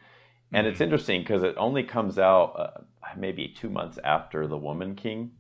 And 0.53 0.67
Mm-hmm. 0.67 0.67
it's 0.67 0.81
interesting 0.81 1.23
because 1.23 1.43
it 1.45 1.57
only 1.59 1.85
comes 1.85 2.19
out 2.19 2.55
uh, 2.59 2.81
maybe 3.17 3.49
two 3.49 3.71
months 3.71 3.99
after 4.05 4.47
The 4.49 4.59
Woman 4.59 4.97
King, 4.97 5.33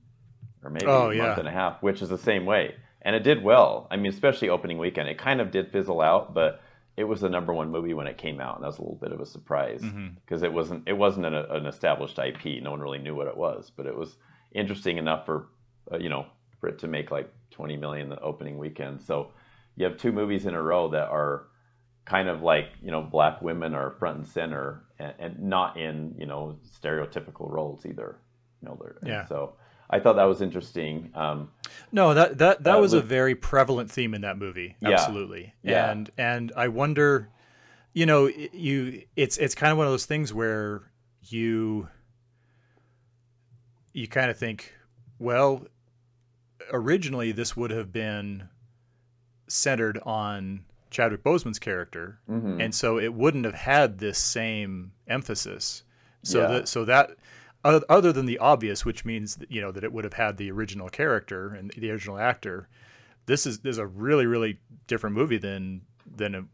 or 0.63 0.71
maybe 0.71 0.87
Oh, 0.93 1.11
a 1.11 1.11
yeah. 1.11 1.17
month 1.17 1.39
and 1.39 1.49
a 1.49 1.53
half, 1.53 1.83
which 1.83 2.03
is 2.03 2.09
the 2.09 2.19
same 2.19 2.45
way. 2.47 2.75
And 3.03 3.15
it 3.15 3.23
did 3.23 3.43
well. 3.43 3.87
I 3.91 3.97
mean, 3.97 4.13
especially 4.13 4.49
opening 4.49 4.79
weekend. 4.79 5.09
It 5.09 5.19
kind 5.19 5.41
of 5.41 5.51
did 5.51 5.71
fizzle 5.71 6.01
out, 6.01 6.35
but 6.35 6.61
it 6.97 7.05
was 7.05 7.21
the 7.21 7.29
number 7.29 7.53
one 7.53 7.71
movie 7.71 7.95
when 7.95 8.07
it 8.07 8.19
came 8.19 8.41
out, 8.41 8.57
and 8.57 8.63
that 8.65 8.69
was 8.69 8.79
a 8.79 8.83
little 8.83 8.97
bit 8.97 9.13
of 9.13 9.21
a 9.21 9.27
surprise 9.27 9.83
Mm-hmm. 9.83 10.17
because 10.25 10.43
it 10.43 10.53
wasn't 10.53 10.89
it 10.89 10.95
wasn't 10.95 11.27
an, 11.27 11.35
an 11.35 11.67
established 11.67 12.19
IP. 12.19 12.61
No 12.61 12.71
one 12.73 12.81
really 12.81 12.99
knew 12.99 13.15
what 13.15 13.29
it 13.29 13.37
was, 13.37 13.71
but 13.71 13.87
it 13.87 13.97
was 13.97 14.17
interesting 14.53 14.99
enough 14.99 15.25
for 15.27 15.49
uh, 15.93 15.99
you 15.99 16.09
know 16.09 16.27
for 16.61 16.69
it 16.69 16.79
to 16.81 16.89
make 16.89 17.11
like 17.11 17.33
20 17.51 17.77
million 17.77 18.09
the 18.09 18.21
opening 18.21 18.59
weekend. 18.59 19.03
So 19.03 19.33
you 19.77 19.85
have 19.85 19.97
two 19.97 20.13
movies 20.13 20.47
in 20.47 20.55
a 20.55 20.63
row 20.63 20.89
that 20.89 21.09
are 21.09 21.49
kind 22.05 22.29
of 22.29 22.41
like 22.43 22.69
you 22.83 22.91
know 22.91 23.03
black 23.03 23.43
women 23.43 23.75
are 23.75 23.91
front 23.99 24.19
and 24.19 24.27
center 24.27 24.85
and, 24.99 25.15
and 25.19 25.39
not 25.43 25.77
in 25.77 26.15
you 26.19 26.27
know 26.27 26.59
stereotypical 26.81 27.51
roles 27.51 27.85
either. 27.85 28.19
You 28.63 28.69
know, 28.69 28.79
Yeah. 29.05 29.27
So 29.27 29.55
I 29.91 30.01
thought 30.01 30.17
that 30.17 30.25
was 30.25 30.43
interesting. 30.43 31.11
Um, 31.15 31.51
No, 31.93 32.15
that 32.15 32.39
that 32.39 32.65
that 32.65 32.77
Uh, 32.77 32.81
was 32.81 32.93
a 32.93 33.01
very 33.01 33.35
prevalent 33.35 33.91
theme 33.91 34.15
in 34.15 34.23
that 34.23 34.39
movie. 34.39 34.77
Absolutely. 34.83 35.55
Yeah. 35.63 35.91
And 35.91 36.11
and 36.19 36.53
I 36.57 36.69
wonder, 36.69 37.29
you 37.93 38.07
know, 38.07 38.27
you 38.27 39.03
it's 39.15 39.37
it's 39.37 39.55
kind 39.55 39.73
of 39.73 39.79
one 39.79 39.87
of 39.87 39.93
those 39.93 40.07
things 40.07 40.33
where 40.33 40.91
you 41.23 41.89
you 43.93 44.07
kind 44.07 44.31
of 44.31 44.37
think, 44.37 44.75
well, 45.19 45.67
originally 46.73 47.33
this 47.33 47.57
would 47.57 47.71
have 47.71 47.93
been 47.93 48.49
centered 49.49 49.99
on 50.05 50.65
Chadwick 50.91 51.23
Boseman's 51.23 51.59
character, 51.59 52.19
Mhm. 52.29 52.61
and 52.63 52.75
so 52.75 52.99
it 52.99 53.13
wouldn't 53.15 53.45
have 53.45 53.55
had 53.55 53.99
this 53.99 54.19
same 54.19 54.93
emphasis. 55.07 55.83
So 56.23 56.43
Yeah. 56.43 56.49
that 56.49 56.69
so 56.69 56.85
that 56.85 57.11
other 57.65 58.13
than 58.13 58.27
the 58.27 58.39
obvious, 58.39 58.85
which 58.85 59.05
means 59.05 59.37
that, 59.37 59.51
you 59.51 59.61
know 59.61 59.73
that 59.73 59.83
it 59.85 59.93
would 59.93 60.05
have 60.05 60.13
had 60.15 60.37
the 60.37 60.51
original 60.53 60.89
character 60.89 61.49
and 61.49 61.73
the 61.77 61.91
original 61.91 62.19
actor, 62.19 62.69
this 63.27 63.45
is 63.47 63.59
this 63.61 63.73
is 63.73 63.79
a 63.79 63.87
really 63.87 64.27
really 64.27 64.59
different 64.87 65.15
movie 65.17 65.39
than 65.39 65.83
than 66.17 66.49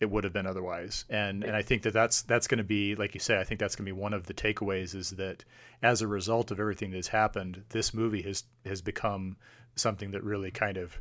it, 0.00 0.10
would 0.10 0.24
have 0.24 0.32
been 0.32 0.46
otherwise. 0.46 1.04
And 1.08 1.44
and 1.44 1.54
I 1.56 1.62
think 1.62 1.82
that 1.82 1.92
that's 1.92 2.22
that's 2.22 2.46
going 2.46 2.58
to 2.58 2.64
be 2.64 2.94
like 2.94 3.14
you 3.14 3.20
say. 3.20 3.38
I 3.38 3.44
think 3.44 3.60
that's 3.60 3.76
going 3.76 3.86
to 3.86 3.92
be 3.94 4.00
one 4.00 4.14
of 4.14 4.26
the 4.26 4.34
takeaways 4.34 4.94
is 4.94 5.10
that 5.10 5.44
as 5.82 6.02
a 6.02 6.06
result 6.06 6.50
of 6.50 6.60
everything 6.60 6.90
that's 6.90 7.08
happened, 7.08 7.64
this 7.70 7.92
movie 7.94 8.22
has 8.22 8.44
has 8.64 8.80
become 8.82 9.36
something 9.76 10.10
that 10.10 10.22
really 10.24 10.50
kind 10.50 10.76
of 10.76 11.00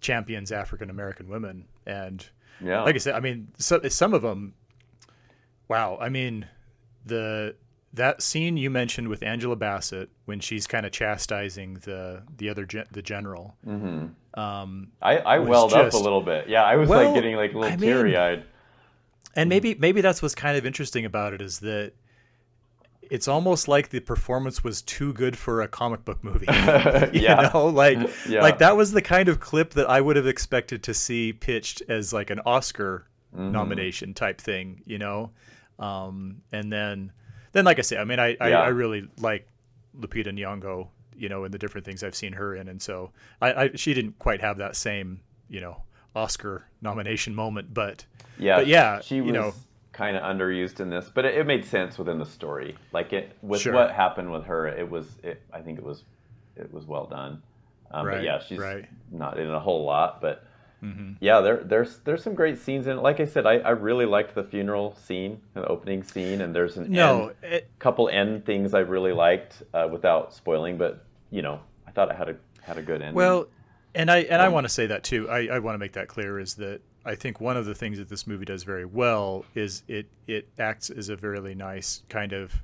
champions 0.00 0.52
African 0.52 0.90
American 0.90 1.28
women. 1.28 1.66
And 1.86 2.26
Yeah. 2.60 2.82
like 2.82 2.94
I 2.94 2.98
said, 2.98 3.14
I 3.14 3.20
mean, 3.20 3.48
so, 3.58 3.80
some 3.88 4.14
of 4.14 4.22
them, 4.22 4.54
wow. 5.68 5.98
I 6.00 6.08
mean, 6.08 6.46
the 7.06 7.54
that 7.94 8.22
scene 8.22 8.56
you 8.56 8.70
mentioned 8.70 9.08
with 9.08 9.22
Angela 9.22 9.56
Bassett 9.56 10.10
when 10.24 10.38
she's 10.40 10.66
kind 10.66 10.86
of 10.86 10.92
chastising 10.92 11.74
the 11.84 12.22
the 12.36 12.48
other 12.48 12.64
gen, 12.64 12.84
the 12.92 13.02
general. 13.02 13.56
hmm 13.64 14.06
Um, 14.34 14.92
I, 15.02 15.18
I 15.18 15.38
welled 15.40 15.72
up 15.72 15.92
a 15.92 15.96
little 15.96 16.20
bit. 16.22 16.48
Yeah, 16.48 16.62
I 16.62 16.76
was 16.76 16.88
Well, 16.88 17.04
like 17.04 17.14
getting 17.14 17.36
like 17.36 17.52
a 17.54 17.58
little 17.58 17.72
I 17.72 17.76
mean- 17.76 17.90
teary 17.90 18.16
eyed. 18.16 18.44
and 19.34 19.48
maybe 19.48 19.74
maybe 19.74 20.00
that's 20.00 20.22
what's 20.22 20.34
kind 20.34 20.56
of 20.56 20.64
interesting 20.66 21.04
about 21.04 21.34
it 21.34 21.40
is 21.40 21.58
that 21.60 21.92
it's 23.02 23.26
almost 23.26 23.66
like 23.66 23.88
the 23.88 23.98
performance 23.98 24.62
was 24.62 24.82
too 24.82 25.12
good 25.12 25.36
for 25.36 25.62
a 25.62 25.66
comic 25.68 26.04
book 26.04 26.22
movie. 26.22 26.46
you 27.12 27.22
Yeah. 27.22 27.50
know, 27.52 27.66
like 27.66 27.98
Yeah. 28.28 28.40
like 28.42 28.58
that 28.58 28.76
was 28.76 28.92
the 28.92 29.02
kind 29.02 29.28
of 29.28 29.40
clip 29.40 29.74
that 29.74 29.90
I 29.90 30.00
would 30.00 30.14
have 30.14 30.28
expected 30.28 30.84
to 30.84 30.94
see 30.94 31.32
pitched 31.32 31.82
as 31.88 32.12
like 32.12 32.30
an 32.30 32.40
Oscar 32.46 33.06
Mm-hmm. 33.32 33.52
nomination 33.52 34.12
type 34.12 34.40
thing, 34.40 34.82
you 34.86 34.98
know. 34.98 35.30
Um, 35.78 36.42
and 36.50 36.72
then 36.72 37.12
then 37.52 37.64
like 37.64 37.78
I 37.78 37.82
say, 37.82 37.96
I 37.98 38.04
mean 38.04 38.18
I 38.20 38.36
I, 38.40 38.48
Yeah. 38.50 38.60
I 38.60 38.68
really 38.68 39.08
like 39.18 39.46
Lupita 39.98 40.28
Nyong'o, 40.32 40.88
you 41.16 41.28
know, 41.28 41.44
in 41.44 41.52
the 41.52 41.58
different 41.58 41.84
things 41.84 42.02
I've 42.04 42.14
seen 42.14 42.32
her 42.34 42.54
in, 42.54 42.68
and 42.68 42.80
so 42.80 43.10
I, 43.42 43.52
I 43.64 43.70
she 43.74 43.94
didn't 43.94 44.18
quite 44.18 44.40
have 44.40 44.58
that 44.58 44.76
same 44.76 45.20
you 45.48 45.60
know 45.60 45.82
Oscar 46.14 46.64
nomination 46.82 47.34
moment, 47.34 47.72
but 47.74 48.04
Yeah, 48.38 48.58
but 48.58 48.66
yeah, 48.66 49.00
she 49.00 49.16
you 49.16 49.24
was 49.24 49.32
know. 49.32 49.54
kind 49.92 50.16
of 50.16 50.22
underused 50.22 50.80
in 50.80 50.90
this, 50.90 51.10
but 51.12 51.24
it, 51.24 51.34
it 51.36 51.46
made 51.46 51.64
sense 51.64 51.98
within 51.98 52.18
the 52.18 52.26
story. 52.26 52.76
Like 52.92 53.12
it 53.12 53.36
with 53.42 53.60
Sure. 53.60 53.74
what 53.74 53.90
happened 53.92 54.30
with 54.32 54.44
her, 54.44 54.66
it 54.66 54.88
was. 54.88 55.06
It, 55.22 55.42
I 55.52 55.60
think 55.60 55.78
it 55.78 55.84
was, 55.84 56.04
it 56.56 56.72
was 56.72 56.86
well 56.86 57.06
done. 57.06 57.42
Um, 57.92 58.06
Right, 58.06 58.16
but 58.18 58.24
yeah, 58.24 58.38
she's 58.40 58.58
right. 58.58 58.88
not 59.10 59.38
in 59.38 59.50
a 59.50 59.58
whole 59.60 59.84
lot, 59.84 60.20
but 60.20 60.46
Mhm. 60.82 61.16
yeah, 61.20 61.40
there 61.40 61.58
there's 61.58 61.98
there's 62.00 62.22
some 62.22 62.34
great 62.34 62.58
scenes 62.58 62.86
in 62.86 62.96
it. 62.98 63.02
Like 63.02 63.20
I 63.20 63.26
said, 63.26 63.46
I, 63.46 63.58
I 63.58 63.70
really 63.70 64.06
liked 64.06 64.34
the 64.34 64.44
funeral 64.44 64.94
scene, 64.96 65.40
the 65.54 65.66
opening 65.66 66.02
scene, 66.02 66.40
and 66.40 66.54
there's 66.54 66.76
an 66.78 66.90
No, 66.90 67.28
end, 67.42 67.52
it, 67.54 67.70
couple 67.78 68.08
end 68.08 68.46
things 68.46 68.72
I 68.72 68.80
really 68.80 69.12
liked 69.12 69.62
uh, 69.74 69.88
without 69.90 70.32
spoiling, 70.32 70.78
but 70.78 71.04
you 71.30 71.42
know, 71.42 71.60
I 71.86 71.90
thought 71.90 72.10
it 72.10 72.16
had 72.16 72.30
a 72.30 72.36
had 72.62 72.78
a 72.78 72.82
good 72.82 73.02
ending. 73.02 73.14
Well, 73.14 73.46
and 73.94 74.10
I 74.10 74.18
and 74.20 74.40
I 74.40 74.46
Um, 74.46 74.52
want 74.54 74.64
to 74.64 74.68
say 74.70 74.86
that 74.86 75.02
too. 75.04 75.28
I, 75.28 75.48
I 75.48 75.58
want 75.58 75.74
to 75.74 75.78
make 75.78 75.92
that 75.92 76.08
clear 76.08 76.38
is 76.38 76.54
that 76.54 76.80
I 77.04 77.14
think 77.14 77.40
one 77.40 77.56
of 77.56 77.66
the 77.66 77.74
things 77.74 77.98
that 77.98 78.08
this 78.08 78.26
movie 78.26 78.44
does 78.46 78.62
very 78.62 78.84
well 78.86 79.44
is 79.54 79.82
it 79.88 80.06
it 80.26 80.48
acts 80.58 80.88
as 80.90 81.08
a 81.10 81.16
really 81.16 81.54
nice 81.54 82.02
kind 82.08 82.32
of 82.32 82.54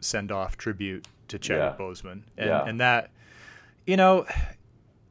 send 0.00 0.30
off 0.32 0.56
tribute 0.56 1.06
to 1.28 1.38
Chadwick 1.38 1.74
Yeah. 1.78 1.84
Boseman, 1.84 2.22
and 2.38 2.46
Yeah. 2.48 2.64
and 2.64 2.80
that 2.80 3.10
you 3.86 3.96
know 3.96 4.24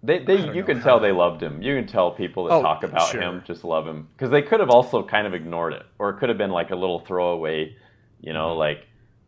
They, 0.04 0.24
they 0.24 0.36
you 0.38 0.64
know 0.64 0.64
can 0.64 0.80
tell 0.80 1.00
they 1.00 1.12
loved 1.12 1.42
him. 1.42 1.62
You 1.62 1.76
can 1.76 1.88
tell 1.88 2.12
people 2.12 2.46
that 2.46 2.56
Oh, 2.56 2.60
talk 2.60 2.84
about 2.84 3.18
sure. 3.18 3.22
him 3.22 3.44
just 3.46 3.64
love 3.64 3.88
him 3.88 4.10
because 4.16 4.30
they 4.32 4.42
could 4.44 4.60
have 4.60 4.70
also 4.70 5.04
kind 5.06 5.26
of 5.28 5.34
ignored 5.34 5.74
it, 5.74 5.84
or 6.00 6.10
it 6.12 6.20
could 6.20 6.30
have 6.30 6.38
been 6.38 6.52
like 6.52 6.70
a 6.72 6.76
little 6.76 7.00
throwaway, 7.00 7.76
you 8.20 8.32
know, 8.34 8.56
Mm-hmm. 8.56 8.58
like 8.58 8.86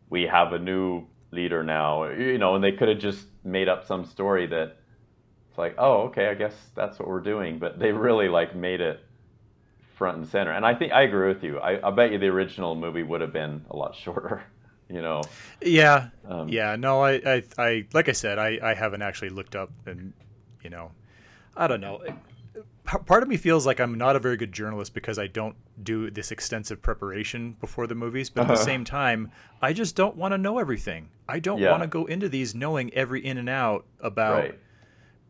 we 0.08 0.22
have 0.22 0.52
a 0.52 0.58
new 0.58 1.06
leader 1.32 1.62
now, 1.62 2.04
you 2.08 2.38
know, 2.38 2.54
and 2.54 2.62
they 2.64 2.72
could 2.72 2.88
have 2.88 2.98
just 2.98 3.26
made 3.44 3.68
up 3.68 3.84
some 3.84 4.04
story 4.04 4.46
that 4.46 4.76
it's 5.50 5.58
like, 5.58 5.76
oh, 5.78 6.02
okay, 6.08 6.28
I 6.28 6.34
guess 6.34 6.54
that's 6.76 6.98
what 6.98 7.08
we're 7.08 7.20
doing, 7.20 7.58
but 7.58 7.78
they 7.78 7.92
really 7.92 8.28
like 8.28 8.54
made 8.56 8.80
it 8.80 9.00
front 9.96 10.18
and 10.18 10.28
center. 10.28 10.52
And 10.52 10.66
I 10.66 10.74
think 10.74 10.92
I 10.92 11.02
agree 11.02 11.28
with 11.28 11.44
you. 11.44 11.58
I, 11.58 11.86
I 11.86 11.90
bet 11.92 12.12
you 12.12 12.18
the 12.18 12.28
original 12.28 12.74
movie 12.74 13.02
would 13.02 13.20
have 13.20 13.32
been 13.32 13.66
a 13.70 13.76
lot 13.76 13.94
shorter, 13.96 14.44
you 14.88 15.02
know. 15.02 15.30
yeah 15.62 16.08
Um, 16.24 16.50
yeah 16.50 16.76
no 16.76 17.02
I, 17.02 17.12
I 17.24 17.42
I 17.58 17.86
like 17.92 18.08
I 18.08 18.12
said 18.12 18.38
I 18.38 18.58
I 18.62 18.74
haven't 18.74 19.02
actually 19.02 19.30
looked 19.30 19.54
up 19.56 19.72
and 19.86 20.12
you 20.62 20.70
know 20.70 20.90
I 21.56 21.66
don't 21.66 21.80
know. 21.80 22.00
Part 22.84 23.22
of 23.22 23.28
me 23.28 23.36
feels 23.36 23.66
like 23.66 23.80
I'm 23.80 23.96
not 23.98 24.16
a 24.16 24.18
very 24.18 24.36
good 24.36 24.52
journalist 24.52 24.94
because 24.94 25.18
I 25.18 25.26
don't 25.26 25.54
do 25.84 26.10
this 26.10 26.30
extensive 26.32 26.80
preparation 26.82 27.56
before 27.60 27.86
the 27.86 27.94
movies, 27.94 28.30
but 28.30 28.42
at 28.42 28.48
the 28.48 28.54
Uh-huh. 28.54 28.64
same 28.64 28.84
time, 28.84 29.30
I 29.62 29.72
just 29.72 29.94
don't 29.96 30.16
want 30.16 30.32
to 30.32 30.38
know 30.38 30.58
everything. 30.58 31.08
I 31.28 31.38
don't 31.38 31.60
Yeah. 31.60 31.70
want 31.70 31.82
to 31.82 31.86
go 31.88 32.06
into 32.06 32.28
these 32.28 32.54
knowing 32.54 32.92
every 32.94 33.24
in 33.24 33.38
and 33.38 33.48
out 33.48 33.84
about, 34.00 34.34
Right. 34.42 34.58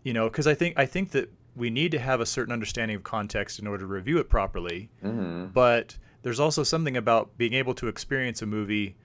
you 0.05 0.12
know, 0.14 0.28
because 0.28 0.47
I 0.47 0.55
think 0.55 0.78
I 0.78 0.87
think 0.87 1.11
that 1.12 1.31
we 1.57 1.68
need 1.70 1.91
to 1.93 1.99
have 1.99 2.20
a 2.20 2.26
certain 2.26 2.53
understanding 2.53 2.97
of 2.97 3.03
context 3.03 3.59
in 3.59 3.66
order 3.66 3.81
to 3.85 3.87
review 3.87 4.18
it 4.18 4.28
properly. 4.28 4.89
hmm 5.03 5.47
But 5.53 5.97
there's 6.22 6.41
also 6.41 6.62
something 6.62 6.97
about 6.97 7.37
being 7.37 7.55
able 7.55 7.74
to 7.74 7.89
experience 7.89 8.41
a 8.43 8.47
movie 8.47 8.97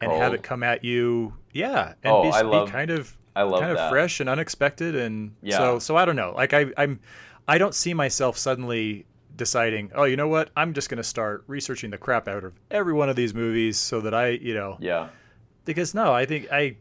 and 0.00 0.10
have 0.12 0.32
it 0.32 0.42
come 0.42 0.62
at 0.62 0.84
you, 0.84 1.34
yeah, 1.52 1.94
and 2.02 2.12
Oh, 2.12 2.22
be 2.22 2.30
love- 2.30 2.70
kind 2.70 2.90
of 2.90 3.16
I 3.36 3.42
love 3.42 3.60
it. 3.60 3.64
kind 3.66 3.78
of 3.78 3.90
fresh 3.90 4.20
and 4.20 4.28
unexpected 4.28 4.94
and 4.94 5.34
Yeah. 5.42 5.58
so 5.58 5.78
so 5.78 5.96
I 5.96 6.04
don't 6.04 6.16
know. 6.16 6.32
Like 6.36 6.52
I 6.54 6.66
I'm 6.76 7.00
I 7.48 7.58
don't 7.58 7.74
see 7.74 7.92
myself 7.94 8.38
suddenly 8.38 9.06
deciding, 9.36 9.90
"Oh, 9.94 10.04
you 10.04 10.16
know 10.16 10.28
what? 10.28 10.50
I'm 10.56 10.72
just 10.74 10.88
going 10.88 10.98
to 10.98 11.02
start 11.04 11.42
researching 11.48 11.90
the 11.90 11.98
crap 11.98 12.28
out 12.28 12.44
of 12.44 12.52
every 12.70 12.92
one 12.92 13.08
of 13.08 13.16
these 13.16 13.34
movies 13.34 13.76
so 13.76 14.00
that 14.02 14.14
I, 14.14 14.28
you 14.28 14.54
know, 14.54 14.76
Yeah. 14.80 15.08
because 15.64 15.94
no, 15.94 16.12
I 16.12 16.24
think 16.24 16.48
I 16.52 16.76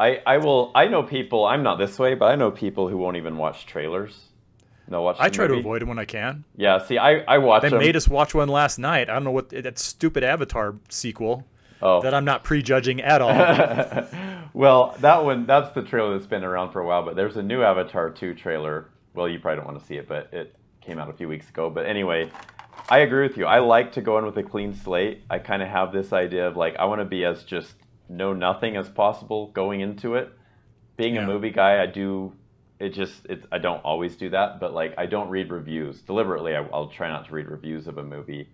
I, 0.00 0.22
I 0.26 0.38
will. 0.38 0.70
I 0.74 0.86
know 0.86 1.02
people. 1.02 1.44
I'm 1.44 1.62
not 1.62 1.76
this 1.76 1.98
way, 1.98 2.14
but 2.14 2.26
I 2.26 2.36
know 2.36 2.50
people 2.50 2.88
who 2.88 2.96
won't 2.96 3.16
even 3.16 3.36
watch 3.36 3.66
trailers. 3.66 4.26
No, 4.88 5.02
watch. 5.02 5.16
I 5.18 5.28
try 5.28 5.46
to 5.48 5.54
avoid 5.54 5.82
them 5.82 5.88
when 5.88 5.98
I 5.98 6.04
can. 6.06 6.44
Yeah. 6.56 6.78
See, 6.78 6.96
I 6.98 7.18
I 7.28 7.38
watch 7.38 7.62
They 7.62 7.68
them. 7.68 7.78
made 7.80 7.96
us 7.96 8.08
watch 8.08 8.32
one 8.34 8.48
last 8.48 8.78
night. 8.78 9.10
I 9.10 9.14
don't 9.14 9.24
know 9.24 9.32
what 9.32 9.50
that 9.50 9.78
stupid 9.78 10.24
Avatar 10.24 10.76
sequel 10.88 11.44
oh. 11.82 12.00
that 12.02 12.14
I'm 12.14 12.24
not 12.24 12.42
prejudging 12.44 13.02
at 13.02 13.20
all. 13.20 13.30
well, 14.58 14.96
that 14.98 15.24
one. 15.24 15.46
That's 15.46 15.72
the 15.72 15.82
trailer 15.82 16.14
that's 16.14 16.26
been 16.26 16.42
around 16.42 16.72
for 16.72 16.80
a 16.80 16.86
while. 16.86 17.04
But 17.04 17.14
there's 17.14 17.36
a 17.36 17.42
new 17.44 17.62
Avatar 17.62 18.10
2 18.10 18.34
trailer. 18.34 18.88
Well, 19.14 19.28
you 19.28 19.38
probably 19.38 19.58
don't 19.58 19.66
want 19.66 19.80
to 19.80 19.86
see 19.86 19.94
it, 19.94 20.08
but 20.08 20.30
it 20.32 20.56
came 20.80 20.98
out 20.98 21.08
a 21.08 21.12
few 21.12 21.28
weeks 21.28 21.48
ago. 21.48 21.70
But 21.70 21.86
anyway, 21.86 22.28
I 22.88 22.98
agree 22.98 23.22
with 23.28 23.36
you. 23.36 23.46
I 23.46 23.60
like 23.60 23.92
to 23.92 24.00
go 24.00 24.18
in 24.18 24.24
with 24.26 24.36
a 24.36 24.42
clean 24.42 24.74
slate. 24.74 25.22
I 25.30 25.38
kind 25.38 25.62
of 25.62 25.68
have 25.68 25.92
this 25.92 26.12
idea 26.12 26.48
of 26.48 26.56
like 26.56 26.74
I 26.76 26.86
want 26.86 27.00
to 27.00 27.04
be 27.04 27.24
as 27.24 27.44
just 27.44 27.72
know 28.08 28.32
nothing 28.32 28.76
as 28.76 28.88
possible 28.88 29.46
going 29.52 29.80
into 29.80 30.16
it. 30.16 30.32
Being 30.96 31.14
Yeah. 31.14 31.22
a 31.22 31.26
movie 31.26 31.50
guy, 31.50 31.80
I 31.80 31.86
do. 31.86 32.32
It 32.80 32.94
just 32.94 33.26
it's 33.26 33.46
I 33.52 33.58
don't 33.58 33.84
always 33.84 34.16
do 34.16 34.30
that, 34.30 34.58
but 34.58 34.74
like 34.74 34.94
I 34.98 35.06
don't 35.06 35.28
read 35.28 35.52
reviews 35.52 36.00
deliberately. 36.02 36.56
I, 36.56 36.62
I'll 36.72 36.88
try 36.88 37.08
not 37.08 37.26
to 37.28 37.32
read 37.32 37.46
reviews 37.48 37.86
of 37.86 37.98
a 37.98 38.02
movie 38.02 38.48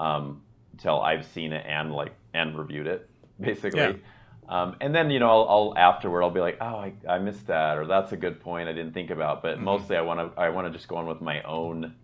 um, 0.00 0.42
until 0.72 1.00
I've 1.00 1.24
seen 1.26 1.52
it 1.52 1.64
and 1.64 1.92
like 1.92 2.12
and 2.32 2.58
reviewed 2.58 2.88
it 2.88 3.08
basically. 3.40 3.80
Yeah. 3.80 3.92
Um, 4.48 4.76
and 4.80 4.94
then 4.94 5.10
you 5.10 5.18
know 5.20 5.28
I'll, 5.30 5.48
I'll 5.48 5.78
afterward 5.78 6.22
I'll 6.22 6.30
be 6.30 6.40
like, 6.40 6.58
oh, 6.60 6.64
I, 6.66 6.92
I 7.08 7.18
missed 7.18 7.46
that, 7.46 7.78
or 7.78 7.86
that's 7.86 8.12
a 8.12 8.16
good 8.16 8.40
point 8.40 8.68
I 8.68 8.72
didn't 8.72 8.92
think 8.92 9.10
about. 9.10 9.42
But 9.42 9.56
Mm-hmm. 9.56 9.64
mostly 9.64 9.96
I 9.96 10.02
want 10.02 10.20
to 10.34 10.40
I 10.40 10.50
want 10.50 10.66
to 10.66 10.72
just 10.76 10.88
go 10.88 10.96
on 10.96 11.06
with 11.06 11.20
my 11.20 11.42
own, 11.42 11.94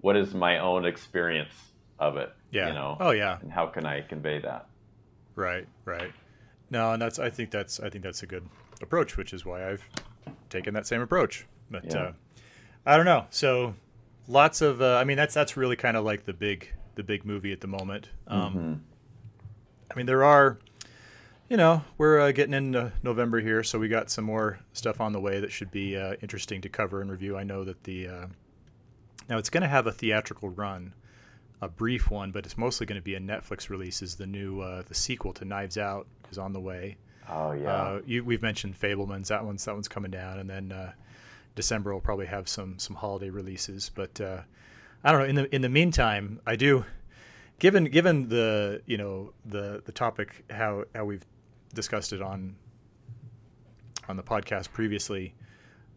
what 0.00 0.16
is 0.16 0.32
my 0.34 0.58
own 0.58 0.84
experience 0.86 1.52
of 1.98 2.16
it, 2.16 2.30
yeah. 2.50 2.68
you 2.68 2.74
know, 2.74 2.96
Oh 3.00 3.10
yeah. 3.10 3.38
and 3.42 3.50
how 3.52 3.66
can 3.66 3.84
I 3.86 4.00
convey 4.02 4.40
that? 4.40 4.68
Right, 5.34 5.66
right. 5.84 6.12
No, 6.70 6.92
and 6.92 7.02
that's 7.02 7.18
I 7.18 7.28
think 7.30 7.50
that's 7.50 7.80
I 7.80 7.90
think 7.90 8.04
that's 8.04 8.22
a 8.22 8.26
good 8.26 8.48
approach, 8.80 9.16
which 9.16 9.32
is 9.32 9.44
why 9.44 9.68
I've 9.68 9.88
taken 10.48 10.74
that 10.74 10.86
same 10.86 11.00
approach. 11.00 11.46
But 11.70 11.84
Yeah. 11.86 11.98
uh, 11.98 12.12
I 12.86 12.96
don't 12.96 13.04
know. 13.06 13.26
So 13.30 13.74
lots 14.28 14.60
of 14.62 14.80
uh, 14.80 14.96
I 14.96 15.04
mean 15.04 15.16
that's 15.16 15.34
that's 15.34 15.56
really 15.56 15.76
kind 15.76 15.96
of 15.96 16.04
like 16.04 16.24
the 16.24 16.32
big 16.32 16.68
the 16.94 17.02
big 17.02 17.24
movie 17.24 17.52
at 17.52 17.60
the 17.60 17.66
moment. 17.68 18.10
Um, 18.28 18.54
Mhm. 18.54 18.80
I 19.90 19.94
mean 19.96 20.06
there 20.06 20.22
are 20.24 20.58
you 21.50 21.56
know 21.56 21.82
we're 21.98 22.20
uh, 22.20 22.32
getting 22.32 22.54
into 22.54 22.92
November 23.02 23.40
here, 23.40 23.62
so 23.62 23.78
we 23.78 23.88
got 23.88 24.08
some 24.08 24.24
more 24.24 24.60
stuff 24.72 25.00
on 25.00 25.12
the 25.12 25.20
way 25.20 25.40
that 25.40 25.52
should 25.52 25.70
be 25.70 25.96
uh, 25.96 26.14
interesting 26.22 26.62
to 26.62 26.68
cover 26.68 27.02
and 27.02 27.10
review. 27.10 27.36
I 27.36 27.42
know 27.42 27.64
that 27.64 27.84
the 27.84 28.08
uh, 28.08 28.26
now 29.28 29.36
it's 29.36 29.50
going 29.50 29.62
to 29.62 29.68
have 29.68 29.86
a 29.86 29.92
theatrical 29.92 30.48
run 30.48 30.94
a 31.60 31.68
brief 31.68 32.10
one, 32.10 32.30
but 32.32 32.46
it's 32.46 32.56
mostly 32.56 32.86
going 32.86 33.00
to 33.00 33.04
be 33.04 33.14
a 33.14 33.20
Netflix 33.20 33.68
release. 33.68 34.00
Is 34.00 34.14
the 34.14 34.26
new 34.26 34.60
uh, 34.60 34.82
the 34.88 34.94
sequel 34.94 35.32
to 35.34 35.44
Knives 35.44 35.76
Out 35.76 36.06
is 36.30 36.38
on 36.38 36.52
the 36.52 36.60
way. 36.60 36.96
Oh 37.28 37.52
yeah, 37.52 37.72
Uh, 37.72 38.00
you, 38.06 38.24
we've 38.24 38.42
mentioned 38.42 38.78
Fabelmans. 38.80 39.28
That 39.28 39.44
one's 39.44 39.64
that 39.64 39.74
one's 39.74 39.88
coming 39.88 40.10
down, 40.10 40.38
and 40.38 40.48
then 40.48 40.72
uh, 40.72 40.92
December 41.54 41.92
will 41.92 42.00
probably 42.00 42.26
have 42.26 42.48
some 42.48 42.78
some 42.78 42.96
holiday 42.96 43.30
releases. 43.30 43.90
But 43.94 44.20
uh, 44.20 44.42
I 45.04 45.12
don't 45.12 45.20
know. 45.20 45.26
In 45.26 45.34
the 45.34 45.54
in 45.54 45.62
the 45.62 45.68
meantime, 45.68 46.40
I 46.46 46.56
do. 46.56 46.84
Given 47.58 47.84
given 47.84 48.28
the 48.28 48.82
you 48.86 48.96
know 48.96 49.32
the 49.44 49.82
the 49.84 49.92
topic 49.92 50.44
how 50.50 50.84
how 50.94 51.04
we've 51.04 51.26
discussed 51.74 52.12
it 52.12 52.22
on 52.22 52.56
on 54.08 54.16
the 54.16 54.22
podcast 54.22 54.72
previously, 54.72 55.34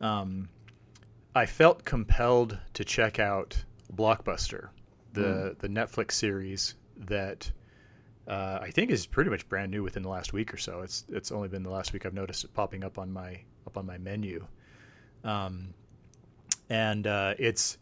um, 0.02 0.48
I 1.36 1.46
felt 1.48 1.84
compelled 1.84 2.58
to 2.74 2.86
check 2.86 3.18
out 3.20 3.64
Blockbuster, 3.96 4.70
the 5.14 5.22
Mm. 5.22 5.60
the 5.60 5.68
Netflix 5.70 6.12
series 6.12 6.76
that 6.98 7.52
uh, 8.28 8.60
I 8.62 8.72
think 8.72 8.92
is 8.92 9.06
pretty 9.06 9.30
much 9.30 9.50
brand 9.50 9.72
new 9.72 9.84
within 9.84 10.04
the 10.04 10.10
last 10.10 10.32
week 10.32 10.54
or 10.54 10.58
so. 10.58 10.82
It's 10.82 11.06
it's 11.10 11.32
only 11.32 11.48
been 11.48 11.64
the 11.64 11.70
last 11.70 11.92
week 11.94 12.06
I've 12.06 12.14
noticed 12.14 12.44
it 12.44 12.54
popping 12.54 12.84
up 12.84 12.98
on 13.00 13.12
my 13.12 13.42
up 13.68 13.78
on 13.78 13.86
my 13.86 13.98
menu, 13.98 14.46
um, 15.24 15.74
and 16.70 17.08
uh, 17.08 17.34
it's 17.40 17.78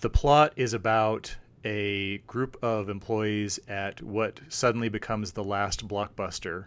the 0.00 0.10
plot 0.10 0.52
is 0.56 0.72
about 0.72 1.36
a 1.64 2.18
group 2.26 2.56
of 2.62 2.88
employees 2.88 3.60
at 3.68 4.02
what 4.02 4.40
suddenly 4.48 4.88
becomes 4.88 5.32
the 5.32 5.44
last 5.44 5.86
blockbuster 5.86 6.66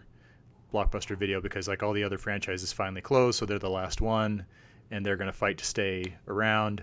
blockbuster 0.76 1.16
video 1.16 1.40
because 1.40 1.66
like 1.68 1.82
all 1.82 1.92
the 1.92 2.04
other 2.04 2.18
franchises 2.18 2.72
finally 2.72 3.00
closed 3.00 3.38
so 3.38 3.46
they're 3.46 3.58
the 3.58 3.70
last 3.70 4.00
one 4.00 4.44
and 4.90 5.04
they're 5.04 5.16
going 5.16 5.26
to 5.30 5.36
fight 5.36 5.58
to 5.58 5.64
stay 5.64 6.14
around 6.28 6.82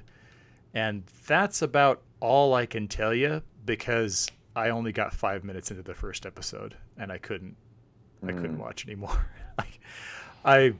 and 0.73 1.03
that's 1.27 1.61
about 1.61 2.01
all 2.19 2.53
i 2.55 2.65
can 2.65 2.87
tell 2.87 3.13
you 3.13 3.41
because 3.65 4.27
i 4.55 4.69
only 4.69 4.91
got 4.91 5.13
five 5.13 5.43
minutes 5.43 5.69
into 5.71 5.83
the 5.83 5.93
first 5.93 6.25
episode 6.25 6.75
and 6.97 7.11
i 7.11 7.17
couldn't 7.17 7.55
i 8.23 8.27
couldn't 8.31 8.55
Mm. 8.57 8.59
watch 8.59 8.85
anymore 8.87 9.25
I, 9.59 9.65
I 10.45 10.73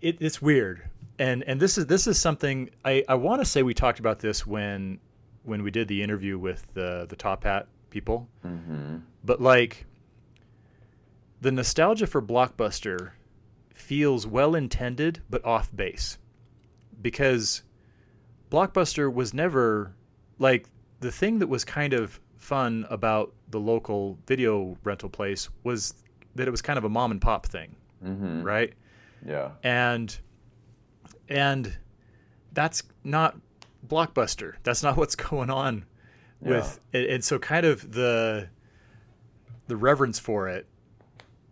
it, 0.00 0.16
it's 0.20 0.40
weird 0.42 0.82
and 1.18 1.42
and 1.44 1.60
this 1.60 1.78
is 1.78 1.86
this 1.86 2.06
is 2.06 2.20
something 2.20 2.70
i 2.84 3.04
i 3.08 3.14
want 3.14 3.40
to 3.40 3.44
say 3.44 3.62
we 3.62 3.74
talked 3.74 3.98
about 4.00 4.18
this 4.20 4.46
when 4.46 4.98
when 5.44 5.62
we 5.62 5.70
did 5.70 5.88
the 5.88 6.02
interview 6.02 6.38
with 6.38 6.66
the 6.74 7.06
the 7.08 7.16
top 7.16 7.44
hat 7.44 7.68
people 7.90 8.28
Mm-hmm. 8.44 8.96
but 9.24 9.40
like 9.40 9.86
the 11.40 11.52
nostalgia 11.52 12.06
for 12.06 12.22
blockbuster 12.22 13.10
feels 13.74 14.26
well 14.26 14.54
intended 14.54 15.22
but 15.30 15.44
off 15.44 15.74
base. 15.74 16.18
Because 17.00 17.62
blockbuster 18.50 19.12
was 19.12 19.34
never 19.34 19.94
like 20.38 20.66
the 21.00 21.10
thing 21.12 21.38
that 21.40 21.48
was 21.48 21.64
kind 21.64 21.92
of 21.92 22.18
fun 22.36 22.86
about 22.90 23.34
the 23.50 23.60
local 23.60 24.18
video 24.26 24.76
rental 24.84 25.08
place 25.08 25.48
was 25.64 25.94
that 26.34 26.48
it 26.48 26.50
was 26.50 26.62
kind 26.62 26.78
of 26.78 26.84
a 26.84 26.88
mom 26.88 27.10
and 27.10 27.20
pop 27.20 27.46
thing 27.46 27.76
Mm-hmm. 28.04 28.42
right? 28.42 28.72
Yeah. 29.26 29.52
and 29.62 30.16
and 31.28 31.76
that's 32.52 32.82
not 33.04 33.36
blockbuster. 33.86 34.54
That's 34.62 34.82
not 34.82 34.96
what's 34.98 35.16
going 35.16 35.50
on 35.50 35.84
with 36.40 36.78
and, 36.92 37.04
and 37.06 37.24
so 37.24 37.38
kind 37.38 37.64
of 37.66 37.92
the 37.92 38.48
the 39.66 39.76
reverence 39.76 40.18
for 40.18 40.48
it 40.48 40.66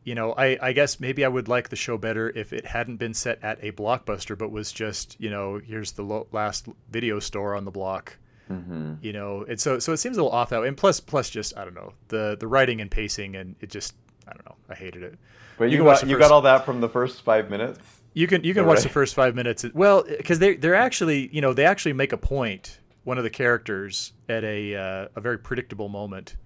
you 0.04 0.14
know 0.14 0.32
I, 0.32 0.58
I 0.60 0.72
guess 0.72 1.00
maybe 1.00 1.24
i 1.24 1.28
would 1.28 1.48
like 1.48 1.68
the 1.70 1.76
show 1.76 1.96
better 1.98 2.30
if 2.30 2.52
it 2.52 2.64
hadn't 2.66 2.96
been 2.96 3.14
set 3.14 3.38
at 3.42 3.58
a 3.62 3.72
blockbuster 3.72 4.36
but 4.36 4.50
was 4.50 4.70
just 4.72 5.16
you 5.18 5.30
know 5.30 5.58
here's 5.64 5.92
the 5.92 6.02
lo- 6.02 6.26
last 6.32 6.66
video 6.90 7.18
store 7.20 7.54
on 7.56 7.64
the 7.64 7.70
block 7.70 8.16
Mm-hmm. 8.50 8.96
you 9.00 9.14
know 9.14 9.42
and 9.48 9.58
so 9.58 9.78
so 9.78 9.94
it 9.94 9.96
seems 9.96 10.18
a 10.18 10.22
little 10.22 10.36
off 10.36 10.50
that 10.50 10.60
way 10.60 10.68
and 10.68 10.76
plus 10.76 11.00
plus 11.00 11.30
just 11.30 11.56
i 11.56 11.64
don't 11.64 11.72
know 11.72 11.94
the 12.08 12.36
the 12.38 12.46
writing 12.46 12.82
and 12.82 12.90
pacing 12.90 13.36
and 13.36 13.56
it 13.62 13.70
just 13.70 13.94
i 14.28 14.32
don't 14.34 14.44
know 14.44 14.54
i 14.68 14.74
hated 14.74 15.02
it 15.02 15.18
But 15.56 15.64
You 15.64 15.70
you, 15.70 15.76
can 15.78 15.86
watch 15.86 16.00
got 16.02 16.08
you 16.10 16.16
first- 16.16 16.28
got 16.28 16.34
all 16.34 16.42
that 16.42 16.66
from 16.66 16.82
the 16.82 16.88
first 16.90 17.22
five 17.22 17.48
minutes. 17.48 17.78
You 18.12 18.26
can 18.26 18.44
you 18.44 18.52
can 18.52 18.66
watch 18.66 18.76
right. 18.76 18.82
the 18.82 18.90
first 18.90 19.14
five 19.14 19.34
minutes. 19.34 19.64
Well, 19.72 20.04
because 20.04 20.38
they 20.40 20.54
they're 20.56 20.74
actually 20.74 21.28
you 21.32 21.40
know 21.40 21.52
they 21.54 21.64
actually 21.64 21.94
make 21.94 22.12
a 22.12 22.16
point. 22.18 22.78
One 23.04 23.16
of 23.18 23.24
the 23.24 23.30
characters 23.30 24.12
at 24.28 24.44
a 24.44 24.76
uh, 24.76 25.08
a 25.16 25.20
very 25.20 25.38
predictable 25.38 25.88
moment 25.88 26.36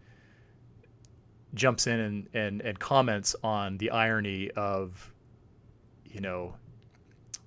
jumps 1.55 1.87
in 1.87 1.99
and, 1.99 2.29
and 2.35 2.61
and 2.61 2.79
comments 2.79 3.35
on 3.43 3.79
the 3.79 3.91
irony 3.91 4.51
of 4.53 5.13
you 6.05 6.21
know 6.21 6.55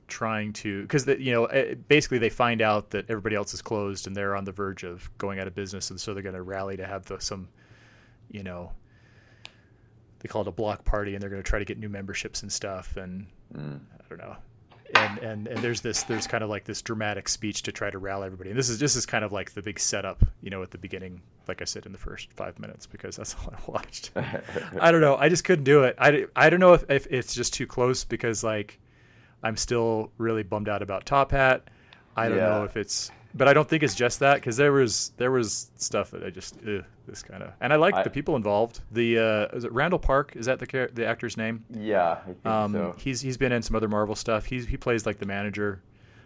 trying 0.08 0.52
to 0.52 0.82
because 0.82 1.08
you 1.08 1.32
know 1.32 1.46
eh, 1.46 1.76
basically 1.88 2.18
they 2.18 2.30
find 2.30 2.62
out 2.62 2.90
that 2.90 3.10
everybody 3.10 3.36
else 3.36 3.54
is 3.54 3.62
closed 3.62 4.08
and 4.08 4.16
they're 4.16 4.36
on 4.36 4.44
the 4.44 4.52
verge 4.52 4.84
of 4.84 5.10
going 5.18 5.40
out 5.40 5.48
of 5.48 5.56
business 5.56 5.90
and 5.90 6.00
so 6.00 6.14
they're 6.14 6.24
going 6.24 6.36
to 6.36 6.42
rally 6.42 6.76
to 6.76 6.86
have 6.86 7.06
the, 7.06 7.20
some 7.20 7.48
you 8.30 8.44
know 8.44 8.72
they 10.20 10.28
call 10.28 10.42
it 10.42 10.48
a 10.48 10.52
block 10.52 10.84
party 10.84 11.14
and 11.14 11.22
they're 11.22 11.30
going 11.30 11.42
to 11.42 11.48
try 11.48 11.60
to 11.60 11.66
get 11.66 11.78
new 11.78 11.90
memberships 11.90 12.42
and 12.42 12.52
stuff 12.52 12.98
and 12.98 13.26
Mm. 13.56 13.80
I 13.94 14.04
don't 14.10 14.18
know. 14.20 14.36
And, 14.96 15.18
and 15.20 15.48
and 15.48 15.58
there's 15.60 15.82
this 15.82 16.04
there's 16.04 16.28
kind 16.28 16.44
of 16.44 16.50
like 16.50 16.66
this 16.66 16.82
dramatic 16.82 17.30
speech 17.30 17.64
to 17.64 17.72
try 17.72 17.90
to 17.90 17.98
rally 17.98 18.26
everybody. 18.26 18.50
And 18.50 18.60
this 18.60 18.70
is 18.70 18.80
this 18.80 18.96
is 18.96 19.06
kind 19.06 19.24
of 19.24 19.32
like 19.32 19.54
the 19.54 19.62
big 19.62 19.80
setup, 19.80 20.24
you 20.42 20.50
know, 20.50 20.62
at 20.64 20.72
the 20.72 20.78
beginning, 20.78 21.22
like 21.48 21.62
I 21.62 21.66
said 21.66 21.86
in 21.86 21.92
the 21.92 21.98
first 21.98 22.32
five 22.34 22.60
minutes, 22.60 22.86
because 22.86 23.16
that's 23.16 23.36
all 23.40 23.54
I 23.54 23.72
watched. 23.72 24.12
I 24.16 24.92
don't 24.92 25.02
know. 25.02 25.16
I 25.16 25.30
just 25.30 25.44
couldn't 25.44 25.66
do 25.66 25.84
it. 25.84 25.96
I, 26.00 26.26
I 26.36 26.50
don't 26.50 26.60
know 26.60 26.74
if, 26.74 26.90
if 26.90 27.08
it's 27.08 27.34
just 27.34 27.54
too 27.54 27.68
close 27.68 28.04
because 28.04 28.44
like 28.44 28.80
I'm 29.44 29.58
still 29.58 30.12
really 30.18 30.44
bummed 30.44 30.70
out 30.70 30.82
about 30.82 31.06
Top 31.06 31.32
Hat. 31.32 31.64
I 32.16 32.28
don't 32.28 32.38
know 32.38 32.64
if 32.66 32.76
it's, 32.76 33.10
but 33.34 33.48
I 33.48 33.54
don't 33.54 33.68
think 33.68 33.84
it's 33.84 33.96
just 33.96 34.20
that 34.20 34.36
because 34.36 34.58
there 34.58 34.72
was 34.72 35.12
there 35.18 35.32
was 35.32 35.72
stuff 35.78 36.12
that 36.12 36.24
I 36.24 36.30
just 36.30 36.58
ugh, 36.68 36.84
this 37.08 37.24
kind 37.24 37.44
of 37.44 37.54
and 37.62 37.72
I 37.74 37.76
like 37.78 38.04
the 38.04 38.10
people 38.10 38.36
involved. 38.36 38.82
The 38.92 39.18
uh, 39.20 39.56
is 39.58 39.64
it 39.64 39.72
Randall 39.72 40.00
Park? 40.00 40.34
Is 40.36 40.46
that 40.48 40.60
the 40.60 40.68
char- 40.68 40.90
the 40.94 41.06
actor's 41.06 41.38
name? 41.38 41.64
yeah, 41.70 42.12
I 42.22 42.26
think 42.26 42.46
Um, 42.46 42.74
so. 42.74 42.96
He's 42.98 43.22
he's 43.22 43.38
been 43.38 43.52
in 43.52 43.62
some 43.62 43.76
other 43.76 43.88
Marvel 43.88 44.16
stuff. 44.16 44.46
He's 44.46 44.66
he 44.68 44.78
plays 44.78 45.06
like 45.06 45.18
the 45.20 45.26
manager. 45.26 45.82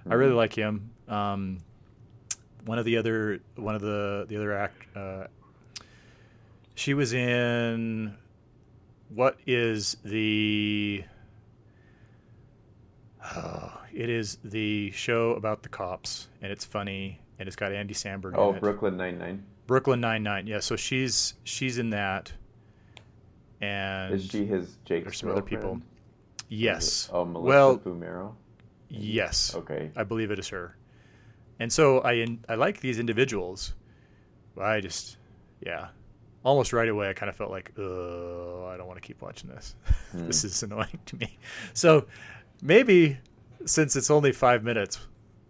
I 0.09 0.13
really 0.15 0.33
Mhm. 0.33 0.37
like 0.37 0.53
him. 0.53 0.89
Um, 1.07 1.57
one 2.65 2.79
of 2.79 2.85
the 2.85 2.97
other 2.97 3.39
one 3.55 3.75
of 3.75 3.81
the 3.81 4.25
the 4.27 4.35
other 4.37 4.53
act. 4.53 4.85
Uh, 4.95 5.27
she 6.75 6.93
was 6.93 7.13
in 7.13 8.15
what 9.09 9.37
is 9.47 9.95
the 10.03 11.03
oh, 13.35 13.81
it 13.93 14.09
is 14.09 14.37
the 14.43 14.91
show 14.91 15.31
about 15.31 15.63
the 15.63 15.69
cops 15.69 16.27
and 16.41 16.51
it's 16.51 16.65
funny 16.65 17.19
and 17.39 17.47
it's 17.47 17.55
got 17.55 17.71
Andy 17.73 17.93
Samberg 17.93 18.33
Oh, 18.35 18.49
in 18.51 18.55
it. 18.57 18.61
Brooklyn 18.61 18.97
Nine 18.97 19.17
Nine. 19.17 19.43
Brooklyn 19.67 19.99
Nine 20.01 20.23
Nine. 20.23 20.47
Yeah, 20.47 20.59
so 20.59 20.75
she's 20.75 21.33
she's 21.43 21.77
in 21.79 21.89
that. 21.91 22.31
And 23.61 24.13
Is 24.13 24.25
she 24.25 24.45
his 24.45 24.77
Jake? 24.85 25.03
there's 25.03 25.17
some 25.17 25.31
other 25.31 25.41
people. 25.41 25.81
Yes. 26.49 27.09
Oh, 27.11 27.25
Melissa 27.25 27.47
well, 27.47 27.77
Fumero. 27.79 28.33
yes. 28.89 29.55
Okay. 29.55 29.91
I 29.95 30.03
believe 30.03 30.29
it 30.31 30.39
is 30.39 30.47
her. 30.49 30.75
And 31.59 31.71
so 31.71 32.01
I 32.03 32.25
I 32.49 32.55
like 32.55 32.81
these 32.81 32.99
individuals. 32.99 33.73
But 34.55 34.65
I 34.65 34.81
just 34.81 35.17
yeah. 35.61 35.87
Almost 36.43 36.73
right 36.73 36.87
away 36.87 37.09
I 37.09 37.13
kind 37.13 37.29
of 37.29 37.35
felt 37.35 37.49
like, 37.49 37.71
"Uh, 37.77 38.65
I 38.67 38.77
don't 38.77 38.85
want 38.87 39.01
to 39.01 39.05
keep 39.07 39.21
watching 39.21 39.49
this. 39.49 39.75
Hmm. 40.11 40.27
this 40.27 40.43
is 40.43 40.61
annoying 40.63 40.99
to 41.07 41.15
me." 41.17 41.37
So 41.73 42.05
maybe 42.61 43.17
since 43.65 43.95
it's 43.95 44.11
only 44.11 44.31
5 44.31 44.63
minutes, 44.63 44.99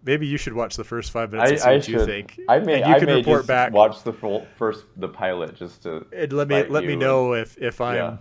maybe 0.04 0.26
you 0.28 0.38
should 0.38 0.54
watch 0.54 0.76
the 0.78 0.84
first 0.84 1.12
5 1.12 1.32
minutes 1.32 1.52
and 1.52 1.60
see 1.62 1.68
I, 1.68 1.72
I 1.72 1.76
what 1.78 1.88
you 1.88 2.06
think. 2.06 2.40
I 2.48 2.60
may. 2.60 2.82
and 2.82 2.90
you 2.90 2.96
I 2.96 3.00
can 3.00 3.10
report 3.10 3.48
back 3.48 3.74
watch 3.74 4.04
the 4.04 4.14
full, 4.14 4.46
first 4.58 4.86
the 4.98 5.10
pilot 5.10 5.56
just 5.56 5.84
to. 5.84 6.06
and 6.14 6.32
let 6.34 6.48
me 6.48 6.64
let 6.64 6.86
me 6.86 6.94
and- 6.94 7.02
know 7.02 7.34
if 7.34 7.58
if 7.58 7.82
I'm 7.82 7.96
Yeah. 7.96 8.18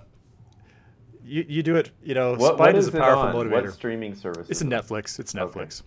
you, 1.24 1.44
you 1.48 1.62
do 1.62 1.76
it, 1.76 1.90
you 2.02 2.14
know, 2.14 2.34
What, 2.34 2.54
spite 2.56 2.58
what 2.58 2.76
is 2.76 2.88
is 2.88 2.94
a 2.94 2.98
powerful 2.98 3.40
motivator. 3.44 3.62
What 3.64 3.72
streaming 3.72 4.14
service? 4.14 4.48
It's 4.50 4.58
is 4.58 4.62
in 4.62 4.72
it? 4.72 4.76
Netflix. 4.76 5.18
It's 5.18 5.34
Okay. 5.34 5.60
Netflix. 5.60 5.82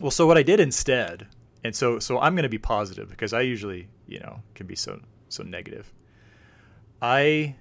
Well, 0.00 0.10
so 0.10 0.26
what 0.26 0.36
I 0.36 0.42
did 0.42 0.58
instead, 0.60 1.26
and 1.64 1.74
so 1.76 1.98
so 1.98 2.18
I'm 2.18 2.34
going 2.34 2.42
to 2.42 2.48
be 2.48 2.58
positive 2.58 3.08
because 3.08 3.32
I 3.32 3.42
usually, 3.42 3.88
you 4.06 4.18
know, 4.20 4.40
can 4.54 4.66
be 4.66 4.74
so 4.74 5.00
so 5.28 5.42
negative. 5.42 5.92
I 7.00 7.54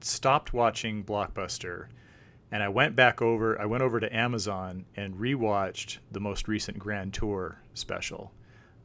stopped 0.00 0.52
watching 0.52 1.04
Blockbuster 1.04 1.86
and 2.52 2.62
I 2.62 2.68
went 2.68 2.94
back 2.94 3.20
over 3.20 3.60
I 3.60 3.64
went 3.64 3.82
over 3.82 3.98
to 3.98 4.14
Amazon 4.14 4.84
and 4.96 5.14
rewatched 5.14 5.98
the 6.12 6.20
most 6.20 6.46
recent 6.46 6.78
Grand 6.78 7.14
Tour 7.14 7.58
special, 7.74 8.32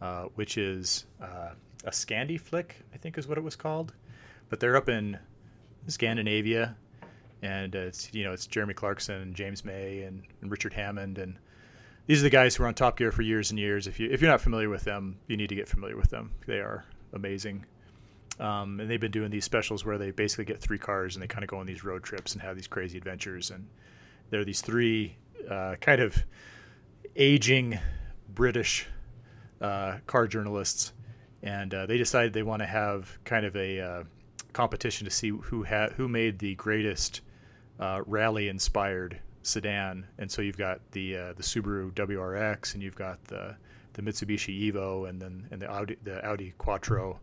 uh, 0.01 0.23
which 0.35 0.57
is 0.57 1.05
uh, 1.21 1.49
a 1.83 1.91
Scandi 1.91 2.39
flick, 2.39 2.77
I 2.93 2.97
think 2.97 3.17
is 3.17 3.27
what 3.27 3.37
it 3.37 3.43
was 3.43 3.55
called. 3.55 3.93
But 4.49 4.59
they're 4.59 4.77
up 4.77 4.89
in 4.89 5.19
Scandinavia 5.87 6.75
and 7.43 7.75
uh, 7.75 7.79
it's 7.79 8.11
you 8.13 8.23
know 8.23 8.31
it's 8.31 8.47
Jeremy 8.47 8.73
Clarkson 8.73 9.21
and 9.21 9.35
James 9.35 9.63
May 9.63 10.03
and, 10.03 10.23
and 10.41 10.49
Richard 10.49 10.73
Hammond 10.73 11.17
and 11.17 11.37
these 12.07 12.21
are 12.21 12.23
the 12.23 12.29
guys 12.29 12.55
who 12.55 12.63
were 12.63 12.67
on 12.67 12.73
Top 12.73 12.97
Gear 12.97 13.11
for 13.11 13.21
years 13.21 13.51
and 13.51 13.59
years. 13.59 13.85
If 13.85 13.99
you 13.99 14.09
if 14.09 14.21
you're 14.21 14.31
not 14.31 14.41
familiar 14.41 14.69
with 14.69 14.85
them, 14.85 15.17
you 15.27 15.35
need 15.35 15.49
to 15.49 15.55
get 15.55 15.67
familiar 15.67 15.97
with 15.97 16.09
them. 16.09 16.31
They 16.47 16.59
are 16.59 16.85
amazing. 17.11 17.65
Um, 18.39 18.79
and 18.79 18.89
they've 18.89 18.99
been 18.99 19.11
doing 19.11 19.31
these 19.31 19.45
specials 19.45 19.83
where 19.83 19.97
they 19.97 20.11
basically 20.11 20.45
get 20.45 20.61
three 20.61 20.77
cars 20.77 21.15
and 21.15 21.23
they 21.23 21.27
kind 21.27 21.43
of 21.43 21.49
go 21.49 21.57
on 21.57 21.65
these 21.65 21.83
road 21.83 22.03
trips 22.03 22.33
and 22.33 22.41
have 22.41 22.55
these 22.55 22.67
crazy 22.67 22.97
adventures. 22.97 23.49
And 23.49 23.67
there 24.29 24.39
are 24.39 24.45
these 24.45 24.61
three 24.61 25.15
uh, 25.49 25.75
kind 25.81 26.01
of 26.01 26.15
aging 27.15 27.79
British 28.29 28.87
uh, 29.61 29.97
car 30.05 30.27
journalists, 30.27 30.93
and 31.41 31.73
uh, 31.73 31.85
they 31.85 31.97
decided 31.97 32.33
they 32.33 32.43
want 32.43 32.61
to 32.61 32.67
have 32.67 33.17
kind 33.23 33.45
of 33.45 33.55
a 33.55 33.79
uh, 33.79 34.03
competition 34.53 35.05
to 35.05 35.11
see 35.11 35.29
who 35.29 35.63
had 35.63 35.93
who 35.93 36.07
made 36.07 36.39
the 36.39 36.55
greatest 36.55 37.21
uh, 37.79 38.01
rally-inspired 38.05 39.19
sedan. 39.43 40.05
And 40.17 40.29
so 40.29 40.41
you've 40.41 40.57
got 40.57 40.79
the 40.91 41.17
uh, 41.17 41.33
the 41.33 41.43
Subaru 41.43 41.91
WRX, 41.93 42.73
and 42.73 42.83
you've 42.83 42.95
got 42.95 43.23
the 43.25 43.55
the 43.93 44.01
Mitsubishi 44.01 44.71
Evo, 44.71 45.09
and 45.09 45.21
then 45.21 45.47
and 45.51 45.61
the 45.61 45.69
Audi 45.69 45.97
the 46.03 46.23
Audi 46.25 46.53
Quattro, 46.57 47.19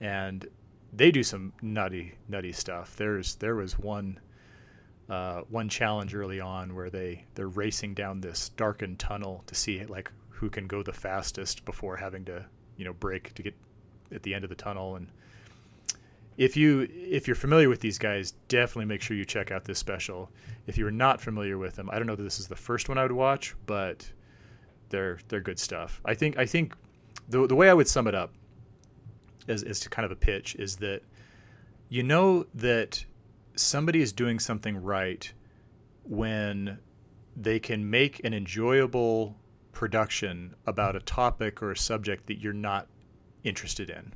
and 0.00 0.46
they 0.92 1.10
do 1.10 1.22
some 1.22 1.52
nutty 1.62 2.14
nutty 2.28 2.52
stuff. 2.52 2.96
There's 2.96 3.36
there 3.36 3.56
was 3.56 3.78
one 3.78 4.18
uh, 5.08 5.42
one 5.48 5.68
challenge 5.68 6.14
early 6.14 6.40
on 6.40 6.74
where 6.74 6.90
they 6.90 7.24
they're 7.34 7.48
racing 7.48 7.94
down 7.94 8.20
this 8.20 8.50
darkened 8.50 8.98
tunnel 8.98 9.44
to 9.46 9.54
see 9.54 9.84
like 9.86 10.10
who 10.30 10.50
can 10.50 10.66
go 10.66 10.82
the 10.82 10.92
fastest 10.92 11.64
before 11.64 11.96
having 11.96 12.24
to 12.24 12.44
you 12.76 12.84
know 12.84 12.92
brake 12.94 13.32
to 13.34 13.42
get 13.42 13.54
at 14.12 14.22
the 14.22 14.34
end 14.34 14.44
of 14.44 14.50
the 14.50 14.56
tunnel. 14.56 14.96
And 14.96 15.08
if 16.36 16.56
you 16.56 16.88
if 16.90 17.26
you're 17.26 17.36
familiar 17.36 17.68
with 17.68 17.80
these 17.80 17.98
guys 17.98 18.34
definitely 18.48 18.84
make 18.86 19.00
sure 19.02 19.16
you 19.16 19.24
check 19.24 19.50
out 19.50 19.64
this 19.64 19.78
special. 19.78 20.30
If 20.66 20.76
you're 20.76 20.90
not 20.90 21.20
familiar 21.20 21.58
with 21.58 21.76
them 21.76 21.88
i 21.90 21.96
don't 21.96 22.06
know 22.06 22.16
that 22.16 22.22
this 22.22 22.40
is 22.40 22.48
the 22.48 22.56
first 22.56 22.88
one 22.88 22.98
i 22.98 23.02
would 23.02 23.12
watch 23.12 23.54
but 23.66 24.10
they're 24.88 25.18
they're 25.28 25.40
good 25.40 25.58
stuff. 25.58 26.00
I 26.04 26.14
think 26.14 26.36
i 26.38 26.46
think 26.46 26.74
the, 27.28 27.46
the 27.46 27.54
way 27.54 27.70
i 27.70 27.74
would 27.74 27.88
sum 27.88 28.06
it 28.06 28.14
up 28.14 28.32
as, 29.48 29.62
as 29.62 29.86
kind 29.88 30.04
of 30.04 30.12
a 30.12 30.16
pitch 30.16 30.54
is 30.56 30.76
that 30.76 31.02
you 31.88 32.02
know 32.02 32.46
that 32.54 33.04
somebody 33.54 34.00
is 34.00 34.12
doing 34.12 34.38
something 34.38 34.82
right 34.82 35.32
when 36.04 36.78
they 37.36 37.58
can 37.58 37.88
make 37.90 38.24
an 38.24 38.34
enjoyable 38.34 39.36
production 39.72 40.54
about 40.66 40.96
a 40.96 41.00
topic 41.00 41.62
or 41.62 41.70
a 41.70 41.76
subject 41.76 42.26
that 42.26 42.38
you're 42.38 42.52
not 42.52 42.86
interested 43.44 43.90
in. 43.90 44.12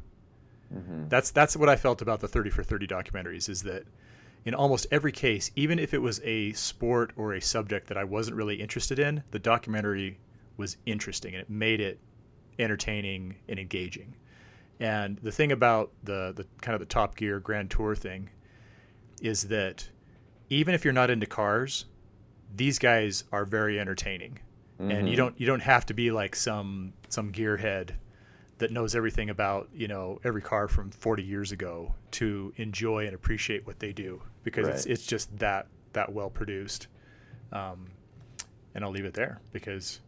Mm-hmm. 0.74 1.08
That's 1.08 1.30
that's 1.30 1.56
what 1.56 1.68
I 1.68 1.76
felt 1.76 2.00
about 2.00 2.20
the 2.20 2.28
30 2.28 2.50
for 2.50 2.62
30 2.62 2.86
documentaries 2.86 3.48
is 3.48 3.62
that 3.64 3.84
in 4.44 4.54
almost 4.54 4.86
every 4.90 5.12
case, 5.12 5.50
even 5.56 5.78
if 5.78 5.92
it 5.92 5.98
was 5.98 6.20
a 6.24 6.52
sport 6.52 7.12
or 7.16 7.34
a 7.34 7.40
subject 7.40 7.88
that 7.88 7.98
I 7.98 8.04
wasn't 8.04 8.36
really 8.36 8.54
interested 8.54 8.98
in, 8.98 9.22
the 9.32 9.38
documentary 9.38 10.18
was 10.56 10.76
interesting 10.86 11.34
and 11.34 11.42
it 11.42 11.50
made 11.50 11.80
it 11.80 12.00
entertaining 12.58 13.36
and 13.48 13.58
engaging. 13.58 14.14
And 14.80 15.18
the 15.18 15.30
thing 15.30 15.52
about 15.52 15.92
the 16.02 16.32
the 16.34 16.46
kind 16.62 16.74
of 16.74 16.80
the 16.80 16.86
Top 16.86 17.16
Gear 17.16 17.38
Grand 17.38 17.70
Tour 17.70 17.94
thing 17.94 18.30
is 19.20 19.48
that 19.48 19.88
even 20.48 20.74
if 20.74 20.84
you're 20.84 20.94
not 20.94 21.10
into 21.10 21.26
cars, 21.26 21.84
these 22.56 22.78
guys 22.78 23.24
are 23.30 23.44
very 23.44 23.78
entertaining. 23.78 24.38
Mm-hmm. 24.80 24.90
And 24.90 25.08
you 25.08 25.12
mm-hmm. 25.12 25.24
don't 25.24 25.40
you 25.40 25.46
don't 25.46 25.60
have 25.60 25.84
to 25.86 25.94
be 25.94 26.10
like 26.10 26.34
some 26.34 26.94
some 27.10 27.30
gearhead 27.30 27.90
that 28.58 28.70
knows 28.70 28.94
everything 28.94 29.30
about, 29.30 29.68
you 29.74 29.88
know, 29.88 30.20
every 30.24 30.42
car 30.42 30.68
from 30.68 30.90
40 30.90 31.22
years 31.22 31.50
ago 31.52 31.94
to 32.12 32.52
enjoy 32.56 33.06
and 33.06 33.14
appreciate 33.14 33.66
what 33.66 33.78
they 33.78 33.92
do 33.92 34.20
because 34.44 34.66
right. 34.66 34.74
it's 34.74 34.86
it's 34.86 35.06
just 35.06 35.36
that 35.38 35.66
that 35.92 36.12
well 36.12 36.30
produced. 36.30 36.86
Um, 37.52 37.88
and 38.74 38.84
I'll 38.84 38.90
leave 38.92 39.04
it 39.04 39.14
there 39.14 39.40
because 39.52 40.00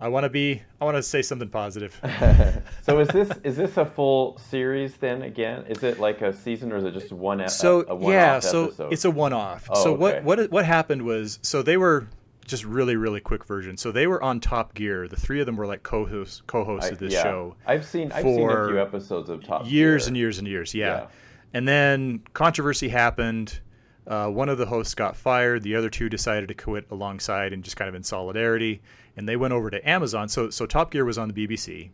I 0.00 0.08
want 0.08 0.24
to 0.24 0.30
be. 0.30 0.62
I 0.80 0.84
want 0.84 0.96
to 0.96 1.02
say 1.02 1.22
something 1.22 1.48
positive. 1.48 1.98
so 2.82 2.98
is 2.98 3.08
this 3.08 3.30
is 3.44 3.56
this 3.56 3.76
a 3.78 3.86
full 3.86 4.36
series 4.38 4.96
then? 4.96 5.22
Again, 5.22 5.64
is 5.68 5.82
it 5.82 5.98
like 5.98 6.20
a 6.20 6.32
season 6.32 6.72
or 6.72 6.76
is 6.76 6.84
it 6.84 6.92
just 6.92 7.12
one? 7.12 7.48
So 7.48 7.80
a, 7.88 7.96
a 7.96 8.10
yeah, 8.10 8.38
so 8.40 8.66
episode? 8.66 8.92
it's 8.92 9.04
a 9.06 9.10
one-off. 9.10 9.68
Oh, 9.70 9.82
so 9.82 9.90
okay. 9.92 10.20
what 10.20 10.24
what 10.24 10.50
what 10.50 10.64
happened 10.66 11.02
was 11.02 11.38
so 11.42 11.62
they 11.62 11.78
were 11.78 12.08
just 12.44 12.64
really 12.64 12.96
really 12.96 13.20
quick 13.20 13.44
version. 13.46 13.78
So 13.78 13.90
they 13.90 14.06
were 14.06 14.22
on 14.22 14.38
Top 14.38 14.74
Gear. 14.74 15.08
The 15.08 15.16
three 15.16 15.40
of 15.40 15.46
them 15.46 15.56
were 15.56 15.66
like 15.66 15.82
co-hosts 15.82 16.42
co-hosts 16.46 16.90
I, 16.90 16.92
of 16.92 16.98
this 16.98 17.14
yeah. 17.14 17.22
show. 17.22 17.56
I've 17.66 17.86
seen 17.86 18.12
I've 18.12 18.22
seen 18.22 18.50
a 18.50 18.66
few 18.68 18.80
episodes 18.80 19.30
of 19.30 19.44
Top 19.44 19.64
Gear. 19.64 19.72
years 19.72 20.02
Gear. 20.02 20.08
and 20.08 20.16
years 20.18 20.38
and 20.38 20.48
years. 20.48 20.74
Yeah. 20.74 20.86
yeah. 20.86 21.06
and 21.54 21.66
then 21.66 22.22
controversy 22.34 22.88
happened. 22.88 23.60
Uh, 24.06 24.28
one 24.28 24.48
of 24.48 24.58
the 24.58 24.66
hosts 24.66 24.94
got 24.94 25.16
fired. 25.16 25.62
The 25.62 25.74
other 25.74 25.90
two 25.90 26.08
decided 26.08 26.48
to 26.48 26.54
quit 26.54 26.86
alongside 26.90 27.52
and 27.52 27.64
just 27.64 27.76
kind 27.76 27.88
of 27.88 27.94
in 27.94 28.04
solidarity. 28.04 28.80
And 29.16 29.28
they 29.28 29.36
went 29.36 29.52
over 29.52 29.70
to 29.70 29.88
Amazon. 29.88 30.28
So, 30.28 30.50
so 30.50 30.66
Top 30.66 30.90
Gear 30.92 31.04
was 31.04 31.18
on 31.18 31.28
the 31.28 31.46
BBC. 31.46 31.90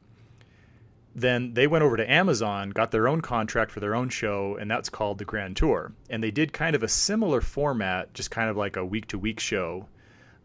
Then 1.14 1.54
they 1.54 1.66
went 1.66 1.84
over 1.84 1.96
to 1.96 2.10
Amazon, 2.10 2.70
got 2.70 2.90
their 2.90 3.06
own 3.06 3.20
contract 3.20 3.70
for 3.70 3.80
their 3.80 3.94
own 3.94 4.08
show, 4.08 4.56
and 4.56 4.70
that's 4.70 4.88
called 4.88 5.18
the 5.18 5.24
Grand 5.24 5.56
Tour. 5.56 5.92
And 6.08 6.22
they 6.22 6.30
did 6.30 6.52
kind 6.52 6.74
of 6.74 6.82
a 6.82 6.88
similar 6.88 7.40
format, 7.40 8.12
just 8.14 8.30
kind 8.30 8.48
of 8.48 8.56
like 8.56 8.76
a 8.76 8.84
week 8.84 9.08
to 9.08 9.18
week 9.18 9.38
show 9.38 9.86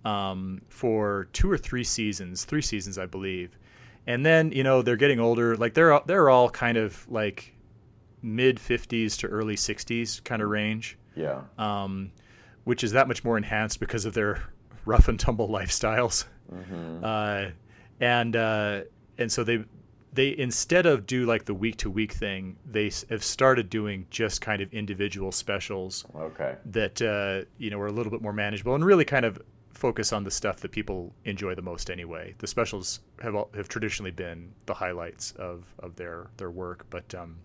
um, 0.04 0.62
for 0.68 1.30
two 1.32 1.50
or 1.50 1.58
three 1.58 1.86
seasons, 1.86 2.44
three 2.44 2.62
seasons, 2.62 2.98
I 2.98 3.06
believe. 3.06 3.58
And 4.08 4.26
then, 4.26 4.52
you 4.52 4.64
know, 4.64 4.82
they're 4.82 4.98
getting 4.98 5.20
older. 5.20 5.56
Like 5.56 5.74
they're, 5.74 6.00
they're 6.06 6.30
all 6.30 6.50
kind 6.50 6.78
of 6.78 7.10
like 7.10 7.54
mid 8.22 8.58
50s 8.58 9.18
to 9.20 9.28
early 9.28 9.56
60s 9.56 10.24
kind 10.24 10.42
of 10.42 10.50
range 10.50 10.98
yeah. 11.18 11.42
Um, 11.58 12.12
which 12.64 12.84
is 12.84 12.92
that 12.92 13.08
much 13.08 13.24
more 13.24 13.38
enhanced 13.38 13.80
because 13.80 14.06
of 14.06 14.14
their 14.14 14.44
rough 14.86 15.08
and 15.08 15.20
tumble 15.20 15.50
lifestyles. 15.60 16.26
Mm-hmm. 16.54 17.04
Uh, 17.04 17.52
and 18.00 18.36
uh, 18.36 18.82
and 19.18 19.32
so 19.32 19.44
they 19.44 19.64
they 20.14 20.38
instead 20.38 20.86
of 20.86 21.06
do 21.06 21.26
like 21.26 21.46
the 21.46 21.54
week 21.54 21.78
to 21.78 21.90
week 21.90 22.14
thing, 22.14 22.56
they 22.66 22.92
have 23.10 23.24
started 23.24 23.70
doing 23.70 24.06
just 24.10 24.42
kind 24.42 24.62
of 24.62 24.74
individual 24.74 25.32
specials. 25.32 26.06
Okay. 26.16 26.56
That 26.66 27.02
uh, 27.02 27.46
you 27.58 27.70
know 27.70 27.80
are 27.80 27.88
a 27.88 27.92
little 27.92 28.12
bit 28.12 28.22
more 28.22 28.34
manageable 28.34 28.76
and 28.76 28.86
really 28.86 29.06
kind 29.06 29.26
of 29.26 29.42
focus 29.74 30.12
on 30.12 30.24
the 30.24 30.32
stuff 30.32 30.60
that 30.60 30.72
people 30.72 31.14
enjoy 31.26 31.54
the 31.56 31.62
most 31.62 31.90
anyway. 31.90 32.34
The 32.40 32.48
specials 32.48 33.02
have 33.22 33.36
have 33.56 33.68
traditionally 33.68 34.12
been 34.12 34.52
the 34.66 34.74
highlights 34.74 35.32
of 35.34 35.74
of 35.80 35.96
their 35.96 36.28
their 36.38 36.52
work, 36.52 36.86
but 36.90 37.14
um, 37.16 37.38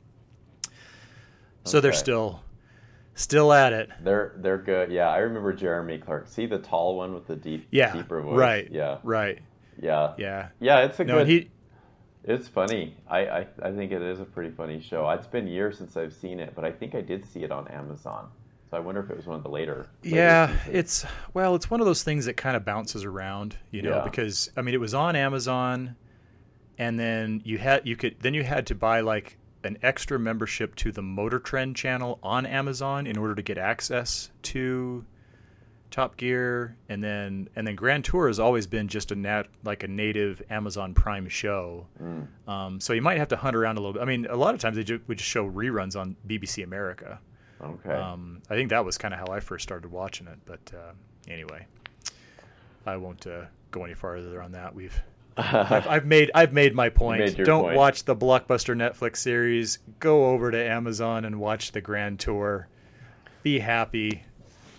so 1.64 1.78
okay. 1.78 1.82
they're 1.82 1.92
still 1.92 2.42
Still 3.14 3.52
at 3.52 3.72
it. 3.72 3.90
They're 4.02 4.34
they're 4.38 4.58
good. 4.58 4.90
Yeah, 4.90 5.08
I 5.08 5.18
remember 5.18 5.52
Jeremy 5.52 5.98
Clark. 5.98 6.28
See 6.28 6.46
the 6.46 6.58
tall 6.58 6.96
one 6.96 7.12
with 7.12 7.26
the 7.26 7.36
deep 7.36 7.66
yeah, 7.70 7.92
deeper 7.92 8.20
voice. 8.22 8.36
Right. 8.36 8.68
Yeah. 8.70 8.98
Right. 9.02 9.38
Yeah. 9.80 10.14
Yeah. 10.16 10.48
Yeah. 10.60 10.80
It's 10.80 10.98
a 10.98 11.04
no, 11.04 11.18
good. 11.18 11.28
He, 11.28 11.50
it's 12.24 12.48
funny. 12.48 12.96
I, 13.08 13.26
I 13.26 13.46
I 13.62 13.72
think 13.72 13.92
it 13.92 14.00
is 14.00 14.20
a 14.20 14.24
pretty 14.24 14.50
funny 14.50 14.80
show. 14.80 15.08
It's 15.10 15.26
been 15.26 15.46
years 15.46 15.76
since 15.76 15.96
I've 15.96 16.14
seen 16.14 16.40
it, 16.40 16.54
but 16.54 16.64
I 16.64 16.72
think 16.72 16.94
I 16.94 17.00
did 17.00 17.26
see 17.26 17.42
it 17.42 17.52
on 17.52 17.68
Amazon. 17.68 18.28
So 18.70 18.78
I 18.78 18.80
wonder 18.80 19.02
if 19.02 19.10
it 19.10 19.16
was 19.16 19.26
one 19.26 19.36
of 19.36 19.42
the 19.42 19.50
later. 19.50 19.86
later 20.02 20.16
yeah, 20.16 20.46
seasons. 20.46 20.74
it's 20.74 21.06
well, 21.34 21.54
it's 21.54 21.70
one 21.70 21.80
of 21.80 21.86
those 21.86 22.02
things 22.02 22.24
that 22.24 22.38
kind 22.38 22.56
of 22.56 22.64
bounces 22.64 23.04
around, 23.04 23.58
you 23.70 23.82
know, 23.82 23.96
yeah. 23.96 24.04
because 24.04 24.50
I 24.56 24.62
mean, 24.62 24.74
it 24.74 24.80
was 24.80 24.94
on 24.94 25.14
Amazon, 25.16 25.96
and 26.78 26.98
then 26.98 27.42
you 27.44 27.58
had 27.58 27.86
you 27.86 27.96
could 27.96 28.16
then 28.20 28.32
you 28.32 28.42
had 28.42 28.68
to 28.68 28.74
buy 28.74 29.00
like 29.00 29.36
an 29.64 29.78
extra 29.82 30.18
membership 30.18 30.74
to 30.76 30.92
the 30.92 31.02
Motor 31.02 31.38
Trend 31.38 31.76
channel 31.76 32.18
on 32.22 32.46
Amazon 32.46 33.06
in 33.06 33.16
order 33.16 33.34
to 33.34 33.42
get 33.42 33.58
access 33.58 34.30
to 34.42 35.04
Top 35.90 36.16
Gear, 36.16 36.76
and 36.88 37.04
then 37.04 37.48
and 37.54 37.66
then 37.66 37.76
Grand 37.76 38.04
Tour 38.04 38.26
has 38.26 38.40
always 38.40 38.66
been 38.66 38.88
just 38.88 39.12
a 39.12 39.14
nat 39.14 39.44
like 39.62 39.82
a 39.82 39.88
native 39.88 40.42
Amazon 40.50 40.94
Prime 40.94 41.28
show. 41.28 41.86
Mm. 42.02 42.26
Um, 42.48 42.80
so 42.80 42.94
you 42.94 43.02
might 43.02 43.18
have 43.18 43.28
to 43.28 43.36
hunt 43.36 43.54
around 43.54 43.76
a 43.76 43.80
little 43.80 43.92
bit. 43.92 44.02
I 44.02 44.06
mean, 44.06 44.26
a 44.26 44.36
lot 44.36 44.54
of 44.54 44.60
times 44.60 44.76
they 44.76 44.84
ju- 44.84 45.00
would 45.06 45.18
just 45.18 45.30
show 45.30 45.48
reruns 45.48 45.94
on 45.94 46.16
BBC 46.26 46.64
America. 46.64 47.20
Okay. 47.62 47.92
Um, 47.92 48.42
I 48.50 48.54
think 48.54 48.70
that 48.70 48.84
was 48.84 48.98
kind 48.98 49.14
of 49.14 49.20
how 49.20 49.32
I 49.32 49.40
first 49.40 49.62
started 49.62 49.90
watching 49.90 50.26
it. 50.26 50.38
But 50.46 50.72
uh, 50.74 50.92
anyway, 51.28 51.66
I 52.86 52.96
won't 52.96 53.26
uh, 53.26 53.42
go 53.70 53.84
any 53.84 53.94
farther 53.94 54.42
on 54.42 54.52
that. 54.52 54.74
We've 54.74 54.98
I've, 55.37 55.87
I've, 55.87 56.07
made 56.07 56.30
I've 56.35 56.53
made 56.53 56.74
my 56.74 56.89
point. 56.91 57.20
Made 57.20 57.45
Don't 57.45 57.64
point. 57.64 57.76
watch 57.76 58.05
the 58.05 58.16
blockbuster 58.16 58.76
Netflix 58.76 59.18
series. 59.18 59.78
Go 59.99 60.26
over 60.26 60.51
to 60.51 60.59
Amazon 60.62 61.24
and 61.24 61.41
watch 61.41 61.72
the 61.72 61.80
Grand 61.80 62.20
Tour. 62.20 62.68
Be 63.43 63.59
happy. 63.59 64.22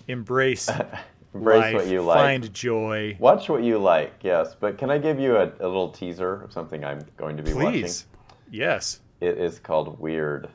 Embrace. 0.08 0.70
Embrace 1.34 1.60
life, 1.60 1.74
what 1.74 1.88
you 1.88 2.02
like. 2.02 2.18
Find 2.18 2.54
joy. 2.54 3.18
Watch 3.20 3.50
what 3.50 3.64
you 3.64 3.80
like. 3.80 4.14
Yes, 4.22 4.56
but 4.60 4.78
can 4.78 4.92
I 4.92 5.00
give 5.00 5.20
you 5.20 5.38
a, 5.38 5.46
a 5.60 5.68
little 5.68 5.90
teaser 5.90 6.44
of 6.44 6.54
something 6.54 6.86
I'm 6.86 7.04
going 7.18 7.38
to 7.38 7.44
be 7.44 7.52
Please. 7.52 8.06
watching? 8.06 8.32
Yes. 8.52 9.00
It 9.20 9.40
is 9.40 9.58
called 9.58 10.00
Weird, 10.00 10.50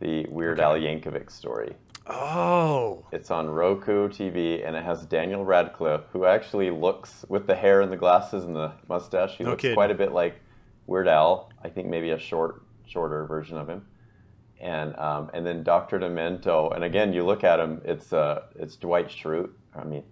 the 0.00 0.26
Weird 0.30 0.58
okay. 0.58 0.64
Al 0.64 0.74
Yankovic 0.74 1.30
story. 1.30 1.76
Oh. 2.06 3.06
It's 3.12 3.30
on 3.30 3.48
Roku 3.48 4.08
TV, 4.08 4.66
and 4.66 4.76
it 4.76 4.84
has 4.84 5.06
Daniel 5.06 5.44
Radcliffe, 5.44 6.04
who 6.12 6.26
actually 6.26 6.70
looks 6.70 7.24
with 7.28 7.46
the 7.46 7.54
hair 7.54 7.80
and 7.80 7.90
the 7.90 7.96
glasses 7.96 8.44
and 8.44 8.54
the 8.54 8.72
mustache. 8.88 9.36
He 9.36 9.44
no 9.44 9.50
looks 9.50 9.62
kidding. 9.62 9.74
quite 9.74 9.90
a 9.90 9.94
bit 9.94 10.12
like 10.12 10.40
Weird 10.86 11.08
Al. 11.08 11.50
I 11.62 11.68
think 11.68 11.88
maybe 11.88 12.10
a 12.10 12.18
short, 12.18 12.62
shorter 12.86 13.24
version 13.26 13.56
of 13.56 13.68
him. 13.68 13.86
And 14.60 14.96
um, 14.96 15.30
and 15.34 15.44
then 15.44 15.62
Doctor 15.62 15.98
Demento, 15.98 16.74
and 16.74 16.84
again, 16.84 17.12
you 17.12 17.24
look 17.24 17.44
at 17.44 17.58
him, 17.58 17.82
it's 17.84 18.12
uh, 18.12 18.42
it's 18.56 18.76
Dwight 18.76 19.08
Schrute. 19.08 19.50
I 19.74 19.84
mean, 19.84 20.04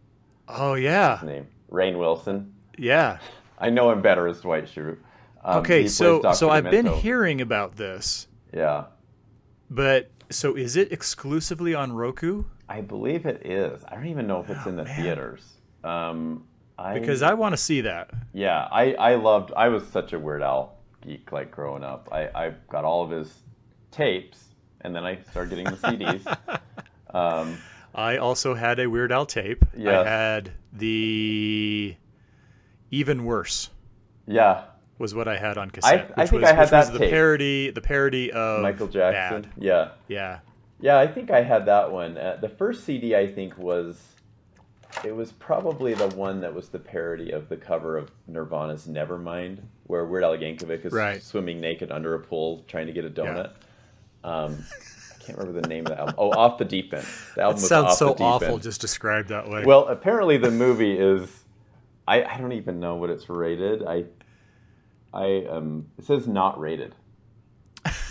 oh 0.48 0.74
yeah, 0.74 1.20
his 1.20 1.28
name 1.28 1.46
Rainn 1.70 1.96
Wilson. 1.96 2.52
Yeah, 2.76 3.18
I 3.58 3.70
know 3.70 3.90
him 3.90 4.02
better 4.02 4.26
as 4.26 4.40
Dwight 4.40 4.64
Schrute. 4.64 4.98
Um, 5.44 5.58
okay, 5.58 5.86
so 5.88 6.32
so 6.32 6.50
I've 6.50 6.70
been 6.70 6.86
hearing 6.86 7.40
about 7.40 7.76
this. 7.76 8.26
Yeah, 8.52 8.86
but 9.70 10.10
so 10.32 10.56
is 10.56 10.76
it 10.76 10.92
exclusively 10.92 11.74
on 11.74 11.92
Roku? 11.92 12.44
I 12.68 12.80
believe 12.80 13.26
it 13.26 13.46
is. 13.46 13.84
I 13.88 13.94
don't 13.94 14.06
even 14.06 14.26
know 14.26 14.40
if 14.40 14.50
it's 14.50 14.60
oh, 14.66 14.70
in 14.70 14.76
the 14.76 14.84
man. 14.84 15.02
theaters. 15.02 15.44
Um, 15.84 16.44
I, 16.78 16.98
because 16.98 17.22
I 17.22 17.34
want 17.34 17.52
to 17.52 17.56
see 17.56 17.82
that. 17.82 18.10
Yeah, 18.32 18.68
I, 18.70 18.94
I 18.94 19.14
loved. 19.16 19.52
I 19.56 19.68
was 19.68 19.86
such 19.86 20.12
a 20.12 20.18
Weird 20.18 20.42
Al 20.42 20.76
geek 21.02 21.32
like 21.32 21.50
growing 21.50 21.84
up. 21.84 22.08
I, 22.10 22.28
I 22.34 22.52
got 22.68 22.84
all 22.84 23.02
of 23.04 23.10
his 23.10 23.42
tapes, 23.90 24.44
and 24.80 24.94
then 24.94 25.04
I 25.04 25.18
started 25.30 25.50
getting 25.50 25.64
the 25.66 25.76
CDs. 25.76 26.38
um, 27.14 27.58
I 27.94 28.16
also 28.16 28.54
had 28.54 28.80
a 28.80 28.88
Weird 28.88 29.12
Al 29.12 29.26
tape. 29.26 29.64
Yes. 29.76 30.06
I 30.06 30.08
had 30.08 30.52
the 30.72 31.94
even 32.90 33.24
worse. 33.24 33.70
Yeah, 34.26 34.64
was 35.02 35.14
what 35.14 35.28
I 35.28 35.36
had 35.36 35.58
on 35.58 35.70
cassette. 35.70 36.12
I, 36.16 36.22
I 36.22 36.26
think 36.26 36.40
was, 36.42 36.50
I 36.50 36.54
had 36.54 36.68
that 36.70 36.92
the 36.92 36.98
tape. 37.00 37.10
parody, 37.10 37.70
the 37.70 37.80
parody 37.82 38.32
of 38.32 38.62
Michael 38.62 38.86
Jackson. 38.86 39.42
Bad. 39.42 39.50
Yeah, 39.58 39.88
yeah, 40.08 40.38
Yeah, 40.80 40.98
I 40.98 41.06
think 41.06 41.30
I 41.30 41.42
had 41.42 41.66
that 41.66 41.90
one. 41.92 42.16
Uh, 42.16 42.38
the 42.40 42.48
first 42.48 42.84
CD 42.84 43.14
I 43.14 43.26
think 43.26 43.58
was 43.58 44.00
it 45.04 45.14
was 45.14 45.32
probably 45.32 45.92
the 45.94 46.08
one 46.08 46.40
that 46.42 46.54
was 46.54 46.68
the 46.68 46.78
parody 46.78 47.30
of 47.32 47.48
the 47.48 47.56
cover 47.56 47.96
of 47.98 48.10
Nirvana's 48.28 48.86
Nevermind, 48.86 49.58
where 49.84 50.04
Weird 50.04 50.24
Al 50.24 50.36
Yankovic 50.36 50.84
is 50.86 50.92
Right. 50.92 51.22
swimming 51.22 51.60
naked 51.60 51.90
under 51.90 52.14
a 52.14 52.20
pool 52.20 52.64
trying 52.68 52.86
to 52.86 52.92
get 52.92 53.04
a 53.04 53.10
donut. 53.10 53.50
Um, 54.24 54.62
I 55.20 55.24
can't 55.24 55.38
remember 55.38 55.60
the 55.60 55.68
name 55.68 55.86
of 55.86 55.92
the 55.92 55.98
album. 55.98 56.14
Oh, 56.18 56.30
Off 56.30 56.58
the 56.58 56.64
Deep 56.64 56.92
End. 56.94 57.04
The 57.34 57.42
album 57.42 57.54
It 57.58 57.62
was 57.62 57.68
sounds 57.68 57.86
Off 57.86 57.96
so 57.96 58.06
the 58.08 58.14
Deep 58.14 58.20
awful 58.26 58.48
End. 58.54 58.62
just 58.62 58.80
described 58.80 59.28
that 59.30 59.48
way. 59.48 59.64
Well, 59.64 59.88
apparently 59.88 60.36
the 60.36 60.50
movie 60.50 60.96
is. 60.98 61.42
I, 62.06 62.22
I 62.24 62.36
don't 62.38 62.52
even 62.52 62.78
know 62.80 62.96
what 62.96 63.10
it's 63.10 63.28
rated. 63.28 63.84
I 63.86 64.04
I 65.14 65.44
um 65.50 65.86
it 65.98 66.04
says 66.04 66.26
not 66.26 66.58
rated, 66.58 66.94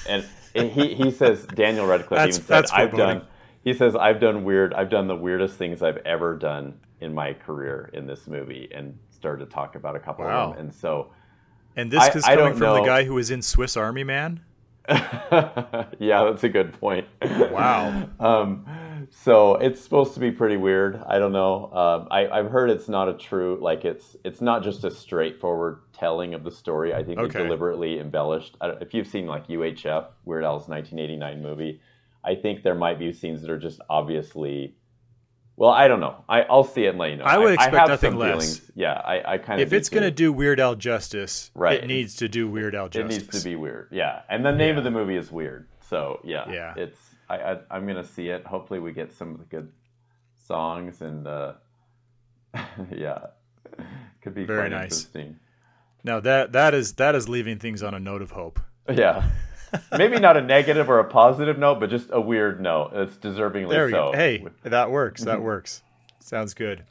and 0.08 0.26
he 0.54 0.93
he 0.93 1.12
says 1.12 1.45
Daniel 1.45 1.86
Radcliffe 1.88 2.18
That's- 2.18 2.36
even 2.38 2.47
said 2.47 2.54
that's 2.56 2.72
I've 2.72 2.91
done. 2.95 3.24
He 3.64 3.74
says 3.74 3.95
I've 3.95 4.20
done 4.20 4.43
weird. 4.43 4.74
I've 4.74 4.89
done 4.89 5.08
the 5.08 5.16
weirdest 5.16 5.56
things 5.56 5.82
I've 5.84 5.97
ever 5.97 6.36
done 6.36 6.80
in 6.99 7.14
my 7.14 7.34
career 7.34 7.89
in 7.93 8.06
this 8.08 8.28
movie, 8.28 8.68
and 8.74 8.97
started 9.10 9.45
to 9.45 9.52
talk 9.52 9.76
about 9.76 9.95
a 9.95 9.99
couple 9.99 10.26
Wow. 10.26 10.49
of 10.52 10.56
them. 10.56 10.66
And 10.66 10.74
so, 10.74 11.12
and 11.76 11.91
this 11.91 12.02
I- 12.02 12.10
is 12.10 12.26
coming 12.26 12.54
from 12.56 12.76
the 12.82 12.86
guy 12.86 13.04
who 13.04 13.14
was 13.16 13.30
in 13.32 13.41
Swiss 13.41 13.78
Army 13.78 14.04
Man. 14.04 14.39
yeah, 14.89 15.89
that's 15.99 16.43
a 16.43 16.49
good 16.49 16.74
point. 16.80 17.06
Wow. 17.22 18.10
um, 18.20 18.66
so 19.14 19.55
it's 19.55 19.80
supposed 19.82 20.14
to 20.14 20.20
be 20.20 20.32
pretty 20.32 20.57
weird. 20.57 21.01
I 21.05 21.20
don't 21.20 21.34
know. 21.34 21.66
Um, 21.74 22.07
I, 22.09 22.28
I've 22.30 22.49
heard 22.49 22.70
it's 22.70 22.88
not 22.88 23.09
a 23.09 23.14
true 23.14 23.57
like 23.62 23.84
it's 23.86 24.16
it's 24.24 24.41
not 24.41 24.64
just 24.64 24.84
a 24.86 24.89
straightforward 24.91 25.80
telling 25.93 26.34
of 26.34 26.43
the 26.43 26.51
story. 26.51 26.93
I 26.93 27.03
think 27.03 27.20
Okay. 27.20 27.39
they 27.39 27.43
deliberately 27.43 27.99
embellished. 27.99 28.55
If 28.62 28.93
you've 28.93 29.07
seen 29.07 29.28
like 29.28 29.47
UHF, 29.47 30.07
Weird 30.26 30.43
Al's 30.45 30.68
1989 30.68 31.41
movie, 31.41 31.82
I 32.24 32.36
think 32.36 32.64
there 32.64 32.74
might 32.76 32.99
be 32.99 33.12
scenes 33.14 33.41
that 33.41 33.51
are 33.51 33.59
just 33.59 33.82
obviously. 33.89 34.76
Well, 35.57 35.70
I 35.70 35.88
don't 35.89 35.99
know. 35.99 36.24
I, 36.28 36.41
I'll 36.43 36.64
see 36.64 36.86
it 36.86 36.89
and 36.89 36.97
let 36.97 37.12
you 37.12 37.18
know. 37.18 37.26
I 37.26 37.38
would 37.38 37.53
expect 37.53 37.76
have 37.76 37.89
nothing 37.89 38.16
less. 38.16 38.32
feelings. 38.32 38.72
Yeah, 38.74 38.93
I, 38.93 39.34
I 39.34 39.38
kind 39.38 39.62
of. 39.62 39.68
If 39.68 39.74
it's 39.74 39.89
going 39.89 40.03
to 40.03 40.09
do 40.09 40.34
Weird 40.34 40.59
Al 40.59 40.74
justice, 40.76 41.51
Right. 41.53 41.84
it 41.84 41.88
needs 41.88 42.16
to 42.16 42.28
do 42.30 42.47
Weird 42.49 42.74
Al 42.74 42.88
justice. 42.89 43.18
it 43.18 43.22
needs 43.28 43.39
to 43.43 43.47
be 43.47 43.55
weird. 43.55 43.89
Yeah, 43.91 44.22
and 44.30 44.43
the 44.43 44.51
name 44.53 44.76
Yeah. 44.76 44.78
of 44.80 44.84
the 44.86 44.89
movie 44.91 45.18
is 45.18 45.32
weird. 45.32 45.68
So 45.88 46.20
yeah, 46.24 46.49
Yeah. 46.49 46.74
it's 46.78 46.97
I, 47.32 47.53
I 47.53 47.57
I'm 47.69 47.88
gonna 47.88 48.03
see 48.03 48.27
it. 48.29 48.45
Hopefully 48.45 48.79
we 48.79 48.91
get 48.91 49.13
some 49.13 49.32
of 49.32 49.39
the 49.39 49.45
good 49.45 49.71
songs 50.47 51.01
and 51.01 51.27
uh, 51.27 51.53
yeah, 52.91 53.27
could 54.21 54.36
be 54.36 54.45
Very 54.45 54.69
nice. 54.69 54.84
interesting. 54.91 55.39
Now 56.03 56.19
that 56.19 56.51
that 56.51 56.73
is 56.73 56.93
that 56.93 57.15
is 57.15 57.29
leaving 57.29 57.59
things 57.59 57.84
on 57.84 57.93
a 57.93 57.99
note 57.99 58.21
of 58.21 58.32
hope. 58.32 58.59
Yeah, 58.91 59.23
maybe 59.97 60.19
not 60.19 60.36
a 60.36 60.41
negative 60.41 60.89
or 60.89 60.99
a 60.99 61.05
positive 61.05 61.57
note, 61.57 61.79
but 61.79 61.89
just 61.89 62.09
a 62.11 62.19
weird 62.19 62.59
note. 62.59 62.91
It's 62.93 63.15
deservingly 63.15 63.69
There 63.69 63.86
we 63.86 63.91
so. 63.91 64.11
go. 64.11 64.17
Hey, 64.17 64.45
that 64.63 64.91
works. 64.91 65.23
That 65.23 65.41
works. 65.51 65.84
Sounds 66.19 66.53
good. 66.53 66.84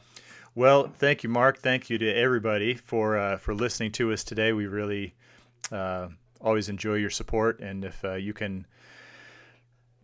Well, 0.55 0.91
thank 0.99 1.23
you, 1.23 1.29
Mark. 1.29 1.59
Thank 1.59 1.91
you 1.91 1.99
to 1.99 2.13
everybody 2.13 2.75
for 2.75 3.19
uh, 3.19 3.37
for 3.37 3.55
listening 3.55 3.93
to 3.93 4.13
us 4.13 4.25
today. 4.25 4.53
We 4.53 4.67
really 4.67 5.15
uh, 5.71 6.09
always 6.41 6.69
enjoy 6.69 6.95
your 6.95 7.11
support, 7.11 7.61
and 7.61 7.85
if 7.85 8.05
uh, 8.05 8.15
you 8.15 8.33
can 8.33 8.67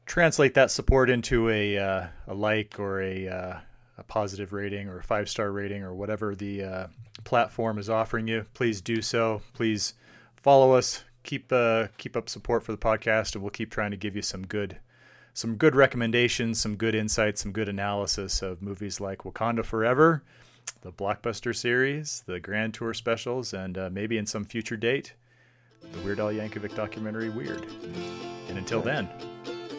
translate 0.06 0.54
that 0.54 0.70
support 0.70 1.10
into 1.10 1.50
a 1.50 1.76
uh, 1.76 2.06
a 2.28 2.34
like 2.34 2.78
or 2.78 3.02
a 3.02 3.28
uh, 3.28 3.58
a 3.98 4.02
positive 4.04 4.52
rating 4.52 4.88
or 4.88 4.98
a 4.98 5.02
five 5.02 5.28
star 5.28 5.50
rating 5.50 5.82
or 5.82 5.94
whatever 5.94 6.34
the 6.34 6.62
uh, 6.62 6.86
platform 7.24 7.78
is 7.78 7.90
offering 7.90 8.28
you, 8.28 8.46
please 8.54 8.80
do 8.80 9.02
so. 9.02 9.42
Please 9.52 9.94
follow 10.36 10.72
us. 10.72 11.04
Keep 11.24 11.52
uh, 11.52 11.88
keep 11.98 12.16
up 12.16 12.28
support 12.28 12.62
for 12.62 12.72
the 12.72 12.78
podcast, 12.78 13.34
and 13.34 13.42
we'll 13.42 13.50
keep 13.50 13.70
trying 13.70 13.90
to 13.90 13.96
give 13.96 14.14
you 14.14 14.22
some 14.22 14.46
good 14.46 14.78
some 15.34 15.56
good 15.56 15.74
recommendations, 15.74 16.60
some 16.60 16.76
good 16.76 16.94
insights, 16.94 17.42
some 17.42 17.52
good 17.52 17.68
analysis 17.68 18.40
of 18.40 18.62
movies 18.62 19.00
like 19.00 19.18
Wakanda 19.18 19.64
Forever, 19.64 20.22
the 20.80 20.92
blockbuster 20.92 21.54
series, 21.54 22.22
the 22.26 22.40
Grand 22.40 22.72
Tour 22.74 22.94
specials, 22.94 23.52
and 23.52 23.76
uh, 23.76 23.90
maybe 23.90 24.16
in 24.16 24.24
some 24.24 24.44
future 24.44 24.76
date, 24.76 25.14
the 25.92 25.98
Weird 26.00 26.20
Al 26.20 26.28
Yankovic 26.28 26.74
documentary 26.76 27.28
Weird. 27.28 27.66
And 28.48 28.56
until 28.56 28.80
then, 28.80 29.08